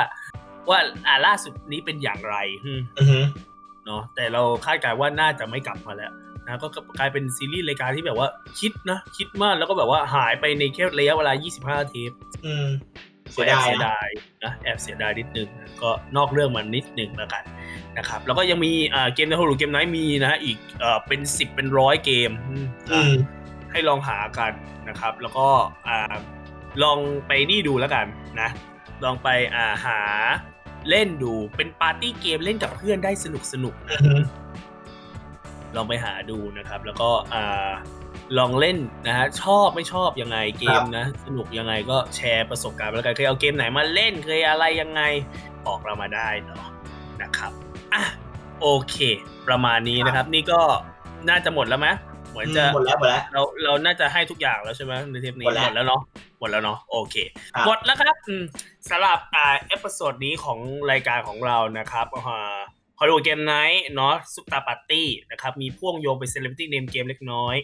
[0.71, 2.37] ว่าอ่าล่าสุดนี้เป็นอย่างไร
[2.67, 3.25] อืมอือหือ
[3.87, 6.13] เนาะแต่เราคาดการณ์ว่าน่าจะไม่กลับมาแล้ว
[6.47, 6.69] นะก็
[6.99, 8.29] กลายเป็นซีรีส์รายการที่แบบว่า
[8.61, 11.33] คิดนะคิดมากแล้วก็แบบว่าหายไปในแค่ระยะเวลา
[11.63, 12.11] 25 เทป
[12.47, 12.67] อืม
[13.25, 14.09] ก็เสียแอบดายเสียนะดาย
[14.45, 17.45] นะแอบเสียดายนิดนึงนะก็นอกเรื่องมานิดนึงแล้วกัน
[17.99, 23.13] นะครับ แล้วก็ยังมีอ่าเกมใน Hollywood Game Night มีนะฮะอีกเอ่อเป็นสิบเป็นร้อยเกมอืมอืม
[23.73, 24.53] ให้ลองหากัน
[24.89, 25.47] นะครับ แล้วก็
[25.89, 26.15] อ่า
[26.83, 28.07] ลองไปนี่ดูแล้วกัน
[28.41, 28.49] นะ
[29.05, 29.99] ลองไปอ่าหา
[30.91, 34.21] เล่นดูเป็น party game เล่นกับเพื่อนได้สนุกสนุกๆอืนะอหือ
[35.77, 37.71] ลองไปหาดูนะครับ แล้วก็อ่า
[38.39, 45.03] ลองเล่นนะฮะชอบไม่ชอบยังไงเกมนะสนุกยังไงก็แชร์ประสบการณ์มาแล้วกันเคยเอาเกมไหนมาเล่นเคยอะไรยังไง
[45.67, 46.65] บอกเรามาได้เนาะ
[47.23, 47.53] นะครับ
[47.95, 48.03] อะ
[48.61, 48.97] โอเค
[49.49, 50.61] ประมาณนี้นะครับ นี่ก็
[51.29, 51.89] น่าจะหมดแล้วไหม
[52.31, 56.01] เหมือนจะหมดแล้วหมดแล้วเราเราน่าจะให้ทุกอย่างแล้วใช่ไหมในเทปนี้หมดแล้วหมดแล้วเนาะ
[56.34, 57.17] ห มดแล้วเนาะโอเค
[57.55, 58.45] ครับหมดแล้วครับอืม
[58.91, 60.59] สำหรับอ่า episode นี้ของ
[60.91, 62.59] รายการของเรานะครับอ่า
[63.01, 67.57] Hollywood Game Night เนาะซุปตาร์ปาร์ตี้นะครับมีพ่วงโยงไป Celebrity Name Game เล็กน้อย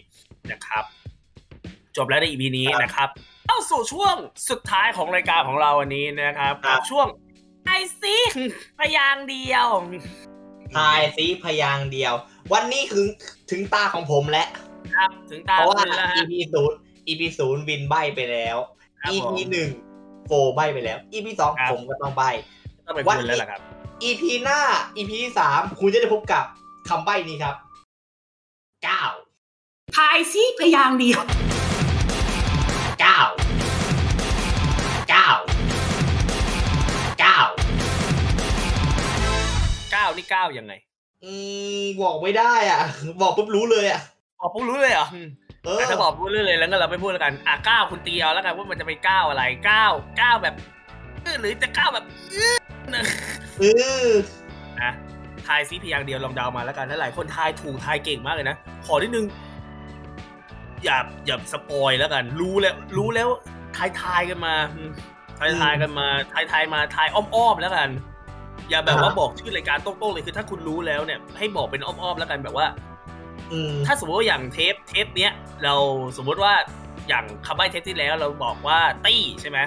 [0.51, 0.83] นะครับ
[1.97, 3.09] จบแล้วใน EP นี้นะครับ
[3.47, 4.15] เข้าสู่ช่วง
[4.49, 7.07] สุดท้ายของรายการของเราวันนี้นะครับครับช่วง
[7.65, 8.15] ไอซี
[8.79, 9.67] พยางค์เดียว
[10.75, 12.13] ทายซีพยางค์เดียว
[12.53, 13.05] วันนี้ถึง
[13.51, 14.47] ถึงตาของผมแล้ว
[14.95, 16.77] ครับ ถึงตาเพราะว่าคุณแล้วฮะ EP ศูนย์
[17.11, 18.57] EP ศูนย์วินใบไปแล้ว
[19.01, 19.69] ครับ EP ผมหนึ่ง
[20.27, 22.23] โฟใบไปแล้ว EP สองครับผมก็ต้องใบ
[22.85, 23.61] ต้องเป็นวันคุณนี้แล้วล่ะครับ
[24.03, 24.59] EP หน้า
[24.97, 26.43] EP ที่สามคุณจะได้พบกับ
[26.89, 27.55] คำใบ้นี้ครับ
[28.83, 29.03] เก้า
[29.97, 31.21] ทายซีพยางค์เดียว
[33.01, 33.19] เก้า
[35.09, 35.29] เก้า
[37.19, 37.39] เก้า
[39.91, 40.73] เก้านี่เก้ายังไง
[41.23, 41.31] อื
[41.81, 42.81] มบอกไม่ได้อะ
[43.21, 44.01] บอกปุ๊บรู้เลยอะ
[44.41, 45.27] บอกปุ๊บรู้เลยเหรออืม
[45.63, 49.91] เออแต่ถ้าบอกพูดเรื่อยเลยแล้วก็เราไม่พูดแล้วกันอะก้าวคุณตีเอาแล้วกันว่ามันจะเป็นก้าวอะไรก้าว
[50.21, 50.55] ก้าวแบบ
[51.25, 52.05] อื้อหรือจะก้าวแบบ
[53.59, 53.63] เอ
[54.07, 54.11] อะ
[54.81, 54.93] นะ
[55.47, 58.55] ทายซิพยางค์เดียวลองเดามาแล้วกันแล้วหลายคนทายถูกทายเก่งมากเลยนะ
[58.85, 59.25] ขอนิดนึง
[60.83, 63.29] อย่าอย่า spoil แล้วกัน รู้แล้ว รู้แล้ว
[63.77, 64.89] ทายทายกันมาอืม
[65.39, 67.89] ทายทายกันมาทายทายมาทายอ้อมๆแล้วกัน
[68.69, 72.90] อย่าแบบว่าบอกชื่อรายการโต้งๆเลยคือถ้าคุณรู้แล้วเนี่ย ให้บอกเป็นอ้อมๆแล้วกันแบบว่าอืม
[73.85, 75.31] ถ้าสมมติว่าอย่างเทปเทปเนี้ย
[75.63, 75.75] เรา
[76.17, 76.53] สมมติว่า
[77.07, 79.59] อย่างคำใบ้เทปที่แล้วเราบอกว่าตี้ใช่ไหม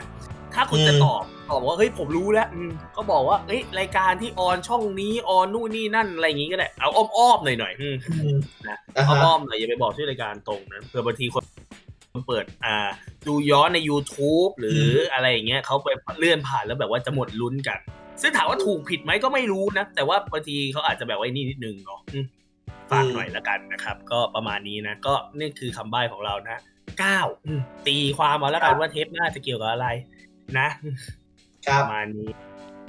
[0.55, 8.39] ถ้าคุณจะอืมตอบตอบว่าเฮ้ยผมรู้แล้วอืมก็บอกว่าเฮ้ยรายการที่ออนช่องนี้ออนนู่นนี่นั่นอะไรอย่างงี้ก็ได้เอาอ้อมๆหน่อยๆอืมอืม
[8.69, 11.43] นะอ่าฮะอ้อมๆหน่อยอย่าไปบอกชื่อรายการตรงนะเผื่อบางทีคน
[12.29, 12.77] เปิดอ่า
[13.27, 15.89] ดูย้อนใน YouTube หรืออะไรอย่างเงี้ยเขาไป
[16.19, 17.79] เลื่อนผ่านแล้วแบบว่าจะหมดลุ้นกัน
[18.21, 22.25] ซึ่งถามว่าถูกผิดไหมก็ไม่รู้นะ แต่ว่าบางทีเขาอาจจะแบบว่านี่นิดนึงเนาะอืม
[22.91, 26.61] ฝากหน่อยละกันนะครับ ก็ประมาณนี้นะก็นี่คือคำใบ้ของเรานะ
[26.99, 29.89] เก้าอืมตีความมาแล้วกันว่าเทปหน้าจะเกี่ยวกับอะไร
[30.59, 30.69] นะ
[31.67, 32.31] ครัปบระมาณนี้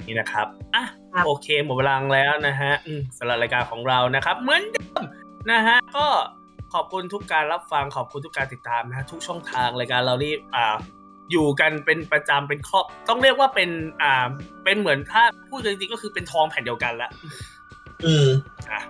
[0.06, 5.02] นี่นะครับอะครับโอเคหมดเวลาแล้วนะฮะอืมสำหรับรายการของเรานะครับ เหมือนเดิม
[5.50, 6.06] นะฮะก็
[6.74, 10.76] ขอบคุณทุกการรับฟังขอบคุณทุกการติดตามนะฮะทุกช่องทางรายการเรานี่อ่า
[11.30, 13.70] อยู่กันเป็นประจำเป็นครอบ ต้องเรียกว่าเป็น
[14.02, 14.26] อ่า
[14.64, 17.10] เป็นเหมือนถ้าพูดจริงๆก็คือเป็นทองแผ่นเดียวกันละ
[18.04, 18.28] อืม
[18.70, 18.80] อะ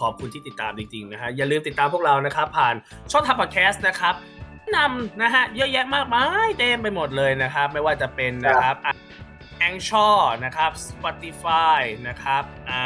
[0.00, 2.74] ขอบคุณที่ติดตามจริงๆนะฮะอย่าลืมติดตามพวกเรานะครับผ่าน
[3.12, 4.14] ช่องทางพอดแคสต์นะครับ
[4.76, 8.76] นำนะฮะเยอะแยะมากมายเต็มไปหมดเลยนะครับ ไม่ว่าจะเป็นนะครับ
[9.58, 10.08] แองชอ
[10.44, 12.80] นะครับ Spotify นะครับอ่า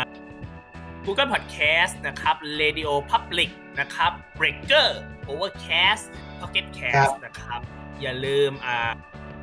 [1.05, 3.51] Google Podcast นะครับ Radio Public
[3.81, 4.89] นะครับ Breaker
[5.31, 6.05] Overcast
[6.41, 7.61] Pocket ครั Cast บนะครับ
[8.01, 8.91] อย่าลืมอ่า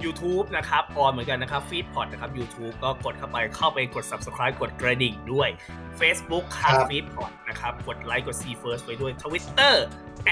[0.04, 5.50] YouTube นะครับออนเหมือนกันนะครับ Feedpot นะครับ YouTube ก็กดเข้าไปเข้าไปกด Subscribe กดกระดิ่งด้วย
[6.00, 9.76] Facebook ครับครับ Feedpot นะครับ กดไลค์กด See First ไว้ด้วย Twitter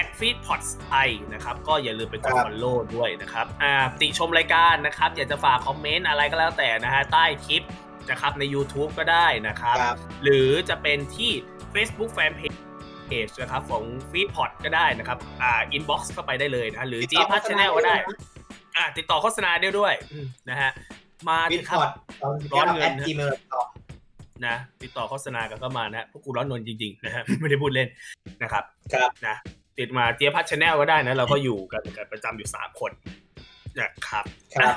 [0.00, 7.62] at feedpot ไทยนะครับ ก็อย่าลืมไปกดครับ follow ด้วยนะครับอ่าติชมรายการนะครับ อยากจะฝากคอมเมนต์อะไรก็แล้วแต่นะฮะใต้คลิป
[8.10, 11.32] นะครับใน YouTube ก็ได้นะครับครับหรือจะเป็นที่
[11.74, 12.56] Facebook Fanpage
[13.42, 17.96] นะครับของ Feedpot ก็ได้นะครับอ่า inbox เข้าไปได้เลยนะหรือติด G ต่อพัโฆษชณาแนลก็ได้
[18.76, 20.70] ด้วยนะอ่าติดต่อโฆษณาได้ด้วยอืมนะฮะ
[21.28, 21.90] มาวิเถดอะพครับอร์ต
[22.22, 23.62] ตอนร้อนเงินแอดจีเมลต่อ
[24.46, 27.88] นะติดต่อโฆษณากันก็มานะพวกกูร้อนนนจริงๆนะฮะไม่ได้พูดเล่น
[28.42, 29.36] นะครับ ครับนะ
[29.78, 32.90] ติดมาเจี๊ยบพัชแนลก็ได้นะ เราก็อยู่กันกันประจำอยู่สามคน
[33.78, 34.24] นะครับ
[34.54, 34.76] ครับอ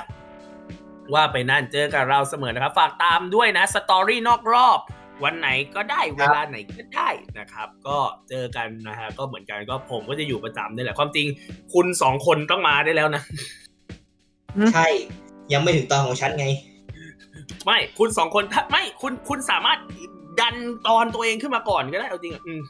[1.14, 4.78] ว่าไปนั่นเจอกับเราเสมอนะครับ ฝากตามด้วยนะสตอรี่นอกรอบ
[5.24, 7.08] วันไหนก็ได้เวลาไหนก็ได้
[7.38, 7.98] นะครับ ก็
[8.28, 11.26] เจอกันนะฮะก็เหมือนกันก็ผมก็จะอยู่ประจำนี่แหละความจริง
[11.72, 13.22] คุณสองคนต้องมาได้แล้วนะ
[14.74, 14.86] ใช่
[15.52, 16.46] ยังไม่ถึงตอนของฉันไง
[17.64, 19.78] ไม่คุณสองคนถ้าไม่คุณคุณสามารถ
[20.40, 20.54] ดัน
[20.86, 22.60] ตอนตัวเองขึ้นมาก่อนก็ได้เอาจริงอะอืม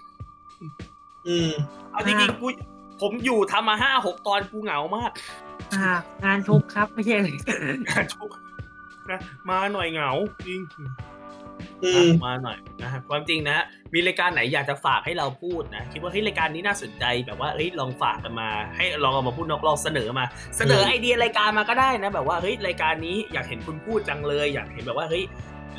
[1.26, 1.50] อืม
[1.92, 2.46] เอาจริงๆกู
[3.00, 5.10] ผมอยู่ทำมาห้าหกตอนกูเหงามาก
[5.74, 5.90] อ่า
[6.24, 7.36] งานทุกครับไม่ใช่เลย
[8.14, 8.30] ชุก
[9.10, 10.10] นะมาหน่อยเหงา
[10.46, 10.82] จริงอื
[12.08, 13.64] มมาหน่อยนะฮะความจริงนะฮะ
[13.94, 20.24] มีรายการไหนอยากจะฝากให้เราพูดนะคิดว่าเฮ้ยรายการนี้น่าสนใจแบบว่าเฮ้ยลองฝากกันมา ให้ลองเอามาพูดนอกรอบเสนอมา
[20.56, 25.24] เสนออืมไอเดียรายการมาก็ได้นะ แบบว่าเฮ้ยรายการนี้อยากเห็นคุณพูดจังเลย อยากเห็นแบบว่าเฮ้ย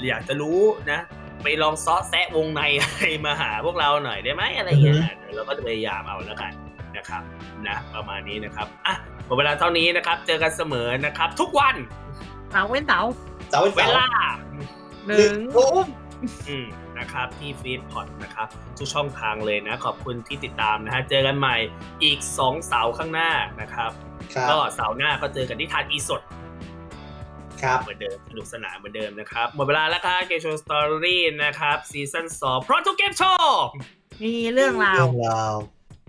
[0.07, 0.59] อยากจะรู้
[0.91, 0.99] นะ
[1.43, 6.51] ไปลองซ้อแซะวงในอะไรมาหาพวกเราหน่อยได้ไหมอะไรอย่างเงี้ยเดี๋ยวเราก็จะพยายามเอาแล้วกัน
[6.97, 7.23] นะครับ
[7.67, 8.95] นะประมาณนี้นะครับอะ
[9.25, 11.75] หมดเวลาเท่านี้นะครับ เจอกันเสมอนะครับ ทุกวัน
[12.51, 13.11] เสาร์เว้นเสาร์
[13.49, 14.09] เสาร์วันเวเสาร์ลา
[15.07, 15.85] หนึ่งทุ่ม
[16.47, 16.65] อืม
[16.99, 18.47] นะครับที่ฟีดพอดนะครับ
[18.77, 21.55] ทุกช่องทางเลยนะ ขอบคุณที่ติดตามนะฮะเจอกันใหม่
[22.03, 23.91] อีก2เสาร์ข้างหน้านะครับ
[24.35, 26.21] ครับก็เสาร์หน้าก็เจอกันที่ทานอีสด
[27.61, 33.63] ครับเหมือนเดิมสนุกสนานเหมือนเดิมนะครับ หมดเวลาแล้วครับเกมโชว์ story นะครับซีซั่น2เพราะทุกเกมโชว์
[34.23, 35.53] มีเรื่องราวเรื่องราว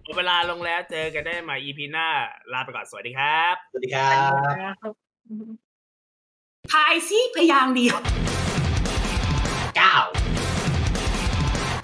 [0.04, 2.08] หมดเวลาลงแล้วเจอกันได้ใหม่ EP หน้า
[2.52, 4.10] ลาไปก่อนสวัสดีครับ สวัสดีครั
[4.90, 4.92] บ
[6.72, 7.98] ทายซิพยางค์เดียว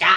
[0.02, 0.16] เก้